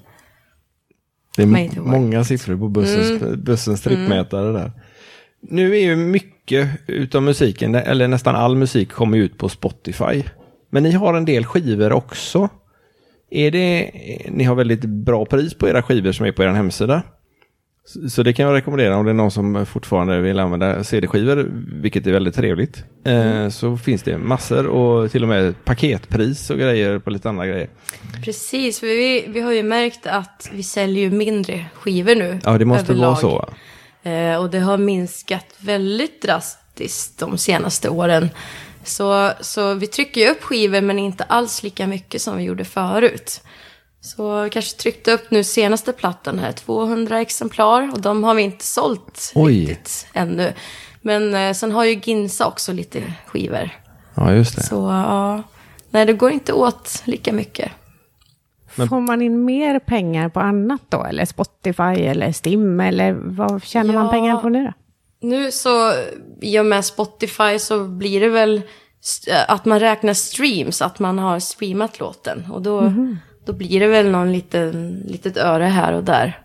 Det 1.36 1.42
är 1.42 1.80
många 1.80 2.24
siffror 2.24 2.56
på 2.56 2.68
bussens, 2.68 3.38
bussens 3.38 3.82
trippmätare 3.82 4.52
där. 4.52 4.72
Nu 5.40 5.76
är 5.76 5.80
ju 5.80 5.96
mycket 5.96 6.68
utav 6.86 7.22
musiken, 7.22 7.74
eller 7.74 8.08
nästan 8.08 8.36
all 8.36 8.56
musik 8.56 8.92
kommer 8.92 9.18
ut 9.18 9.38
på 9.38 9.48
Spotify. 9.48 10.22
Men 10.70 10.82
ni 10.82 10.90
har 10.90 11.14
en 11.14 11.24
del 11.24 11.44
skivor 11.44 11.92
också. 11.92 12.48
Är 13.30 13.50
det, 13.50 13.90
ni 14.30 14.44
har 14.44 14.54
väldigt 14.54 14.84
bra 14.84 15.24
pris 15.24 15.54
på 15.54 15.68
era 15.68 15.82
skivor 15.82 16.12
som 16.12 16.26
är 16.26 16.32
på 16.32 16.42
er 16.42 16.48
hemsida. 16.48 17.02
Så- 17.84 18.08
Så 18.10 18.22
det 18.22 18.32
kan 18.32 18.46
jag 18.46 18.54
rekommendera 18.54 18.96
om 18.96 19.04
det 19.04 19.10
är 19.10 19.14
någon 19.14 19.30
som 19.30 19.66
fortfarande 19.66 20.20
vill 20.20 20.38
använda 20.38 20.84
CD-skivor, 20.84 21.50
vilket 21.82 22.06
är 22.06 22.12
väldigt 22.12 22.34
trevligt. 22.34 22.84
Eh, 23.04 23.48
så 23.48 23.76
finns 23.76 24.02
det 24.02 24.18
massor 24.18 24.66
och 24.66 25.10
till 25.10 25.22
och 25.22 25.28
med 25.28 25.64
paketpris 25.64 26.50
och 26.50 26.58
grejer 26.58 26.98
på 26.98 27.10
lite 27.10 27.28
andra 27.28 27.46
grejer. 27.46 27.68
Precis, 28.24 28.80
för 28.80 28.86
vi, 28.86 29.24
vi 29.28 29.40
har 29.40 29.52
ju 29.52 29.62
märkt 29.62 30.06
att 30.06 30.50
vi 30.52 30.62
säljer 30.62 31.10
mindre 31.10 31.64
skivor 31.74 32.14
nu. 32.14 32.40
Ja, 32.44 32.58
det 32.58 32.64
måste 32.64 32.94
vara 32.94 33.06
överlag. 33.10 33.18
så. 33.20 33.28
va? 34.02 34.10
Eh, 34.10 34.36
och 34.36 34.50
det 34.50 34.58
har 34.60 34.78
minskat 34.78 35.46
väldigt 35.58 36.22
drastiskt 36.22 37.18
de 37.18 37.38
senaste 37.38 37.88
åren. 37.88 38.28
Så, 38.84 39.30
så 39.40 39.74
vi 39.74 39.86
trycker 39.86 40.20
ju 40.20 40.28
upp 40.30 40.42
skivor 40.42 40.80
men 40.80 40.98
inte 40.98 41.24
alls 41.24 41.62
lika 41.62 41.86
mycket 41.86 42.22
som 42.22 42.36
vi 42.36 42.42
gjorde 42.44 42.64
förut. 42.64 43.40
Så 44.04 44.48
kanske 44.52 44.76
tryckte 44.82 45.12
upp 45.12 45.30
nu 45.30 45.44
senaste 45.44 45.92
plattan 45.92 46.38
här, 46.38 46.52
200 46.52 47.20
exemplar. 47.20 47.90
Och 47.92 48.00
de 48.00 48.24
har 48.24 48.34
vi 48.34 48.42
inte 48.42 48.64
sålt 48.64 49.32
Oj. 49.34 49.60
riktigt 49.60 50.06
ännu. 50.14 50.52
Men 51.00 51.34
eh, 51.34 51.52
sen 51.52 51.72
har 51.72 51.84
ju 51.84 52.00
Ginsa 52.04 52.46
också 52.46 52.72
lite 52.72 53.02
skivor. 53.26 53.70
Ja, 54.14 54.32
just 54.32 54.56
det. 54.56 54.62
Så 54.62 54.74
ja, 54.76 55.42
nej 55.90 56.06
det 56.06 56.12
går 56.12 56.30
inte 56.30 56.52
åt 56.52 57.02
lika 57.04 57.32
mycket. 57.32 57.72
Får 58.88 59.00
man 59.00 59.22
in 59.22 59.44
mer 59.44 59.78
pengar 59.78 60.28
på 60.28 60.40
annat 60.40 60.80
då? 60.88 61.04
Eller 61.04 61.24
Spotify 61.24 61.82
eller 61.82 62.32
Stim? 62.32 62.80
Eller 62.80 63.12
vad 63.12 63.64
tjänar 63.64 63.94
man 63.94 64.04
Ja. 64.06 64.10
pengar 64.12 64.36
på 64.36 64.48
nu 64.48 64.64
då? 64.64 64.72
Nu 65.28 65.50
så, 65.52 65.92
i 66.40 66.58
och 66.58 66.66
med 66.66 66.84
Spotify 66.84 67.58
så 67.58 67.84
blir 67.84 68.20
det 68.20 68.28
väl 68.28 68.62
st- 69.02 69.32
att 69.48 69.64
man 69.64 69.80
räknar 69.80 70.14
streams, 70.14 70.82
att 70.82 70.98
man 70.98 71.18
har 71.18 71.38
streamat 71.38 72.00
låten. 72.00 72.44
Och 72.52 72.62
då, 72.62 72.92
då 73.44 73.52
blir 73.52 73.80
det 73.80 73.86
väl 73.86 74.10
någon 74.10 74.32
liten, 74.32 75.02
litet 75.06 75.36
öre 75.36 75.64
här 75.64 75.92
och 75.92 76.04
där. 76.04 76.38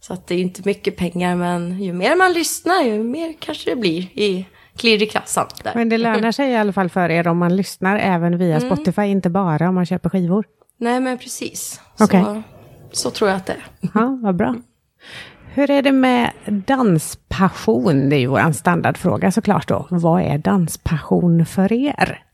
Så 0.00 0.12
att 0.12 0.26
det 0.26 0.34
är 0.34 0.38
inte 0.38 0.62
mycket 0.64 0.96
pengar, 0.96 1.36
men 1.36 1.82
ju 1.82 1.92
mer 1.92 2.16
man 2.16 2.32
lyssnar, 2.32 2.82
ju 2.82 3.02
mer 3.02 3.34
kanske 3.38 3.70
det 3.70 3.76
blir 3.76 4.02
i 4.02 4.46
klirr 4.76 5.02
i 5.02 5.06
kassan. 5.06 5.46
Där. 5.64 5.72
Men 5.74 5.88
det 5.88 5.98
lönar 5.98 6.32
sig 6.32 6.50
i 6.50 6.56
alla 6.56 6.72
fall 6.72 6.88
för 6.88 7.10
er 7.10 7.28
om 7.28 7.38
man 7.38 7.56
lyssnar 7.56 7.98
även 7.98 8.38
via 8.38 8.60
Spotify, 8.60 9.02
inte 9.02 9.30
bara 9.30 9.68
om 9.68 9.74
man 9.74 9.86
köper 9.86 10.08
skivor. 10.10 10.44
Nej, 10.78 11.00
men 11.00 11.18
precis. 11.18 11.80
Okej. 11.98 12.22
Så, 12.22 12.42
så 12.92 13.10
tror 13.10 13.30
jag 13.30 13.36
att 13.36 13.46
det 13.46 13.52
är. 13.52 13.90
Ja, 13.94 14.18
vad 14.22 14.36
bra. 14.36 14.54
Hur 15.54 15.70
är 15.70 15.82
det 15.82 15.92
med 15.92 16.30
danspassion? 16.46 18.08
Det 18.08 18.16
är 18.16 18.20
ju 18.20 18.26
vår 18.26 18.52
standardfråga 18.52 19.32
såklart 19.32 19.68
då. 19.68 19.86
Vad 19.90 20.22
är 20.22 20.38
danspassion 20.38 21.46
för 21.46 21.72
er? 21.72 22.24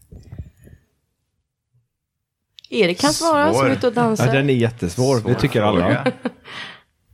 Erik 2.71 3.01
kan 3.01 3.13
svara 3.13 3.47
som 3.47 3.55
Svår. 3.55 3.67
är 3.67 3.73
ute 3.73 3.87
och 3.87 3.93
dansar. 3.93 4.27
Ja, 4.27 4.33
den 4.33 4.51
är 4.51 4.55
jättesvår. 4.55 5.21
det 5.27 5.35
tycker 5.35 5.63
alla. 5.63 5.81
Fråga. 5.81 6.13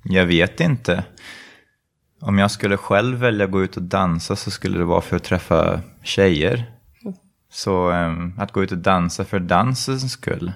Jag 0.03 0.27
vet 0.27 0.61
inte. 0.61 1.05
Om 2.21 2.39
jag 2.39 2.51
skulle 2.51 2.77
själv 2.77 3.19
välja 3.19 3.45
att 3.45 3.51
gå 3.51 3.63
ut 3.63 3.77
och 3.77 3.83
dansa 3.83 4.37
så 4.37 4.51
skulle 4.51 4.79
det 4.79 4.85
vara 4.85 5.01
för 5.01 5.17
att 5.17 5.25
träffa 5.25 5.81
tjejer. 6.03 6.71
Så 7.53 7.91
ehm, 7.91 8.33
att 8.39 8.53
gå 8.53 8.63
ut 8.63 8.73
och 8.73 8.79
dansa 8.79 9.25
för 9.25 9.39
dansens 9.41 10.13
skull. 10.13 10.53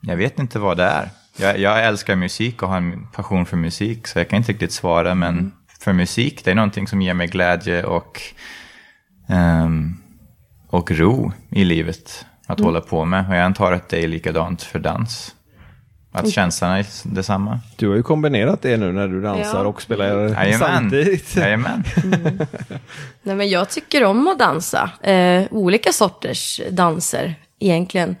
Jag 0.00 0.16
vet 0.16 0.38
inte 0.38 0.58
vad 0.58 0.76
det 0.76 0.84
är. 0.84 1.10
Jag, 1.36 1.58
jag 1.58 1.84
älskar 1.86 2.16
musik 2.16 2.62
och 2.62 2.68
har 2.68 2.76
en 2.76 3.06
passion 3.06 3.46
för 3.46 3.56
musik 3.56 4.06
så 4.06 4.18
jag 4.18 4.28
kan 4.28 4.36
inte 4.36 4.52
riktigt 4.52 4.72
svara 4.72 5.14
men 5.14 5.52
för 5.80 5.92
musik 5.92 6.44
det 6.44 6.50
är 6.50 6.54
någonting 6.54 6.86
som 6.86 7.02
ger 7.02 7.14
mig 7.14 7.26
glädje 7.26 7.84
och, 7.84 8.22
ehm, 9.28 9.96
och 10.68 10.90
ro 10.90 11.32
i 11.50 11.64
livet 11.64 12.26
att 12.50 12.60
hålla 12.60 12.80
på 12.80 13.04
med. 13.04 13.28
Och 13.28 13.34
jag 13.34 13.42
antar 13.42 13.72
att 13.72 13.88
det 13.88 14.04
är 14.04 14.08
likadant 14.08 14.62
för 14.62 14.78
dans. 14.78 15.34
Att 16.12 16.30
känslan 16.30 16.70
är 16.70 16.86
detsamma. 17.14 17.60
Du 17.76 17.88
har 17.88 17.96
ju 17.96 18.02
kombinerat 18.02 18.62
det 18.62 18.76
nu 18.76 18.92
när 18.92 19.08
du 19.08 19.22
dansar 19.22 19.58
Ja. 19.62 19.66
och 19.68 19.82
spelar 19.82 20.28
Jajamän. 20.28 20.58
samtidigt. 20.58 21.36
Jajamän. 21.36 21.84
Nej, 23.22 23.36
men 23.36 23.48
jag 23.48 23.70
tycker 23.70 24.04
om 24.04 24.28
att 24.28 24.38
dansa. 24.38 24.90
Eh, 25.02 25.42
olika 25.50 25.92
sorters 25.92 26.60
danser 26.70 27.34
egentligen. 27.58 28.16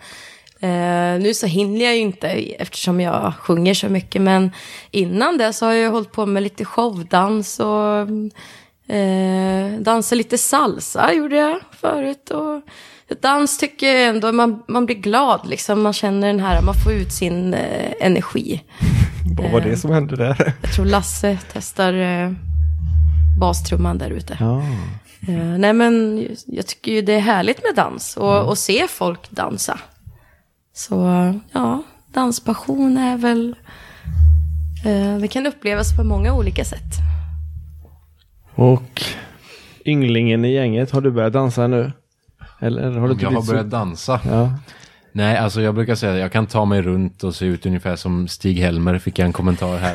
Eh, 0.60 1.20
nu 1.20 1.34
så 1.34 1.46
hinner 1.46 1.84
jag 1.84 1.94
ju 1.94 2.00
inte 2.00 2.28
eftersom 2.58 3.00
jag 3.00 3.32
sjunger 3.38 3.74
så 3.74 3.88
mycket. 3.88 4.22
Men 4.22 4.50
innan 4.90 5.38
det 5.38 5.52
så 5.52 5.66
har 5.66 5.72
jag 5.72 5.90
hållit 5.90 6.12
på 6.12 6.26
med 6.26 6.42
lite 6.42 6.64
showdans 6.64 7.60
och 7.60 7.98
eh, 8.94 9.72
dansa 9.80 10.14
lite 10.14 10.38
salsa 10.38 11.12
gjorde 11.12 11.36
jag 11.36 11.60
förut. 11.80 12.30
Och 12.30 12.62
dans 13.20 13.58
tycker 13.58 13.86
jag 13.86 14.08
ändå, 14.08 14.32
man, 14.32 14.62
man 14.68 14.86
blir 14.86 14.96
glad 14.96 15.40
liksom. 15.48 15.82
Man 15.82 15.92
känner 15.92 16.26
den 16.26 16.40
här, 16.40 16.62
man 16.62 16.74
får 16.74 16.92
ut 16.92 17.12
sin 17.12 17.54
eh, 17.54 17.92
energi. 18.00 18.62
Vad 19.36 19.50
var 19.50 19.60
det 19.60 19.76
som 19.76 19.90
hände 19.90 20.16
där? 20.16 20.54
Jag 20.62 20.72
tror 20.72 20.84
Lasse 20.84 21.38
testar 21.52 21.92
eh, 21.92 22.32
bastrumman 23.40 23.98
där 23.98 24.10
ute. 24.10 24.36
Ja. 24.40 24.62
Eh, 25.28 25.58
nej 25.58 25.72
men 25.72 26.26
jag 26.46 26.66
tycker 26.66 26.92
ju 26.92 27.02
det 27.02 27.12
är 27.12 27.20
härligt 27.20 27.62
med 27.62 27.74
dans 27.76 28.16
och, 28.16 28.48
och 28.48 28.58
se 28.58 28.86
folk 28.88 29.30
dansa. 29.30 29.78
Så 30.72 30.94
ja, 31.52 31.82
danspassion 32.12 32.96
är 32.96 33.16
väl... 33.16 33.56
Eh, 34.84 35.16
det 35.16 35.28
kan 35.28 35.46
upplevas 35.46 35.96
på 35.96 36.04
många 36.04 36.34
olika 36.34 36.64
sätt. 36.64 36.94
Och 38.54 39.02
ynglingen 39.86 40.44
i 40.44 40.52
gänget, 40.52 40.90
har 40.90 41.00
du 41.00 41.10
börjat 41.10 41.32
dansa 41.32 41.66
nu? 41.66 41.92
Eller 42.60 42.82
har 42.82 43.08
du 43.08 43.14
jag 43.14 43.22
har 43.24 43.30
blivit 43.30 43.44
så- 43.44 43.52
börjat 43.52 43.70
dansa. 43.70 44.20
Ja. 44.24 44.50
Nej, 45.12 45.36
alltså 45.36 45.60
jag 45.62 45.74
brukar 45.74 45.94
säga 45.94 46.12
att 46.12 46.18
jag 46.18 46.32
kan 46.32 46.46
ta 46.46 46.64
mig 46.64 46.82
runt 46.82 47.24
och 47.24 47.34
se 47.34 47.44
ut 47.46 47.66
ungefär 47.66 47.96
som 47.96 48.28
Stig-Helmer, 48.28 48.98
fick 48.98 49.18
jag 49.18 49.26
en 49.26 49.32
kommentar 49.32 49.76
här 49.78 49.94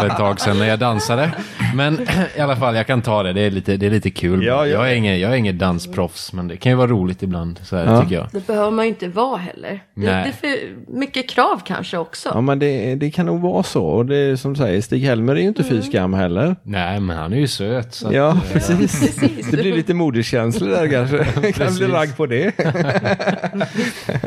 för 0.00 0.06
ett 0.06 0.16
tag 0.16 0.40
sedan 0.40 0.58
när 0.58 0.66
jag 0.68 0.78
dansade. 0.78 1.30
Men 1.74 2.06
i 2.36 2.40
alla 2.40 2.56
fall, 2.56 2.76
jag 2.76 2.86
kan 2.86 3.02
ta 3.02 3.22
det, 3.22 3.32
det 3.32 3.40
är 3.40 3.50
lite, 3.50 3.76
det 3.76 3.86
är 3.86 3.90
lite 3.90 4.10
kul. 4.10 4.44
Ja, 4.44 4.66
ja. 4.66 4.66
Jag, 4.66 4.90
är 4.92 4.94
ingen, 4.94 5.20
jag 5.20 5.32
är 5.32 5.36
ingen 5.36 5.58
dansproffs, 5.58 6.32
men 6.32 6.48
det 6.48 6.56
kan 6.56 6.72
ju 6.72 6.76
vara 6.76 6.86
roligt 6.90 7.22
ibland, 7.22 7.60
så 7.64 7.76
här, 7.76 7.86
Ja. 7.86 8.02
tycker 8.02 8.14
jag. 8.14 8.26
Det 8.32 8.46
behöver 8.46 8.70
man 8.70 8.84
ju 8.84 8.88
inte 8.88 9.08
vara 9.08 9.36
heller. 9.36 9.70
Det, 9.94 10.00
Nej. 10.12 10.34
det 10.40 10.48
är 10.48 10.56
för 10.56 10.58
mycket 10.98 11.28
krav 11.30 11.60
kanske 11.66 11.98
också. 11.98 12.28
ja, 12.34 12.40
men 12.40 12.58
det, 12.58 12.94
det 12.94 13.10
kan 13.10 13.26
nog 13.26 13.40
vara 13.40 13.62
så. 13.62 13.84
Och 13.84 14.06
det 14.06 14.16
är 14.16 14.36
som 14.36 14.52
du 14.52 14.58
säger, 14.58 14.80
Stig-Helmer 14.80 15.32
är 15.36 15.40
ju 15.40 15.48
inte 15.48 15.64
fy 15.64 15.82
skam 15.82 16.14
heller. 16.14 16.56
Nej, 16.62 17.00
men 17.00 17.16
han 17.16 17.32
är 17.32 17.36
ju 17.36 17.48
söt. 17.48 17.94
Så 17.94 18.08
att, 18.08 18.14
Ja, 18.14 18.28
eh, 18.30 18.52
precis. 18.52 19.00
Precis. 19.18 19.50
Det 19.50 19.56
blir 19.56 19.72
lite 19.76 19.94
modekänslor 19.94 20.68
där 20.68 20.88
kanske. 20.90 21.52
kan 21.52 21.74
bli 21.74 21.86
ragg 21.86 22.16
på 22.16 22.26
det. 22.26 22.52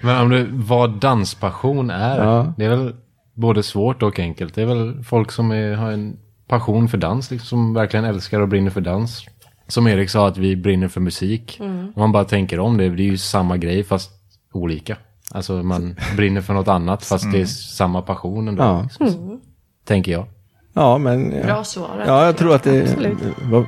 Men 0.00 0.20
om 0.22 0.28
du, 0.30 0.48
vad 0.52 0.90
danspassion 1.00 1.90
är, 1.90 2.24
Ja. 2.24 2.52
det 2.56 2.64
är 2.64 2.68
väl 2.70 2.94
både 3.34 3.62
svårt 3.62 4.02
och 4.02 4.18
enkelt. 4.18 4.54
Det 4.54 4.62
är 4.62 4.66
väl 4.66 5.04
folk 5.04 5.32
som 5.32 5.50
är, 5.50 5.74
har 5.74 5.92
en 5.92 6.16
passion 6.48 6.88
för 6.88 6.98
dans, 6.98 7.30
liksom, 7.30 7.46
som 7.46 7.74
verkligen 7.74 8.04
älskar 8.04 8.40
och 8.40 8.48
brinner 8.48 8.70
för 8.70 8.80
dans. 8.80 9.26
Som 9.68 9.86
Erik 9.86 10.10
sa, 10.10 10.28
att 10.28 10.38
vi 10.38 10.56
brinner 10.56 10.88
för 10.88 11.00
musik. 11.00 11.56
Om 11.60 11.92
man 11.96 12.12
bara 12.12 12.24
tänker 12.24 12.60
om 12.60 12.76
det, 12.76 12.88
det 12.88 13.02
är 13.02 13.04
ju 13.04 13.16
samma 13.18 13.56
grej 13.56 13.84
fast 13.84 14.10
olika. 14.52 14.96
Alltså 15.30 15.52
man 15.52 15.96
brinner 16.16 16.40
för 16.40 16.54
något 16.54 16.68
annat 16.68 17.04
fast 17.04 17.32
det 17.32 17.40
är 17.40 17.46
samma 17.46 18.02
passion 18.02 18.48
ändå. 18.48 18.62
Ja. 18.62 18.82
Liksom. 19.00 19.40
Tänker 19.84 20.12
jag. 20.12 20.26
Ja, 20.72 20.98
men... 20.98 21.32
Ja, 21.36 21.42
Bra 21.46 21.64
svarat. 21.64 22.06
ja 22.06 22.24
jag 22.24 22.36
tror 22.36 22.54
att 22.54 22.62
det... 22.62 22.82
Absolut. 22.82 23.18
Vad- 23.42 23.66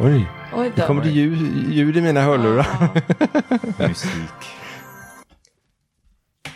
Oj, 0.00 0.26
Oj 0.54 0.72
det 0.74 0.80
då. 0.80 0.86
kommer 0.86 1.02
det 1.02 1.10
ljud, 1.10 1.72
ljud 1.72 1.96
i 1.96 2.00
mina 2.00 2.20
hörlurar. 2.22 2.66
Musik. 3.88 4.10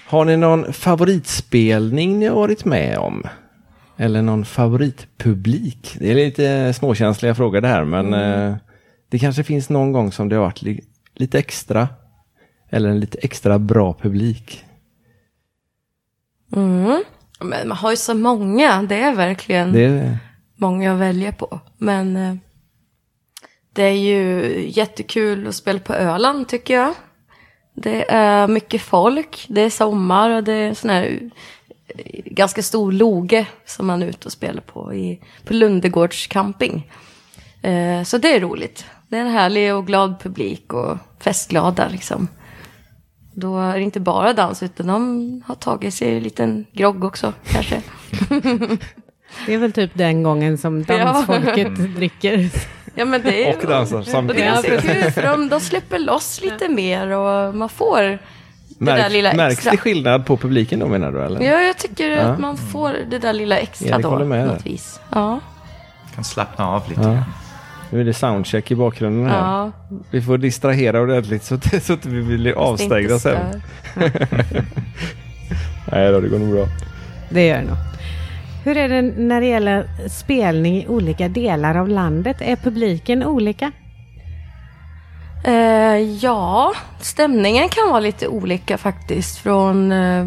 Har 0.07 0.25
ni 0.25 0.37
någon 0.37 0.73
favoritspelning 0.73 2.19
ni 2.19 2.27
har 2.27 2.37
varit 2.37 2.65
med 2.65 2.99
om? 2.99 3.23
Eller 3.97 4.23
någon 4.23 4.45
favoritpublik? 4.45 5.97
Det 5.99 6.11
är 6.11 6.15
lite 6.15 6.73
småkänsliga 6.73 7.35
frågor 7.35 7.61
det 7.61 7.69
här, 7.69 7.85
men 7.85 8.07
Mm. 8.15 8.51
eh, 8.51 8.57
det 9.09 9.19
kanske 9.19 9.45
finns 9.45 9.69
någon 9.69 9.93
gång 9.93 10.13
som 10.13 10.29
det 10.29 10.37
har 10.37 10.43
varit 10.43 10.63
li 10.63 10.81
lite 11.15 11.39
extra. 11.39 11.89
Eller 12.71 12.89
en 12.89 13.01
lite 13.01 13.19
extra 13.19 13.59
bra 13.59 13.95
publik. 14.03 14.65
Mm. 16.57 17.03
Men 17.41 17.69
man 17.69 17.77
har 17.77 17.91
ju 17.91 17.97
så 17.97 18.15
många, 18.15 18.83
det 18.83 18.97
är 19.01 19.15
verkligen 19.15 19.73
Det, 19.73 20.19
många 20.57 20.93
att 20.95 20.99
välja 21.01 21.33
på. 21.33 21.61
Men 21.79 22.17
eh, 22.17 22.35
det 23.77 23.83
är 23.83 23.91
ju 23.93 24.71
jättekul 24.71 25.47
att 25.47 25.55
spela 25.55 25.79
på 25.79 25.95
Öland 25.95 26.49
tycker 26.49 26.75
jag. 26.75 26.95
Det 27.75 28.11
är 28.13 28.49
mycket 28.49 28.83
folk, 28.83 29.47
det 29.49 29.61
är 29.61 29.71
sommar 29.71 30.31
och 30.31 30.45
det 30.45 30.53
är 30.53 30.75
sån 30.75 30.91
här 30.91 31.31
eh, 31.89 32.23
ganska 32.25 32.63
stor 32.63 32.93
loge 32.93 33.47
som 33.65 33.87
man 33.87 34.03
är 34.03 34.07
ute 34.07 34.27
och 34.29 34.33
spelar 34.33 34.61
på 34.61 34.95
i, 34.95 35.21
på 35.45 35.55
Lundegårds 35.55 36.27
camping. 36.27 36.93
Eh, 37.63 38.03
så 38.03 38.19
det 38.19 38.37
är 38.37 38.41
roligt. 38.41 38.85
Det 39.09 39.17
är 39.17 39.21
en 39.21 39.31
härlig 39.31 39.75
och 39.75 39.87
glad 39.87 40.21
publik 40.21 40.73
och 40.73 40.99
festglada 41.21 41.89
liksom. 41.89 42.29
Då 43.35 43.59
är 43.59 43.75
det 43.75 43.83
inte 43.83 44.01
bara 44.01 44.33
dans 44.33 44.63
utan 44.63 44.87
de 44.87 45.43
har 45.47 45.55
tagit 45.55 45.95
sig 45.95 46.17
en 46.17 46.23
liten 46.23 46.67
grogg 46.73 47.05
också 47.05 47.33
kanske. 47.45 47.83
Det 49.47 49.55
är 49.55 49.59
väl 49.59 49.73
typ 49.73 49.91
den 49.95 50.23
gången 50.23 50.59
som 50.59 50.85
dansfolket 50.85 51.77
dricker. 51.97 52.51
Ja 52.99 53.05
men 53.05 53.23
det 53.23 53.49
är 53.51 53.57
och 53.57 53.67
dansar 53.67 53.97
Och 53.99 54.05
det 54.05 54.11
är 54.11 54.13
samtidigt. 54.13 54.45
ganska 54.45 54.81
kul 54.81 55.11
för 55.13 55.23
de, 55.23 55.49
de 55.49 55.61
släpper 55.61 55.99
loss 55.99 56.41
lite 56.43 56.69
mer 56.69 57.11
och 57.11 57.55
man 57.55 57.69
får 57.69 58.03
det 58.03 58.19
där 58.93 59.09
lilla 59.11 59.33
märks 59.35 59.53
extra. 59.55 59.71
det 59.71 59.77
skillnad 59.79 60.27
på 60.27 60.37
publiken 60.37 60.79
då 60.79 60.87
menar 60.87 61.13
du? 61.13 61.23
Eller? 61.23 61.41
Ja, 61.41 61.61
jag 61.61 61.77
tycker 61.77 62.11
Ja. 62.11 62.23
att 62.23 62.39
man 62.39 62.57
får 62.57 62.97
det 63.11 63.19
där 63.19 63.33
lilla 63.33 63.59
extra 63.59 63.89
Erik 63.89 64.03
då. 64.03 64.19
med 64.25 64.47
något 64.47 64.67
vis. 64.67 65.01
Ja. 65.11 65.41
Kan 66.15 66.25
slappna 66.25 66.69
av 66.69 66.89
lite 66.89 67.01
Ja. 67.03 67.25
Nu 67.91 68.01
är 68.01 68.05
det 68.05 68.15
soundcheck 68.15 68.71
i 68.71 68.75
bakgrunden 68.75 69.31
här. 69.31 69.39
ja. 69.39 69.73
Vi 70.11 70.23
får 70.23 70.39
distrahera 70.39 71.01
ordentligt 71.01 71.45
så 71.45 71.55
att, 71.55 71.85
så 71.85 71.93
att 71.93 72.07
vi 72.07 72.23
blir 72.23 72.53
avstängda 72.53 73.19
sen. 73.19 73.63
Nej 75.93 76.13
då, 76.13 76.21
det 76.21 76.29
går 76.29 76.39
nog 76.39 76.51
bra. 76.53 76.67
Det 77.29 77.47
gör 77.47 77.57
det 77.59 77.63
nog. 77.65 77.77
Hur 78.67 78.77
är 78.77 78.89
det 78.89 79.03
när 79.03 79.41
det 79.41 79.47
gäller 79.47 79.89
spelning 80.09 80.77
i 80.77 80.89
olika 80.89 81.29
delar 81.29 81.75
av 81.75 81.89
landet? 81.89 82.37
Är 82.41 82.57
publiken 82.57 83.23
olika? 83.23 83.73
Eh, 85.45 85.97
ja, 85.97 86.73
stämningen 87.01 87.69
kan 87.69 87.89
vara 87.89 88.01
lite 88.01 88.29
olika 88.29 88.79
faktiskt 88.79 89.39
från 89.39 89.93
eh, 89.93 90.27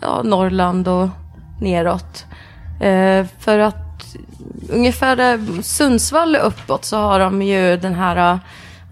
ja, 0.00 0.22
Norrland 0.22 0.88
och 0.88 1.08
neråt. 1.60 2.26
Eh, 2.80 3.26
för 3.38 3.58
att 3.58 4.16
ungefär 4.68 5.38
Sundsvall 5.62 6.36
uppåt 6.36 6.84
så 6.84 6.96
har 6.96 7.20
de 7.20 7.42
ju 7.42 7.76
den 7.76 7.94
här 7.94 8.32
eh, 8.32 8.38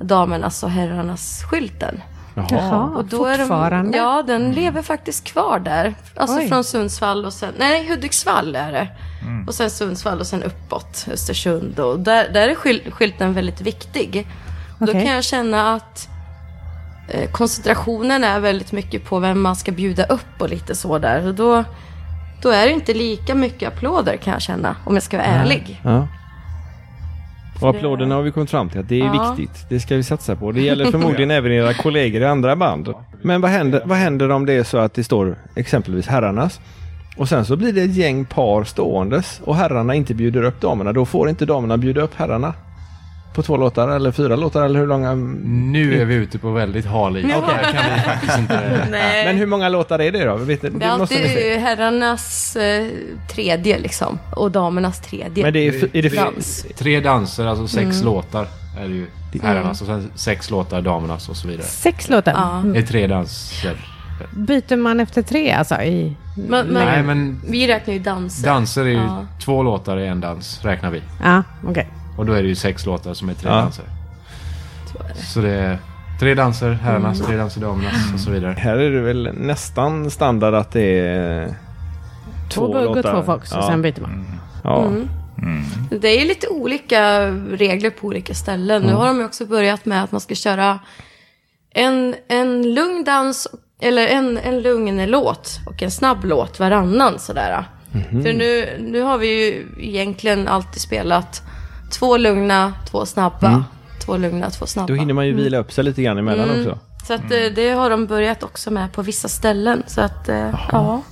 damernas 0.01 0.63
och 0.63 0.71
herrarnas 0.71 1.43
skylten. 1.51 2.01
Jaha, 2.51 2.91
Och 2.97 3.05
då 3.05 3.27
är 3.27 3.39
fortfarande? 3.39 3.93
De, 3.93 3.99
ja, 3.99 4.23
den 4.27 4.53
lever 4.53 4.83
faktiskt 4.83 5.25
kvar 5.25 5.59
där. 5.59 5.95
Alltså 6.17 6.39
Oj. 6.39 6.49
från 6.49 6.65
Sundsvall 6.65 7.25
och 7.25 7.33
sen, 7.33 7.55
nej 7.59 7.89
Hudiksvall 7.89 8.57
är 8.57 8.73
det. 8.73 8.89
Och 9.47 9.55
sen 9.55 9.71
Sundsvall 9.71 10.21
och 10.21 10.27
sen 10.27 10.43
uppåt, 10.43 11.07
Östersund. 11.13 11.81
Och 11.81 12.01
där, 12.01 12.29
där 12.29 12.49
är 12.49 12.55
skyl, 12.55 12.93
skylten 12.93 13.35
väldigt 13.35 13.61
viktig. 13.61 14.27
Och 14.81 14.87
Då 14.87 14.93
Okej. 14.93 15.05
kan 15.05 15.15
jag 15.15 15.25
känna 15.25 15.75
att 15.75 16.09
eh, 17.09 17.31
koncentrationen 17.31 18.25
är 18.25 18.41
väldigt 18.41 18.73
mycket 18.73 19.05
på 19.05 19.19
vem 19.19 19.41
man 19.43 19.57
ska 19.57 19.73
bjuda 19.73 20.05
upp 20.05 20.41
och 20.41 20.49
lite 20.49 20.75
så 20.75 20.99
där. 20.99 21.27
Och 21.27 21.35
då, 21.35 21.65
då 22.43 22.51
är 22.51 22.67
det 22.67 22.73
inte 22.73 22.95
lika 22.95 23.35
mycket 23.35 23.69
applåder 23.73 24.17
kan 24.17 24.33
jag 24.33 24.43
känna, 24.43 24.77
om 24.85 24.95
jag 24.95 25.03
ska 25.03 25.17
vara 25.17 25.27
ärlig. 25.27 25.81
Ja. 25.85 26.09
Och 27.63 27.69
applåderna 27.71 28.15
har 28.15 28.23
vi 28.23 28.31
kommit 28.31 28.51
fram 28.51 28.69
till 28.69 28.81
att 28.81 28.89
det 28.89 29.01
är 29.01 29.05
Ja. 29.05 29.35
viktigt. 29.37 29.67
Det 29.69 29.81
ska 29.81 29.97
vi 29.97 30.03
satsa 30.03 30.37
på. 30.37 30.53
Det 30.53 30.61
gäller 30.61 30.85
förmodligen 30.91 31.31
även 31.31 31.53
era 31.53 31.75
kollegor 31.75 32.23
i 32.23 32.25
andra 32.25 32.57
band. 32.57 32.89
Men 33.23 33.41
vad 33.41 33.51
händer, 33.51 33.83
vad 33.85 33.99
händer 33.99 34.31
om 34.31 34.47
det 34.47 34.53
är 34.53 34.65
så 34.65 34.79
att 34.79 34.95
det 34.95 35.05
står 35.05 35.39
exempelvis 35.57 36.07
herrarnas 36.07 36.61
och 37.17 37.29
sen 37.29 37.45
så 37.45 37.57
blir 37.57 37.73
det 37.73 37.83
ett 37.83 37.95
gäng 37.95 38.25
par 38.25 38.65
ståendes 38.65 39.41
och 39.45 39.57
herrarna 39.57 39.95
inte 39.95 40.15
bjuder 40.15 40.43
upp 40.43 40.61
damerna. 40.61 40.93
Då 40.93 41.05
får 41.05 41.29
inte 41.29 41.47
damerna 41.47 41.77
bjuda 41.77 42.01
upp 42.01 42.15
herrarna. 42.17 42.55
På 43.39 43.43
två 43.43 43.57
låtar 43.57 43.89
eller 43.89 44.13
fyra 44.13 44.37
låtar 44.37 44.65
eller 44.65 44.81
hur 44.81 44.87
långa? 44.87 45.15
Nu 45.45 46.01
är 46.01 46.05
vi 46.05 46.15
ute 46.15 46.39
på 46.39 46.51
väldigt 46.51 46.87
hal 46.87 47.17
is. 47.17 47.27
Kan 47.33 47.43
vi 47.95 48.01
faktiskt 48.01 48.39
inte... 48.39 48.87
Nej. 48.91 49.25
Men 49.27 49.37
hur 49.37 49.47
många 49.47 49.69
låtar 49.69 49.99
är 49.99 50.13
det 50.13 50.25
då? 50.25 50.37
Vet, 50.37 50.61
Det 50.61 50.85
är 50.85 50.89
alltid 50.91 51.21
herrarnas 51.61 52.57
eh, 52.57 52.87
tredje 53.31 53.79
liksom. 53.79 54.19
Och 54.37 54.51
damernas 54.51 55.01
tredje. 55.01 55.45
Men 55.45 55.53
det 55.53 55.61
är, 55.69 55.97
är 55.97 56.03
det 56.03 56.09
Dans. 56.17 56.67
Tre 56.77 57.01
danser, 57.01 57.47
alltså 57.47 57.69
sex 57.69 57.97
Mm. 57.97 58.05
låtar 58.05 58.47
är 58.79 58.89
det 58.89 58.95
ju. 58.95 59.07
Herrarnas 59.43 59.81
och 59.81 59.87
sen 59.87 60.11
sex 60.15 60.51
låtar 60.51 60.83
damernas 60.83 61.29
och 61.29 61.37
så 61.37 61.49
vidare. 61.49 61.67
Sex 61.67 62.09
låtar? 62.09 62.33
Ja. 62.33 62.63
Det 62.73 62.79
är 62.79 62.83
tre 62.83 63.07
danser. 63.07 63.77
Byter 64.31 64.77
man 64.77 65.01
efter 65.01 65.23
tre 65.23 65.53
alltså? 65.53 65.75
I... 65.75 66.17
Men, 66.49 66.67
men, 66.67 66.85
Nej 66.85 67.03
men 67.03 67.41
vi 67.49 67.69
räknar 67.69 67.95
ju 67.95 68.01
danser. 68.01 68.47
danser 68.49 68.83
är 68.83 68.87
ju 68.87 68.95
Ja. 68.95 69.27
två 69.45 69.63
låtar 69.63 69.99
i 69.99 70.07
en 70.07 70.21
dans 70.21 70.61
räknar 70.65 70.91
vi. 70.91 71.03
Ja, 71.25 71.43
okej. 71.69 71.89
Och 72.19 72.27
då 72.27 72.33
är 72.33 72.43
det 72.43 72.49
ju 72.49 72.55
sex 72.55 72.87
låtar 72.87 73.15
som 73.15 73.29
är 73.29 73.35
tre 73.35 73.51
Ja. 73.51 73.57
danser. 73.57 73.85
Så 75.35 75.41
det 75.41 75.51
är 75.51 75.79
tre 76.21 76.35
danser, 76.35 76.71
herrarnas, 76.73 77.17
Mm. 77.19 77.27
tre 77.29 77.37
danser, 77.37 77.61
damernas 77.61 78.13
och 78.15 78.21
så 78.21 78.31
vidare. 78.31 78.53
Här 78.59 78.77
är 78.77 78.91
det 78.91 79.01
väl 79.01 79.31
nästan 79.35 80.11
standard 80.11 80.55
att 80.55 80.71
det 80.73 80.99
är 81.01 81.47
Två 82.51 82.67
två 82.67 82.73
går 82.73 82.85
låtar. 82.85 83.13
två 83.13 83.23
folks 83.23 83.53
och 83.53 83.59
ja. 83.59 83.67
sen 83.69 83.83
byter 83.83 84.01
man. 84.01 84.27
Ja. 84.65 84.85
Mm. 84.87 85.09
Det 86.01 86.09
är 86.09 86.21
ju 86.21 86.29
lite 86.29 86.49
olika 86.49 87.27
regler 87.51 87.91
på 87.91 88.07
olika 88.07 88.35
ställen. 88.35 88.83
Nu 88.83 88.93
har 88.93 89.07
de 89.07 89.19
ju 89.19 89.25
också 89.25 89.47
börjat 89.47 89.85
med 89.85 90.03
att 90.05 90.13
man 90.13 90.21
ska 90.21 90.35
köra 90.35 90.79
en, 91.71 92.15
en 92.29 92.75
lugn 92.75 93.05
dans, 93.05 93.49
eller 93.81 94.07
en, 94.07 94.39
en 94.39 94.61
lugn 94.63 95.07
låt 95.11 95.61
och 95.67 95.83
en 95.83 95.91
snabb 95.91 96.25
låt 96.25 96.61
varannan 96.61 97.19
sådär. 97.19 97.65
För 98.11 98.33
nu, 98.33 98.69
nu 98.81 99.01
har 99.01 99.19
vi 99.19 99.27
ju 99.29 99.67
egentligen 99.81 100.49
alltid 100.49 100.81
spelat 100.83 101.43
två 101.91 102.17
lugna, 102.17 102.73
två 102.91 103.07
snabba. 103.07 103.65
Två 104.05 104.17
lugna, 104.17 104.51
två 104.51 104.67
snabba. 104.67 104.87
Då 104.87 104.95
hinner 104.95 105.15
man 105.15 105.27
ju 105.27 105.33
vila 105.35 105.59
upp 105.59 105.73
sig 105.73 105.85
lite 105.85 106.03
grann 106.03 106.19
emellan 106.19 106.51
Mm. 106.51 106.61
också. 106.61 106.79
Så 107.07 107.15
att 107.15 107.31
eh, 107.31 107.53
det 107.55 107.71
har 107.71 107.91
de 107.91 108.07
börjat 108.07 108.43
också 108.43 108.71
med 108.71 108.93
på 108.93 109.03
vissa 109.03 109.29
ställen. 109.29 109.83
Så 109.87 110.01
att 110.01 110.29
eh, 110.29 110.55
ja, 110.73 111.03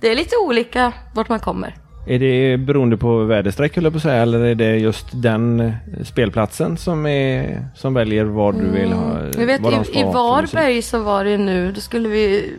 det 0.00 0.12
är 0.12 0.16
lite 0.16 0.36
olika 0.36 0.92
vart 1.14 1.28
man 1.28 1.40
kommer. 1.40 1.74
Är 2.06 2.18
det 2.18 2.56
beroende 2.56 2.96
på 2.96 3.18
väderstreck 3.24 3.74
höll 3.74 3.84
jag 3.84 3.92
på 3.92 3.96
att 3.96 4.02
säga, 4.02 4.22
eller 4.22 4.40
är 4.40 4.54
det 4.54 4.76
just 4.76 5.06
den 5.12 5.60
eh, 5.60 5.72
spelplatsen 6.04 6.76
som, 6.76 7.06
är, 7.06 7.64
som 7.76 7.94
väljer 7.94 8.24
vad 8.24 8.54
du 8.54 8.68
vill 8.70 8.92
ha? 8.92 9.10
Mm. 9.18 9.30
Jag 9.38 9.46
vet, 9.46 9.60
i, 9.94 10.00
i? 10.00 10.04
Varberg 10.04 10.82
så 10.82 10.98
var 11.02 11.24
det 11.24 11.38
nu, 11.38 11.72
då 11.72 11.80
skulle 11.80 12.08
vi 12.08 12.52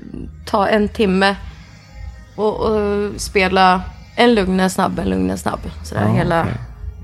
ta 0.46 0.68
en 0.68 0.88
timme 0.90 1.36
och, 2.36 2.60
och 2.60 3.12
spela 3.22 3.82
en 4.16 4.36
lugn, 4.36 4.60
en 4.60 4.70
snabb, 4.70 5.00
en 5.00 5.10
lugn, 5.10 5.30
en 5.30 5.38
snabb. 5.38 5.60
Sådär 5.84 6.02
Ja, 6.08 6.14
hela 6.14 6.42
okej. 6.42 6.54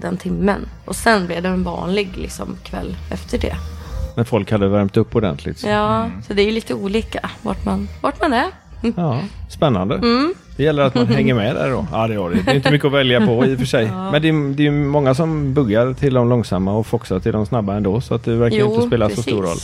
Den 0.01 0.17
timmen. 0.17 0.65
Och 0.85 0.95
sen 0.95 1.25
blev 1.27 1.43
det 1.43 1.49
en 1.49 1.63
vanlig 1.63 2.17
liksom, 2.17 2.57
kväll 2.63 2.95
efter 3.11 3.37
det. 3.37 3.55
När 4.15 4.23
folk 4.23 4.51
hade 4.51 4.67
värmt 4.67 4.97
upp 4.97 5.15
ordentligt. 5.15 5.63
Ja, 5.63 5.69
Ja, 5.69 6.09
så 6.27 6.33
det 6.33 6.41
är 6.41 6.45
ju 6.45 6.51
lite 6.51 6.73
olika 6.73 7.29
vart 7.41 7.65
man, 7.65 7.87
vart 8.01 8.21
man 8.21 8.33
är. 8.33 8.47
spännande. 9.49 9.95
Mm. 9.95 10.33
Det 10.57 10.63
gäller 10.63 10.83
att 10.83 10.95
man 10.95 11.07
hänger 11.07 11.33
med 11.33 11.55
där 11.55 11.69
då. 11.69 11.87
Ja, 11.91 12.07
det 12.07 12.15
har 12.15 12.29
det. 12.29 12.41
Det 12.45 12.51
är 12.51 12.55
inte 12.55 12.71
mycket 12.71 12.85
att 12.85 12.93
välja 12.93 13.25
på 13.25 13.45
i 13.45 13.55
och 13.55 13.59
för 13.59 13.65
sig. 13.65 13.85
Men 13.85 14.21
det 14.21 14.27
är, 14.27 14.53
det 14.53 14.67
är 14.67 14.71
många 14.71 15.15
som 15.15 15.53
buggar 15.53 15.93
till 15.93 16.13
de 16.13 16.29
långsamma 16.29 16.73
och 16.73 16.87
foxar 16.87 17.19
till 17.19 17.31
de 17.31 17.45
snabba 17.45 17.75
ändå. 17.75 18.01
Så 18.01 18.15
att 18.15 18.23
det 18.23 18.35
verkar 18.35 18.65
inte 18.75 18.87
spela 18.87 19.09
så 19.09 19.21
stor 19.21 19.43
roll. 19.43 19.57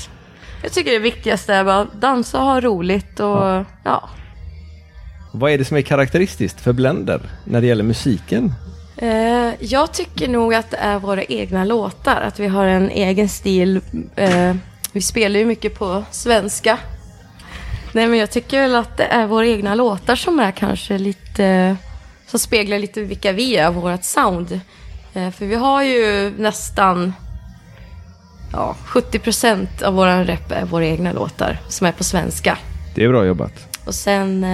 Jag 0.63 0.71
tycker 0.71 0.91
det 0.91 0.99
viktigaste 0.99 1.53
är 1.53 1.63
bara 1.63 1.81
att 1.81 2.01
dansa 2.01 2.39
och 2.39 2.45
ha 2.45 2.61
roligt 2.61 3.19
och 3.19 3.65
ja. 3.83 4.09
Vad 5.31 5.51
är 5.51 5.57
det 5.57 5.65
som 5.65 5.77
är 5.77 5.81
karaktäristiskt 5.81 6.61
för 6.61 6.73
Blender 6.73 7.21
när 7.45 7.61
det 7.61 7.67
gäller 7.67 7.83
musiken? 7.83 8.53
Eh, 8.97 9.51
jag 9.59 9.91
tycker 9.93 10.27
nog 10.27 10.53
att 10.53 10.71
det 10.71 10.77
är 10.77 10.99
våra 10.99 11.23
egna 11.23 11.63
låtar, 11.65 12.21
att 12.21 12.39
vi 12.39 12.47
har 12.47 12.65
en 12.65 12.89
egen 12.89 13.29
stil. 13.29 13.81
Eh, 14.15 14.55
vi 14.91 15.01
spelar 15.01 15.39
ju 15.39 15.45
mycket 15.45 15.75
på 15.79 16.03
svenska. 16.11 16.77
Nej 17.91 18.07
men 18.07 18.19
jag 18.19 18.31
tycker 18.31 18.61
väl 18.61 18.75
att 18.75 18.97
det 18.97 19.03
är 19.05 19.27
våra 19.27 19.47
egna 19.47 19.75
låtar 19.75 20.15
som 20.15 20.39
är 20.39 20.51
kanske 20.51 20.97
lite, 20.97 21.75
som 22.27 22.39
speglar 22.39 22.79
lite 22.79 23.01
vilka 23.01 23.31
vi 23.31 23.57
är, 23.57 23.71
vårt 23.71 24.03
sound. 24.03 24.59
Eh, 25.13 25.31
För 25.31 25.45
vi 25.45 25.55
har 25.55 25.83
ju 25.83 26.33
nästan 26.37 27.13
ja, 28.51 28.75
70% 28.87 29.83
av 29.83 29.93
våran 29.93 30.25
rep 30.25 30.51
är 30.51 30.65
våra 30.65 30.85
egna 30.85 31.11
låtar 31.11 31.59
som 31.67 31.87
är 31.87 31.91
på 31.91 32.03
svenska. 32.03 32.57
Det 32.95 33.03
är 33.03 33.09
bra 33.09 33.25
jobbat. 33.25 33.67
Och 33.85 33.95
sen, 33.95 34.45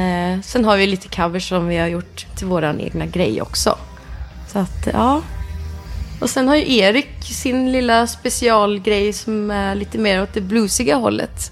sen 0.44 0.66
har 0.66 0.78
vi 0.78 0.88
lite 0.88 1.08
covers 1.08 1.50
som 1.50 1.68
vi 1.68 1.78
har 1.78 1.88
gjort 1.88 2.26
till 2.36 2.48
våran 2.48 2.80
egna 2.80 3.06
grej 3.06 3.42
också. 3.42 3.78
Så 4.52 4.60
att, 4.60 4.88
ja. 4.94 5.22
Och 6.20 6.30
sen 6.30 6.48
har 6.48 6.56
ju 6.56 6.78
Erik 6.78 7.24
sin 7.24 7.72
lilla 7.72 8.08
specialgrej 8.08 9.14
som 9.14 9.52
är 9.52 9.76
lite 9.76 9.98
mer 9.98 10.24
åt 10.24 10.34
det 10.34 10.42
bluesiga 10.42 10.96
hållet. 10.96 11.52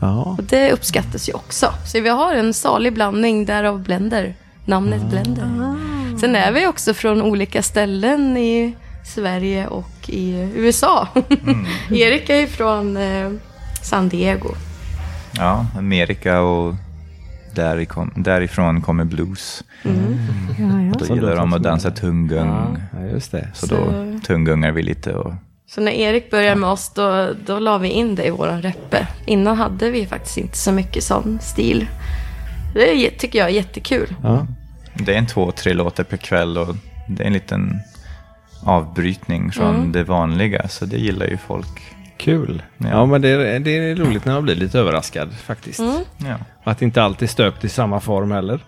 Ja. 0.00 0.22
Och 0.38 0.44
det 0.44 0.72
uppskattas 0.72 1.28
ju 1.28 1.32
också. 1.32 1.74
Så 1.86 2.00
vi 2.00 2.08
har 2.08 2.34
en 2.34 2.54
salig 2.54 2.92
blandning 2.92 3.44
därav 3.44 3.82
Blender. 3.82 4.34
Namnet 4.64 5.02
Blender. 5.02 5.76
Sen 6.20 6.36
är 6.36 6.52
vi 6.52 6.66
också 6.66 6.94
från 6.94 7.22
olika 7.22 7.62
ställen 7.62 8.36
i 8.36 8.76
Sverige 9.04 9.66
och 9.66 10.08
i 10.08 10.50
USA. 10.54 11.08
Erik 11.90 12.30
är 12.30 12.36
ju 12.36 12.46
från 12.46 12.96
eh, 12.96 13.30
San 13.82 14.08
Diego. 14.08 14.48
Ja, 15.32 15.66
Amerika 15.78 16.40
och 16.40 16.74
därifrån, 17.54 18.12
därifrån 18.16 18.80
kommer 18.82 19.04
blues. 19.04 19.64
Ja, 19.82 19.90
ja. 20.58 20.92
Då 20.98 21.04
Som 21.04 21.16
gillar 21.16 21.36
de 21.36 21.52
att 21.52 21.62
dansa 21.62 21.90
tungung. 21.90 22.76
ja, 22.92 23.00
just 23.12 23.32
det. 23.32 23.48
Så 23.54 23.66
då 23.66 23.92
tungungar 24.26 24.72
vi 24.72 24.82
lite 24.82 25.14
och 25.14 25.32
Så 25.66 25.80
när 25.80 25.92
Erik 25.92 26.30
började 26.30 26.60
med 26.60 26.70
oss 26.70 26.92
då, 26.94 27.32
då 27.46 27.58
la 27.58 27.78
vi 27.78 27.88
in 27.88 28.14
det 28.14 28.26
i 28.26 28.30
våran 28.30 28.62
reppe. 28.62 29.06
Innan 29.26 29.56
hade 29.56 29.90
vi 29.90 30.06
faktiskt 30.06 30.38
inte 30.38 30.56
så 30.58 30.72
mycket 30.72 31.04
sån 31.04 31.38
stil. 31.42 31.86
Det 32.74 33.10
tycker 33.10 33.38
jag 33.38 33.48
är 33.48 33.52
jättekul. 33.52 34.14
Ja. 34.22 34.46
det 34.94 35.14
är 35.14 35.18
en 35.18 35.26
två, 35.26 35.52
tre 35.52 35.72
låtar 35.72 36.04
per 36.04 36.16
kväll 36.16 36.58
och 36.58 36.76
det 37.08 37.22
är 37.22 37.26
en 37.26 37.32
liten 37.32 37.80
avbrytning 38.64 39.52
från 39.52 39.74
Mm. 39.74 39.92
det 39.92 40.04
vanliga. 40.04 40.68
Så 40.68 40.84
det 40.86 40.96
gillar 40.98 41.26
ju 41.26 41.36
folk. 41.36 41.82
Kul. 42.22 42.62
Ja, 42.78 42.88
Ja. 42.88 43.06
men 43.06 43.22
det 43.22 43.28
är, 43.28 43.58
det 43.60 43.70
är 43.70 43.94
roligt 43.96 44.24
när 44.24 44.32
man 44.34 44.42
blir 44.42 44.54
lite 44.54 44.78
överraskad 44.78 45.34
faktiskt. 45.34 45.80
Mm. 45.80 45.96
Ja. 46.18 46.34
Och 46.64 46.72
att 46.72 46.82
inte 46.82 47.02
allt 47.02 47.22
är 47.22 47.26
stöpt 47.26 47.64
i 47.64 47.68
samma 47.68 48.00
form 48.00 48.32
heller. 48.32 48.60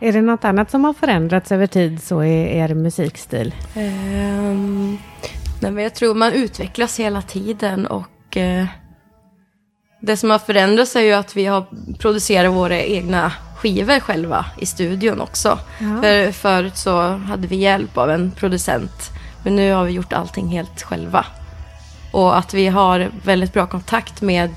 Är 0.00 0.12
det 0.12 0.22
något 0.22 0.44
annat 0.44 0.70
som 0.70 0.84
har 0.84 0.92
förändrats 0.92 1.52
över 1.52 1.66
tid 1.66 2.02
så 2.02 2.22
i 2.24 2.58
er 2.58 2.74
musikstil? 2.74 3.54
Ehm, 3.74 4.98
nej, 5.60 5.72
men 5.72 5.82
jag 5.84 5.94
tror 5.94 6.14
man 6.14 6.32
utvecklas 6.32 7.00
hela 7.00 7.22
tiden 7.22 7.86
och 7.86 8.36
eh, 8.36 8.66
det 10.00 10.16
som 10.16 10.30
har 10.30 10.38
förändrats 10.38 10.96
är 10.96 11.00
ju 11.00 11.12
att 11.12 11.36
vi 11.36 11.46
har 11.46 11.64
producerat 11.98 12.52
våra 12.54 12.80
egna 12.80 13.32
skivor 13.56 14.00
själva 14.00 14.46
i 14.58 14.66
studion 14.66 15.20
också. 15.20 15.58
Ja. 15.78 16.02
För 16.02 16.32
förut 16.32 16.76
så 16.76 17.00
hade 17.08 17.46
vi 17.46 17.56
hjälp 17.56 17.98
av 17.98 18.10
en 18.10 18.30
producent 18.30 19.10
men 19.44 19.56
nu 19.56 19.72
har 19.72 19.84
vi 19.84 19.92
gjort 19.92 20.12
allting 20.12 20.48
helt 20.48 20.82
själva. 20.82 21.26
Och 22.12 22.38
att 22.38 22.54
vi 22.54 22.66
har 22.66 23.10
väldigt 23.24 23.52
bra 23.52 23.66
kontakt 23.66 24.20
med 24.20 24.50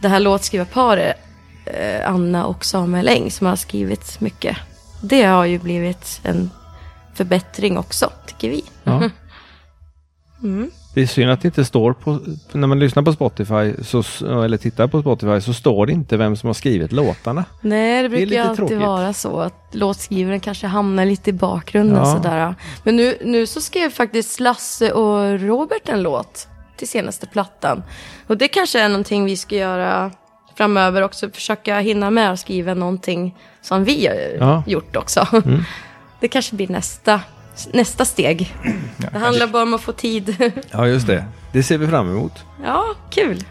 det 0.00 0.08
här 0.08 0.20
låtskrivarparet 0.20 1.16
eh, 1.64 2.08
Anna 2.08 2.46
och 2.46 2.64
Samuel 2.64 3.08
Eng 3.08 3.30
som 3.30 3.46
har 3.46 3.56
skrivit 3.56 4.20
mycket. 4.20 4.56
Det 5.02 5.22
har 5.24 5.44
ju 5.44 5.58
blivit 5.58 6.20
en 6.22 6.50
förbättring 7.14 7.78
också, 7.78 8.10
tycker 8.26 8.50
vi. 8.50 8.64
Ja. 8.84 9.10
Mm. 10.42 10.70
Det 10.94 11.02
är 11.02 11.06
synd 11.06 11.30
att 11.30 11.40
det 11.42 11.48
inte 11.48 11.64
står 11.64 11.92
på, 11.92 12.18
när 12.52 12.66
man 12.68 12.78
lyssnar 12.78 13.02
på 13.02 13.12
Spotify 13.12 13.74
så, 13.82 14.02
eller 14.44 14.56
tittar 14.56 14.86
på 14.86 15.00
Spotify 15.00 15.40
så 15.40 15.52
står 15.54 15.86
det 15.86 15.92
inte 15.92 16.16
vem 16.16 16.36
som 16.36 16.46
har 16.46 16.54
skrivit 16.54 16.92
låtarna. 16.92 17.44
Nej, 17.60 18.02
det 18.02 18.08
brukar 18.08 18.26
ju 18.26 18.38
alltid 18.38 18.56
tråkigt. 18.56 18.78
vara 18.78 19.12
så 19.12 19.40
att 19.40 19.68
låtskrivaren 19.72 20.40
kanske 20.40 20.66
hamnar 20.66 21.04
lite 21.06 21.30
i 21.30 21.32
bakgrunden 21.32 21.96
Ja. 21.96 22.04
sådär. 22.16 22.54
Men 22.84 22.96
nu, 22.96 23.18
nu 23.24 23.46
så 23.46 23.60
skrev 23.60 23.90
faktiskt 23.90 24.40
Lasse 24.40 24.92
och 24.92 25.40
Robert 25.40 25.88
en 25.88 26.02
låt 26.02 26.48
till 26.76 26.88
senaste 26.88 27.26
plattan. 27.26 27.82
Och 28.26 28.36
det 28.36 28.48
kanske 28.48 28.80
är 28.80 28.88
någonting 28.88 29.24
vi 29.24 29.36
ska 29.36 29.56
göra 29.56 30.10
framöver 30.54 31.02
också, 31.02 31.30
försöka 31.30 31.78
hinna 31.78 32.10
med 32.10 32.32
att 32.32 32.40
skriva 32.40 32.74
någonting 32.74 33.36
som 33.62 33.84
vi 33.84 34.06
har 34.06 34.14
Ja. 34.38 34.52
Mm. 34.52 34.62
gjort 34.66 34.96
också. 34.96 35.26
Det 36.20 36.28
kanske 36.28 36.56
blir 36.56 36.68
nästa, 36.68 37.20
nästa 37.72 38.04
steg. 38.04 38.54
Det 38.96 39.18
handlar 39.18 39.46
bara 39.46 39.62
om 39.62 39.74
att 39.74 39.80
få 39.80 39.92
tid. 39.92 40.52
Ja, 40.70 40.86
just 40.86 41.06
det. 41.06 41.24
Det 41.52 41.62
ser 41.62 41.78
vi 41.78 41.86
fram 41.86 42.10
emot. 42.10 42.32
ja, 42.64 42.84
kul. 43.10 43.44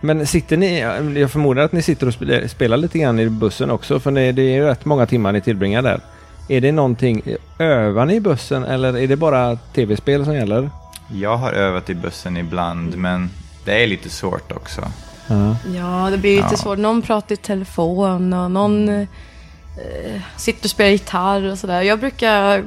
Men 0.00 0.26
sitter 0.26 0.56
ni, 0.56 0.80
jag 1.20 1.30
förmodar 1.30 1.62
att 1.62 1.72
ni 1.72 1.82
sitter 1.82 2.06
och 2.06 2.14
spelar, 2.50 2.76
lite 2.76 2.98
grann 2.98 3.18
i 3.20 3.28
bussen 3.28 3.70
också 3.70 4.00
för 4.00 4.10
det, 4.10 4.42
är 4.42 4.54
ju 4.54 4.64
rätt 4.64 4.84
många 4.84 5.06
timmar 5.06 5.32
ni 5.32 5.40
tillbringar 5.40 5.82
där. 5.82 6.00
Är 6.48 6.60
det 6.60 6.72
någonting, 6.72 7.22
övar 7.58 8.06
ni 8.06 8.14
i 8.14 8.20
bussen 8.20 8.64
eller 8.64 8.98
är 8.98 9.06
det 9.08 9.16
bara 9.16 9.56
tv-spel 9.56 10.24
som 10.24 10.34
gäller? 10.34 10.70
Jag 11.12 11.36
har 11.36 11.52
övat 11.52 11.90
i 11.90 11.94
bussen 11.94 12.36
ibland 12.36 12.96
men 12.96 13.30
det 13.64 13.82
är 13.82 13.86
lite 13.86 14.10
svårt 14.10 14.52
också. 14.52 14.80
Ja. 15.26 15.56
Ja, 15.76 16.08
det 16.10 16.18
blir 16.18 16.36
lite 16.36 16.48
Ja. 16.50 16.56
svårt. 16.56 16.78
Någon 16.78 17.02
pratar 17.02 17.32
i 17.32 17.36
telefon 17.36 18.32
och 18.32 18.50
någon 18.50 18.88
eh, 18.88 19.06
sitter 20.36 20.64
och 20.66 20.70
spelar 20.70 20.90
gitarr 20.90 21.50
och 21.50 21.58
sådär. 21.58 21.82
Jag 21.82 21.98
brukar 22.00 22.64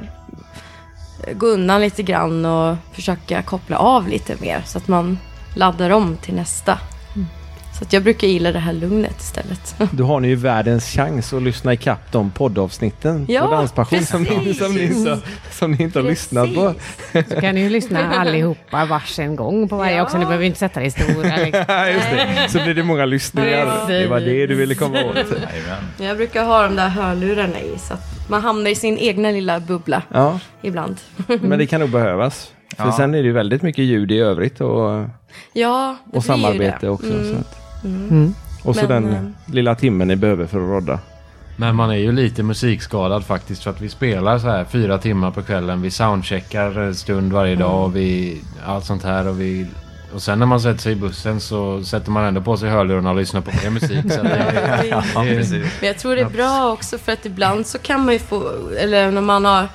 gå 1.32 1.46
undan 1.46 1.80
lite 1.80 2.02
grann 2.02 2.44
och 2.44 2.76
försöka 2.92 3.42
koppla 3.42 3.76
av 3.76 4.08
lite 4.08 4.36
mer 4.40 4.62
så 4.66 4.78
att 4.78 4.88
man 4.88 5.18
laddar 5.54 5.90
om 5.90 6.16
till 6.16 6.34
nästa. 6.34 6.78
Så 7.84 7.88
att 7.88 7.92
jag 7.92 8.02
brukar 8.02 8.28
gilla 8.28 8.52
det 8.52 8.58
här 8.58 8.72
lugnet 8.72 9.20
istället. 9.20 9.74
Då 9.92 10.04
har 10.04 10.20
ni 10.20 10.28
ju 10.28 10.34
världens 10.34 10.84
chans 10.86 11.32
att 11.32 11.42
lyssna 11.42 11.72
ikapp 11.72 12.12
de 12.12 12.30
poddavsnitten 12.30 13.26
Ja, 13.28 13.44
på 13.46 13.50
Danspassion 13.50 14.04
som, 14.04 14.22
ni- 14.22 14.28
precis. 14.28 14.58
som, 14.58 14.74
ni, 14.74 14.94
som, 14.94 15.20
som 15.50 15.72
ni 15.72 15.82
inte 15.82 15.98
har 15.98 16.04
lyssnat 16.08 16.54
på. 16.54 16.74
Så 17.28 17.40
kan 17.40 17.54
ni 17.54 17.60
ju 17.60 17.68
lyssna 17.70 18.14
allihopa 18.14 18.84
varsin 18.84 19.36
gång 19.36 19.68
på 19.68 19.76
varje 19.76 19.96
Ja. 19.96 20.02
också. 20.02 20.18
Ni 20.18 20.24
behöver 20.24 20.44
inte 20.44 20.58
sätta 20.58 20.80
det 20.80 20.86
i 20.86 20.90
stora. 20.90 21.36
Liksom. 21.36 21.64
Just 21.94 22.10
det. 22.10 22.46
Så 22.48 22.64
blir 22.64 22.74
det 22.74 22.82
många 22.82 23.04
lyssningar. 23.04 23.88
Det 23.88 24.06
var 24.06 24.20
det 24.20 24.46
du 24.46 24.54
ville 24.54 24.74
komma 24.74 25.04
åt. 25.04 25.16
Jag 26.00 26.16
brukar 26.16 26.44
ha 26.44 26.62
de 26.62 26.76
där 26.76 26.88
hörlurarna 26.88 27.60
i 27.60 27.78
så 27.78 27.94
att 27.94 28.28
man 28.28 28.42
hamnar 28.42 28.70
i 28.70 28.74
sin 28.74 28.98
egna 28.98 29.30
lilla 29.30 29.60
bubbla 29.60 30.02
Ja, 30.12 30.40
ibland. 30.62 30.96
men 31.40 31.58
det 31.58 31.66
kan 31.66 31.80
nog 31.80 31.90
behövas. 31.90 32.52
För 32.76 32.84
Ja. 32.84 32.92
sen 32.92 33.14
är 33.14 33.18
det 33.18 33.24
ju 33.26 33.32
väldigt 33.32 33.62
mycket 33.62 33.84
ljud 33.84 34.12
i 34.12 34.18
övrigt 34.18 34.60
och, 34.60 35.04
Ja, 35.52 35.96
och 36.12 36.24
samarbete 36.24 36.88
också. 36.88 37.06
Mm. 37.12 37.32
Så 37.34 37.40
att, 37.40 37.60
Mm. 37.84 38.34
och 38.62 38.76
så 38.76 38.88
Men, 38.88 39.02
den 39.02 39.14
eh, 39.14 39.54
lilla 39.54 39.74
timmen 39.74 40.08
ni 40.08 40.16
behöver 40.16 40.46
för 40.46 40.58
att 40.58 40.68
rodda. 40.68 40.98
Men 41.56 41.76
man 41.76 41.90
är 41.90 41.94
ju 41.94 42.12
lite 42.12 42.42
musikskadad 42.42 43.24
faktiskt 43.24 43.62
för 43.62 43.70
att 43.70 43.80
vi 43.80 43.88
spelar 43.88 44.38
så 44.38 44.48
här 44.48 44.64
fyra 44.64 44.98
timmar 44.98 45.30
på 45.30 45.42
kvällen. 45.42 45.82
Vi 45.82 45.90
soundcheckar 45.90 46.78
en 46.78 46.94
stund 46.94 47.32
varje 47.32 47.56
dag 47.56 47.84
och 47.84 47.96
vi, 47.96 48.40
allt 48.66 48.84
sånt 48.84 49.04
här 49.04 49.28
och 49.28 49.40
vi... 49.40 49.66
Och 50.14 50.22
sen 50.22 50.38
när 50.38 50.46
man 50.46 50.60
sätter 50.60 50.80
sig 50.80 50.92
i 50.92 50.96
bussen 50.96 51.40
så 51.40 51.84
sätter 51.84 52.10
man 52.10 52.24
ändå 52.24 52.40
på 52.40 52.56
sig 52.56 52.70
hörlurarna 52.70 53.10
och 53.10 53.16
lyssnar 53.16 53.40
på 53.40 53.50
mer 53.62 53.70
musik. 53.70 54.12
Så 54.12 54.22
det, 54.22 54.84
Ja. 54.90 55.02
Men 55.14 55.64
jag 55.80 55.98
tror 55.98 56.16
det 56.16 56.22
är 56.22 56.28
bra 56.28 56.72
också 56.72 56.98
för 56.98 57.12
att 57.12 57.26
ibland 57.26 57.66
så 57.66 57.78
kan 57.78 58.04
man 58.04 58.12
ju 58.12 58.18
få, 58.18 58.50
eller 58.78 59.10
när 59.10 59.20
man 59.20 59.44
har 59.44 59.68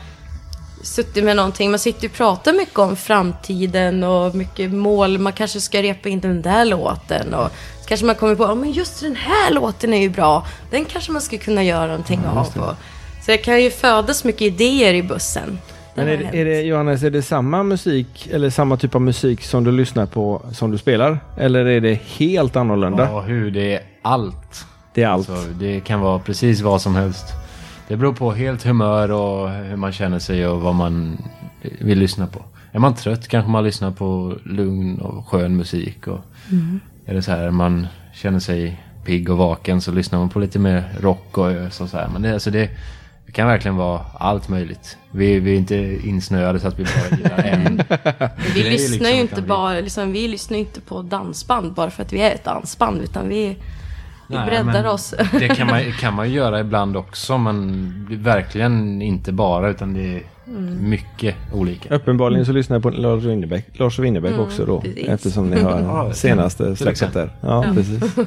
suttit 0.81 1.23
med 1.23 1.35
någonting, 1.35 1.71
man 1.71 1.79
sitter 1.79 2.03
ju 2.03 2.09
och 2.09 2.15
pratar 2.15 2.53
mycket 2.53 2.79
om 2.79 2.95
framtiden 2.95 4.03
och 4.03 4.35
mycket 4.35 4.71
mål, 4.71 5.17
man 5.17 5.33
kanske 5.33 5.61
ska 5.61 5.81
repa 5.81 6.09
in 6.09 6.19
den 6.19 6.41
där 6.41 6.65
låten 6.65 7.33
och 7.33 7.51
kanske 7.89 8.05
man 8.05 8.15
kommer 8.15 8.35
på, 8.35 8.43
ja 8.43 8.55
men 8.55 8.71
just 8.71 9.01
den 9.01 9.15
här 9.15 9.51
låten 9.53 9.93
är 9.93 10.01
ju 10.01 10.09
bra, 10.09 10.45
den 10.71 10.85
kanske 10.85 11.11
man 11.11 11.21
skulle 11.21 11.41
kunna 11.41 11.63
göra 11.63 11.87
någonting 11.87 12.19
av. 12.25 12.37
Och, 12.37 12.45
så 13.25 13.31
det 13.31 13.37
kan 13.37 13.63
ju 13.63 13.69
födas 13.71 14.23
mycket 14.23 14.41
idéer 14.41 14.93
i 14.93 15.03
bussen. 15.03 15.59
Men 15.95 16.07
är, 16.07 16.17
det- 16.17 16.39
är 16.41 16.45
det, 16.45 16.61
Johannes, 16.61 17.03
är 17.03 17.09
det 17.11 17.21
samma 17.21 17.63
musik 17.63 18.27
eller 18.31 18.49
samma 18.49 18.77
typ 18.77 18.95
av 18.95 19.01
musik 19.01 19.43
som 19.43 19.63
du 19.63 19.71
lyssnar 19.71 20.05
på 20.05 20.41
som 20.53 20.71
du 20.71 20.77
spelar? 20.77 21.19
Eller 21.37 21.65
är 21.65 21.81
det 21.81 21.93
helt 22.17 22.55
annorlunda? 22.55 23.03
Ja, 23.11 23.21
hur 23.21 23.51
det 23.51 23.73
är 23.73 23.81
allt. 24.01 24.65
Det 24.93 25.03
är 25.03 25.07
allt. 25.07 25.25
Så 25.27 25.35
det 25.59 25.79
kan 25.79 25.99
vara 25.99 26.19
precis 26.19 26.61
vad 26.61 26.81
som 26.81 26.95
helst. 26.95 27.25
Det 27.87 27.95
beror 27.97 28.13
på 28.13 28.31
helt 28.31 28.63
humör 28.63 29.11
och 29.11 29.49
hur 29.49 29.75
man 29.75 29.91
känner 29.91 30.19
sig 30.19 30.47
och 30.47 30.61
vad 30.61 30.75
man 30.75 31.17
vill 31.79 31.99
lyssna 31.99 32.27
på. 32.27 32.41
Är 32.71 32.79
man 32.79 32.95
trött 32.95 33.27
kanske 33.27 33.51
man 33.51 33.63
lyssnar 33.63 33.91
på 33.91 34.35
lugn 34.45 34.99
och 35.01 35.27
skön 35.27 35.55
musik. 35.57 36.07
Och 36.07 36.19
Är 37.09 37.13
det 37.13 37.21
så 37.21 37.31
här 37.31 37.51
man 37.51 37.87
känner 38.13 38.39
sig 38.39 38.83
pigg 39.05 39.29
och 39.29 39.37
vaken 39.37 39.81
så 39.81 39.91
lyssnar 39.91 40.19
man 40.19 40.29
på 40.29 40.39
lite 40.39 40.59
mer 40.59 40.83
rock 40.99 41.37
och 41.37 41.51
ös 41.51 41.81
och 41.81 41.89
så 41.89 41.97
här. 41.97 42.09
Men 42.13 42.21
det, 42.21 42.33
alltså 42.33 42.51
det, 42.51 42.69
det 43.25 43.31
kan 43.31 43.47
verkligen 43.47 43.75
vara 43.75 44.05
allt 44.13 44.49
möjligt. 44.49 44.97
Vi, 45.11 45.39
vi 45.39 45.51
är 45.51 45.57
inte 45.57 45.75
insnöade 46.03 46.59
så 46.59 46.67
att 46.67 46.79
vi 46.79 46.83
bara 46.83 47.17
gillar 47.17 47.43
en. 47.43 47.77
Vi 48.53 48.63
lyssnar 48.63 48.97
liksom 48.97 49.15
ju 49.15 49.21
inte 49.21 49.41
bara, 49.41 49.79
liksom, 49.79 50.11
vi 50.11 50.27
lyssnar 50.27 50.57
ju 50.57 50.63
inte 50.63 50.81
på 50.81 51.01
dansband 51.01 51.73
bara 51.73 51.89
för 51.89 52.03
att 52.03 52.13
vi 52.13 52.21
är 52.21 52.31
ett 52.31 52.43
dansband 52.43 53.01
utan 53.01 53.29
vi, 53.29 53.57
vi 54.29 54.35
Nej, 54.35 54.45
breddar 54.45 54.85
oss. 54.85 55.13
Det 55.39 55.47
kan 55.47 55.67
man, 55.67 55.81
kan 55.99 56.13
man 56.13 56.29
ju 56.29 56.35
göra 56.35 56.59
ibland 56.59 56.97
också 56.97 57.37
men 57.37 57.93
verkligen 58.11 59.01
inte 59.01 59.31
bara 59.31 59.69
utan 59.69 59.93
det 59.93 60.15
är 60.15 60.21
Mm. 60.55 60.89
mycket 60.89 61.35
olika. 61.53 61.95
Uppenbarligen 61.95 62.45
så 62.45 62.51
lyssnar 62.51 62.75
jag 62.75 62.83
på 62.83 62.89
Lars 62.89 63.23
Winnerbäck, 63.23 63.65
Lars 63.79 63.99
Winnerbäck 63.99 64.31
Mm, 64.31 64.43
också 64.45 64.65
då. 64.65 64.81
precis. 64.81 65.07
Eftersom 65.07 65.49
ni 65.49 65.61
har 65.61 65.79
Ja, 65.81 66.13
senaste 66.13 66.75
släppet 66.75 67.13
där. 67.13 67.29
Ja, 67.41 67.65
precis. 67.75 68.15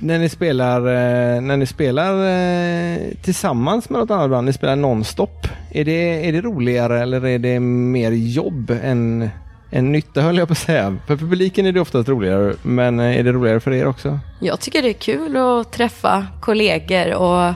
när 0.00 0.18
ni 0.18 0.28
spelar, 0.28 0.78
eh, 0.78 1.40
när 1.40 1.56
ni 1.56 1.66
spelar 1.66 2.12
eh, 2.12 2.98
tillsammans 3.22 3.90
med 3.90 4.00
något 4.00 4.10
annat 4.10 4.30
band, 4.30 4.46
ni 4.46 4.52
spelar 4.52 4.76
nonstop. 4.76 5.46
Är 5.70 5.84
det, 5.84 6.28
är 6.28 6.32
det 6.32 6.40
roligare 6.40 7.00
eller 7.00 7.26
är 7.26 7.38
det 7.38 7.60
mer 7.60 8.10
jobb 8.12 8.70
än, 8.82 9.30
än 9.72 9.92
nytta 9.92 10.20
höll 10.20 10.38
jag 10.38 10.48
på 10.48 10.52
att 10.52 10.58
säga? 10.58 10.96
För 11.06 11.16
publiken 11.16 11.66
är 11.66 11.72
det 11.72 11.80
oftast 11.80 12.08
roligare, 12.08 12.54
men 12.62 13.00
eh, 13.00 13.18
är 13.18 13.22
det 13.22 13.32
roligare 13.32 13.60
för 13.60 13.72
er 13.72 13.86
också? 13.86 14.18
Jag 14.40 14.60
tycker 14.60 14.82
det 14.82 14.88
är 14.88 14.92
kul 14.92 15.36
att 15.36 15.72
träffa 15.72 16.26
kollegor 16.40 17.14
och 17.14 17.54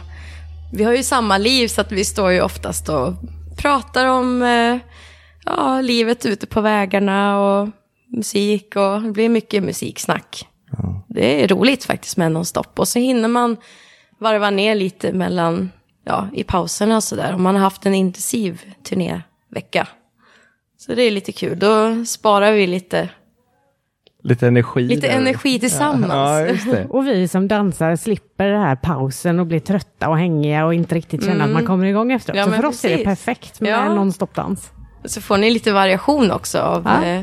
vi 0.72 0.84
har 0.84 0.92
ju 0.92 1.02
samma 1.02 1.38
liv 1.38 1.68
så 1.68 1.80
att 1.80 1.92
vi 1.92 2.04
står 2.04 2.30
ju 2.30 2.40
oftast 2.40 2.88
och 2.88 3.12
pratar 3.56 4.06
om 4.06 4.42
eh, 4.42 4.78
ja, 5.44 5.80
livet 5.80 6.26
ute 6.26 6.46
på 6.46 6.60
vägarna 6.60 7.40
och 7.40 7.68
musik 8.16 8.76
och 8.76 9.02
det 9.02 9.10
blir 9.12 9.28
mycket 9.28 9.62
musiksnack. 9.62 10.48
Det 11.08 11.42
är 11.42 11.48
roligt 11.48 11.84
faktiskt 11.84 12.16
med 12.16 12.32
nonstop 12.32 12.78
och 12.78 12.88
så 12.88 12.98
hinner 12.98 13.28
man 13.28 13.56
varva 14.18 14.50
ner 14.50 14.74
lite 14.74 15.12
mellan, 15.12 15.70
ja, 16.04 16.28
i 16.32 16.44
pauserna 16.44 16.96
och 16.96 17.04
sådär. 17.04 17.34
Om 17.34 17.42
man 17.42 17.54
har 17.54 17.62
haft 17.62 17.86
en 17.86 17.94
intensiv 17.94 18.62
turnévecka. 18.82 19.88
Så 20.86 20.94
det 20.94 21.02
är 21.02 21.10
lite 21.10 21.32
kul, 21.32 21.58
då 21.58 22.04
sparar 22.04 22.52
vi 22.52 22.66
lite, 22.66 23.08
Lite 24.22 24.46
energi? 24.46 24.80
lite 24.82 25.06
där. 25.06 25.14
energi 25.16 25.58
tillsammans. 25.60 26.12
Ja, 26.12 26.40
just 26.46 26.70
det. 26.70 26.86
Och 26.90 27.06
vi 27.06 27.28
som 27.28 27.48
dansare 27.48 27.96
slipper 27.96 28.48
den 28.48 28.62
här 28.62 28.76
pausen 28.76 29.40
och 29.40 29.46
blir 29.46 29.60
trötta 29.60 30.08
och 30.08 30.18
hängiga 30.18 30.66
och 30.66 30.74
inte 30.74 30.94
riktigt 30.94 31.24
känna 31.24 31.44
att 31.44 31.50
man 31.50 31.66
kommer 31.66 31.86
igång 31.86 32.12
efteråt. 32.12 32.36
Mm. 32.36 32.48
Ja, 32.50 32.56
så 32.56 32.62
för 32.62 32.68
oss 32.68 32.84
är 32.84 32.88
det 32.88 32.94
precis. 33.04 33.24
perfekt 33.24 33.60
med 33.60 33.70
Ja. 33.70 33.94
nonstop-dans. 33.94 34.70
Så 35.04 35.20
får 35.20 35.36
ni 35.38 35.50
lite 35.50 35.72
variation 35.72 36.30
också 36.30 36.58
av 36.58 36.82
Ja. 36.84 37.04
eh, 37.08 37.22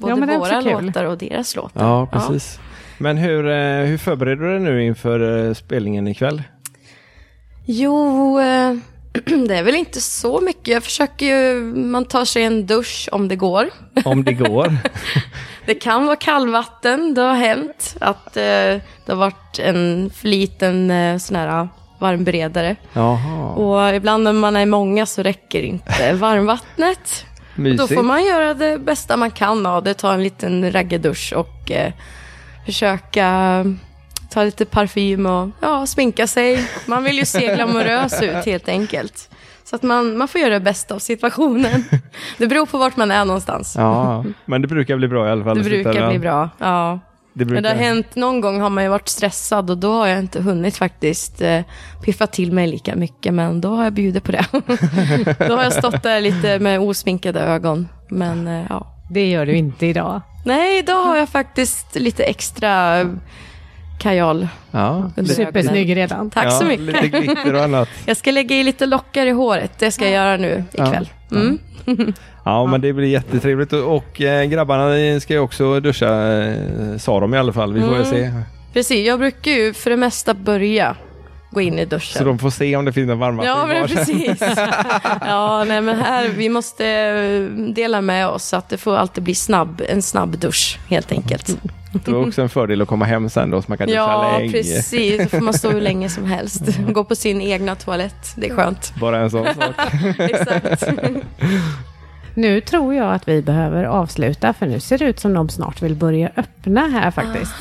både 0.00 0.32
Ja, 0.32 0.38
våra 0.38 0.60
låtar 0.60 1.04
och 1.04 1.18
deras 1.18 1.56
låtar. 1.56 1.84
Ja, 1.84 2.06
precis. 2.12 2.60
Men 2.98 3.16
hur, 3.18 3.48
eh, 3.48 3.84
hur 3.84 3.98
förbereder 3.98 4.42
du 4.44 4.50
dig 4.50 4.60
nu 4.60 4.84
inför 4.84 5.46
eh, 5.48 5.54
spelningen 5.54 6.08
ikväll? 6.08 6.42
Jo, 7.64 8.38
det 9.48 9.56
är 9.56 9.62
väl 9.62 9.74
inte 9.74 10.00
så 10.00 10.40
mycket. 10.40 10.68
Jag 10.68 10.82
försöker 10.82 11.26
ju, 11.26 11.60
man 11.74 12.04
tar 12.04 12.24
sig 12.24 12.42
en 12.42 12.66
dusch 12.66 13.08
om 13.12 13.28
det 13.28 13.36
går. 13.36 13.70
Om 14.04 14.24
det 14.24 14.32
går. 14.32 14.76
Det 15.66 15.74
kan 15.74 16.06
vara 16.06 16.16
kallvatten, 16.16 17.14
det 17.14 17.22
har 17.22 17.34
hänt 17.34 17.96
att 18.00 18.36
eh, 18.36 18.42
det 18.42 19.08
har 19.08 19.14
varit 19.14 19.58
en 19.58 20.10
för 20.10 20.28
liten 20.28 20.90
eh, 20.90 21.18
sån 21.18 21.36
här 21.36 21.68
varmberedare. 21.98 22.76
Jaha, 22.92 23.48
Och 23.48 23.94
ibland 23.94 24.24
när 24.24 24.32
man 24.32 24.56
är 24.56 24.66
många 24.66 25.06
så 25.06 25.22
räcker 25.22 25.62
inte 25.62 26.12
varmvattnet. 26.12 27.26
Och 27.56 27.76
då 27.76 27.86
får 27.86 28.02
man 28.02 28.24
göra 28.24 28.54
det 28.54 28.78
bästa 28.78 29.16
man 29.16 29.30
kan 29.30 29.66
av 29.66 29.82
det. 29.82 29.94
Ta 29.94 30.12
en 30.12 30.22
liten 30.22 30.72
raggardusch 30.72 31.32
och 31.36 31.70
eh, 31.70 31.92
försöka 32.66 33.64
ta 34.32 34.44
lite 34.44 34.64
parfym 34.64 35.26
och 35.26 35.48
ja, 35.60 35.86
sminka 35.86 36.26
sig. 36.26 36.68
Man 36.86 37.04
vill 37.04 37.18
ju 37.18 37.24
se 37.24 37.54
glamorös 37.54 38.22
ut 38.22 38.46
helt 38.46 38.68
enkelt. 38.68 39.30
Så 39.64 39.76
att 39.76 39.82
man, 39.82 40.16
man 40.16 40.28
får 40.28 40.40
göra 40.40 40.54
det 40.54 40.60
bästa 40.60 40.94
av 40.94 40.98
situationen. 40.98 41.84
Det 42.38 42.46
beror 42.46 42.66
på 42.66 42.78
vart 42.78 42.96
man 42.96 43.10
är 43.10 43.24
någonstans. 43.24 43.74
Ja, 43.76 44.24
men 44.44 44.62
det 44.62 44.68
brukar 44.68 44.96
bli 44.96 45.08
bra 45.08 45.28
i 45.28 45.30
alla 45.30 45.44
fall. 45.44 45.58
Det 45.58 45.64
brukar 45.64 46.08
bli 46.08 46.18
bra. 46.18 46.50
Ja. 46.58 47.00
Det 47.34 47.44
brukar... 47.44 47.54
Men 47.54 47.62
det 47.62 47.68
har 47.68 47.76
hänt, 47.76 48.14
någon 48.14 48.40
gång 48.40 48.60
har 48.60 48.70
man 48.70 48.84
ju 48.84 48.90
varit 48.90 49.08
stressad 49.08 49.70
och 49.70 49.78
då 49.78 49.92
har 49.92 50.06
jag 50.06 50.18
inte 50.18 50.42
hunnit 50.42 50.76
faktiskt 50.76 51.40
eh, 51.40 51.60
piffa 52.04 52.26
till 52.26 52.52
mig 52.52 52.66
lika 52.66 52.96
mycket. 52.96 53.34
Men 53.34 53.60
då 53.60 53.68
har 53.68 53.84
jag 53.84 53.92
bjudit 53.92 54.24
på 54.24 54.32
det. 54.32 54.46
då 55.48 55.56
har 55.56 55.62
jag 55.62 55.72
stått 55.72 56.02
där 56.02 56.20
lite 56.20 56.58
med 56.58 56.80
osminkade 56.80 57.40
ögon. 57.40 57.88
Men 58.08 58.48
eh, 58.48 58.66
ja. 58.68 58.86
Det 59.10 59.26
gör 59.26 59.46
du 59.46 59.52
inte 59.52 59.86
idag. 59.86 60.20
Nej, 60.44 60.78
idag 60.78 61.04
har 61.04 61.16
jag 61.16 61.28
faktiskt 61.28 61.94
lite 61.94 62.24
extra 62.24 63.00
eh, 63.00 63.06
kajal 64.02 64.48
Ja, 64.70 65.10
Supersnygg 65.26 65.96
redan. 65.96 66.30
Tack 66.30 66.44
ja, 66.46 66.50
så 66.50 66.64
mycket. 66.64 67.02
Lite 67.02 67.08
glitter 67.08 67.54
och 67.54 67.62
annat. 67.62 67.88
Jag 68.06 68.16
ska 68.16 68.30
lägga 68.30 68.56
i 68.56 68.62
lite 68.64 68.86
lockar 68.86 69.26
i 69.26 69.30
håret. 69.30 69.72
Det 69.78 69.90
ska 69.90 70.04
jag 70.04 70.12
göra 70.12 70.36
nu 70.36 70.64
ikväll. 70.72 71.08
Mm. 71.32 71.58
Ja, 72.44 72.66
men 72.66 72.80
det 72.80 72.92
blir 72.92 73.06
jättetrevligt. 73.06 73.72
Och, 73.72 73.96
och 73.96 74.20
eh, 74.20 74.44
grabbarna 74.44 75.20
ska 75.20 75.32
ju 75.32 75.38
också 75.38 75.80
duscha, 75.80 76.32
eh, 76.42 76.96
sa 76.98 77.20
de 77.20 77.34
i 77.34 77.38
alla 77.38 77.52
fall. 77.52 77.72
Vi 77.72 77.80
får 77.80 77.88
väl 77.88 77.96
Mm. 77.96 78.10
se. 78.10 78.30
Precis, 78.72 79.06
jag 79.06 79.18
brukar 79.18 79.50
ju 79.50 79.72
för 79.72 79.90
det 79.90 79.96
mesta 79.96 80.34
börja 80.34 80.96
gå 81.52 81.60
in 81.60 81.78
i 81.78 81.84
duschen. 81.84 82.18
Så 82.18 82.24
de 82.24 82.38
får 82.38 82.50
se 82.50 82.76
om 82.76 82.84
det 82.84 82.92
finns 82.92 83.08
någon 83.08 83.18
varmvatten 83.18 83.50
Ja, 83.52 83.66
men 83.66 83.88
precis. 83.88 84.40
Ja, 85.20 85.64
nej, 85.68 85.80
men 85.80 85.98
här, 85.98 86.28
vi 86.28 86.48
måste 86.48 86.86
eh, 86.86 87.42
dela 87.74 88.00
med 88.00 88.28
oss 88.28 88.44
så 88.44 88.56
att 88.56 88.68
det 88.68 88.78
får 88.78 88.96
alltid 88.96 89.24
bli 89.24 89.34
snabb, 89.34 89.82
en 89.88 90.02
snabb 90.02 90.38
dusch 90.38 90.78
helt 90.88 91.12
enkelt. 91.12 91.56
Det 92.04 92.10
är 92.10 92.26
också 92.28 92.42
en 92.42 92.48
fördel 92.48 92.82
att 92.82 92.88
komma 92.88 93.04
hem 93.04 93.30
sen 93.30 93.50
då, 93.50 93.62
så 93.62 93.66
man 93.68 93.78
kan 93.78 93.86
duscha 93.86 93.96
Ja, 93.98 94.38
länge. 94.38 94.52
precis. 94.52 95.22
Då 95.22 95.28
får 95.28 95.40
man 95.40 95.54
stå 95.54 95.70
hur 95.70 95.80
länge 95.80 96.08
som 96.08 96.24
helst. 96.24 96.62
Gå 96.88 97.04
på 97.04 97.14
sin 97.14 97.40
egna 97.40 97.74
toalett. 97.74 98.32
Det 98.36 98.48
är 98.50 98.54
skönt. 98.56 98.92
Bara 99.00 99.18
en 99.20 99.30
sån 99.30 99.44
sak. 99.46 99.94
Exakt. 100.18 100.84
Nu 102.34 102.60
tror 102.60 102.94
jag 102.94 103.14
att 103.14 103.28
vi 103.28 103.42
behöver 103.42 103.84
avsluta 103.84 104.52
för 104.52 104.66
nu 104.66 104.80
ser 104.80 104.98
det 104.98 105.04
ut 105.04 105.20
som 105.20 105.34
de 105.34 105.48
snart 105.48 105.82
vill 105.82 105.94
börja 105.94 106.30
öppna 106.36 106.80
här 106.88 107.10
faktiskt. 107.10 107.52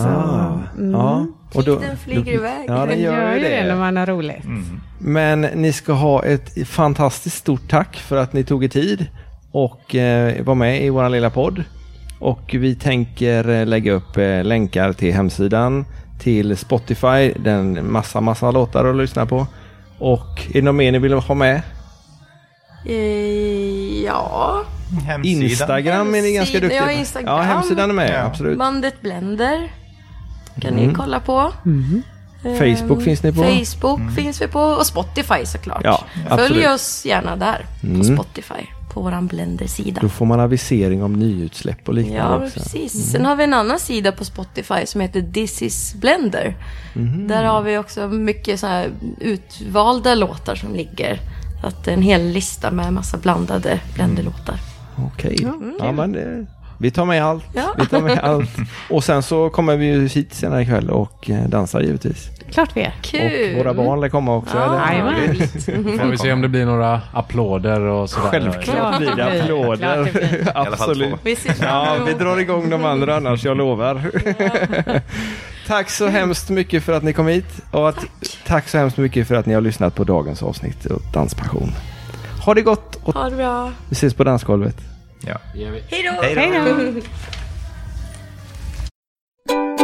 Ah, 0.00 0.58
ja. 0.92 1.26
Och 1.54 1.64
då, 1.64 1.76
Tiden 1.80 1.96
flyger 1.96 2.32
iväg. 2.32 2.64
Ja, 2.68 2.74
den 2.74 2.88
Den 2.88 3.00
gör 3.00 3.34
ju 3.34 3.40
det 3.40 3.64
när 3.66 3.76
man 3.76 3.96
har 3.96 4.06
roligt. 4.06 4.44
Men 4.98 5.40
ni 5.40 5.72
ska 5.72 5.92
ha 5.92 6.24
ett 6.24 6.68
fantastiskt 6.68 7.36
stort 7.36 7.70
tack 7.70 7.96
för 7.96 8.16
att 8.16 8.32
ni 8.32 8.44
tog 8.44 8.64
er 8.64 8.68
tid 8.68 9.06
och 9.52 9.94
eh, 9.94 10.42
var 10.44 10.54
med 10.54 10.82
i 10.84 10.90
vår 10.90 11.08
lilla 11.08 11.30
podd. 11.30 11.64
Och 12.18 12.54
vi 12.58 12.74
tänker 12.74 13.48
eh, 13.48 13.66
lägga 13.66 13.92
upp 13.92 14.16
eh, 14.16 14.44
länkar 14.44 14.92
till 14.92 15.14
hemsidan, 15.14 15.84
till 16.20 16.56
Spotify, 16.56 17.32
den 17.36 17.92
massa, 17.92 18.20
massa 18.20 18.50
låtar 18.50 18.84
att 18.84 18.96
lyssna 18.96 19.26
på. 19.26 19.46
Och 19.98 20.46
är 20.48 20.52
det 20.52 20.62
något 20.62 20.74
mer 20.74 20.92
ni 20.92 20.98
vill 20.98 21.12
ha 21.12 21.34
med? 21.34 21.62
Eh, 22.86 24.04
Ja, 24.04 24.64
Hemsidan. 25.06 25.42
Instagram 25.42 26.14
är 26.14 26.22
ni 26.22 26.32
ganska 26.32 26.60
duktiga 26.60 26.80
ja, 26.80 26.86
på. 26.86 26.92
Instagram. 26.92 27.36
Ja, 27.36 27.42
hemsidan 27.42 27.90
är 27.90 27.94
med, 27.94 28.10
Ja. 28.14 28.24
absolut. 28.24 28.58
bandet 28.58 29.00
Blender 29.00 29.72
kan 30.60 30.72
Mm. 30.72 30.88
ni 30.88 30.94
kolla 30.94 31.20
på. 31.20 31.52
Eh, 32.44 32.52
Facebook 32.76 33.02
finns 33.02 33.22
ni 33.22 33.32
på. 33.32 33.42
Facebook 33.42 34.00
finns 34.16 34.42
vi 34.42 34.48
på 34.48 34.60
och 34.60 34.86
Spotify 34.86 35.44
såklart. 35.46 35.80
Ja. 35.84 36.04
Följ 36.28 36.68
oss 36.68 37.04
gärna 37.06 37.36
där 37.36 37.66
på 37.80 37.86
Mm. 37.86 38.16
Spotify, 38.16 38.66
på 38.94 39.00
våran 39.00 39.26
Blender-sida. 39.26 40.00
Då 40.00 40.08
får 40.08 40.26
man 40.26 40.40
avisering 40.40 41.02
om 41.02 41.12
nyutsläpp 41.12 41.88
och 41.88 41.94
liknande 41.94 42.18
Ja, 42.20 42.46
också. 42.46 42.60
precis. 42.60 43.10
Sen 43.12 43.24
har 43.26 43.36
vi 43.36 43.44
en 43.44 43.54
annan 43.54 43.78
sida 43.80 44.12
på 44.12 44.24
Spotify 44.24 44.86
som 44.86 45.00
heter 45.00 45.22
This 45.32 45.62
is 45.62 45.94
Blender. 45.94 46.56
Mhm. 46.94 47.28
Där 47.28 47.44
har 47.44 47.62
vi 47.62 47.78
också 47.78 48.08
mycket 48.08 48.60
så 48.60 48.84
utvalda 49.20 50.14
låtar 50.14 50.54
som 50.54 50.74
ligger. 50.74 51.20
Så 51.60 51.66
att 51.66 51.84
det 51.84 51.90
är 51.90 51.94
en 51.94 52.02
hel 52.02 52.22
lista 52.28 52.70
med 52.70 52.92
massa 52.92 53.16
blandade 53.18 53.80
Blender-låtar. 53.94 54.58
Okej. 55.14 55.48
Ja, 55.80 55.92
men 55.92 56.12
det, 56.12 56.46
vi 56.78 56.90
tar 56.90 57.04
med 57.04 57.24
allt. 57.24 57.44
Ja. 57.54 57.74
Vi 57.78 57.86
tar 57.86 58.00
med 58.00 58.18
allt. 58.18 58.50
Och 58.90 59.04
sen 59.04 59.22
så 59.22 59.50
kommer 59.50 59.76
vi 59.76 59.86
ju 59.86 60.08
hit 60.08 60.34
senare 60.34 60.62
ikväll 60.62 60.90
och 60.90 61.30
eh, 61.30 61.48
dansar 61.48 61.80
givetvis. 61.80 62.30
Klart 62.50 62.76
vi 62.76 62.82
är. 62.82 62.94
Kul! 63.02 63.52
Och 63.52 63.58
våra 63.58 63.74
barn 63.74 64.00
lär 64.00 64.08
komma 64.08 64.36
också. 64.36 64.56
Ja. 64.56 64.80
Får 65.98 66.10
vi 66.10 66.18
se 66.18 66.32
om 66.32 66.40
det 66.40 66.48
blir 66.48 66.66
några 66.66 67.00
applåder 67.12 67.80
och 67.80 68.10
sådär. 68.10 68.28
Självklart 68.30 68.98
blir 68.98 69.16
det 69.16 69.42
applåder. 69.42 70.04
Det 70.04 70.12
blir. 70.12 70.52
Absolut. 70.54 71.14
Vi 71.22 71.36
Ja, 71.62 71.96
vi 72.06 72.12
drar 72.12 72.38
igång 72.38 72.70
de 72.70 72.84
andra 72.84 73.16
annars, 73.16 73.44
jag 73.44 73.56
lovar. 73.56 74.02
tack 75.66 75.90
så 75.90 76.06
hemskt 76.06 76.50
mycket 76.50 76.84
för 76.84 76.92
att 76.92 77.02
ni 77.02 77.12
kom 77.12 77.26
hit. 77.26 77.62
Och 77.70 77.88
att, 77.88 78.06
tack. 78.46 78.68
så 78.68 78.78
hemskt 78.78 78.96
mycket 78.96 79.28
för 79.28 79.34
att 79.34 79.46
ni 79.46 79.54
har 79.54 79.60
lyssnat 79.60 79.94
på 79.94 80.04
dagens 80.04 80.42
avsnitt 80.42 80.86
av 80.86 81.02
Danspassion. 81.12 81.70
Ha 82.44 82.54
det 82.54 82.62
gott 82.62 82.98
och 83.04 83.14
Ha 83.14 83.30
det 83.30 83.36
bra. 83.36 83.72
vi 83.88 83.92
ses 83.92 84.14
på 84.14 84.24
dansgolvet. 84.24 84.93
Ja. 85.20 85.38
Hej 85.90 86.02
då! 86.02 86.22
Hej 86.22 86.94
då! 86.94 87.00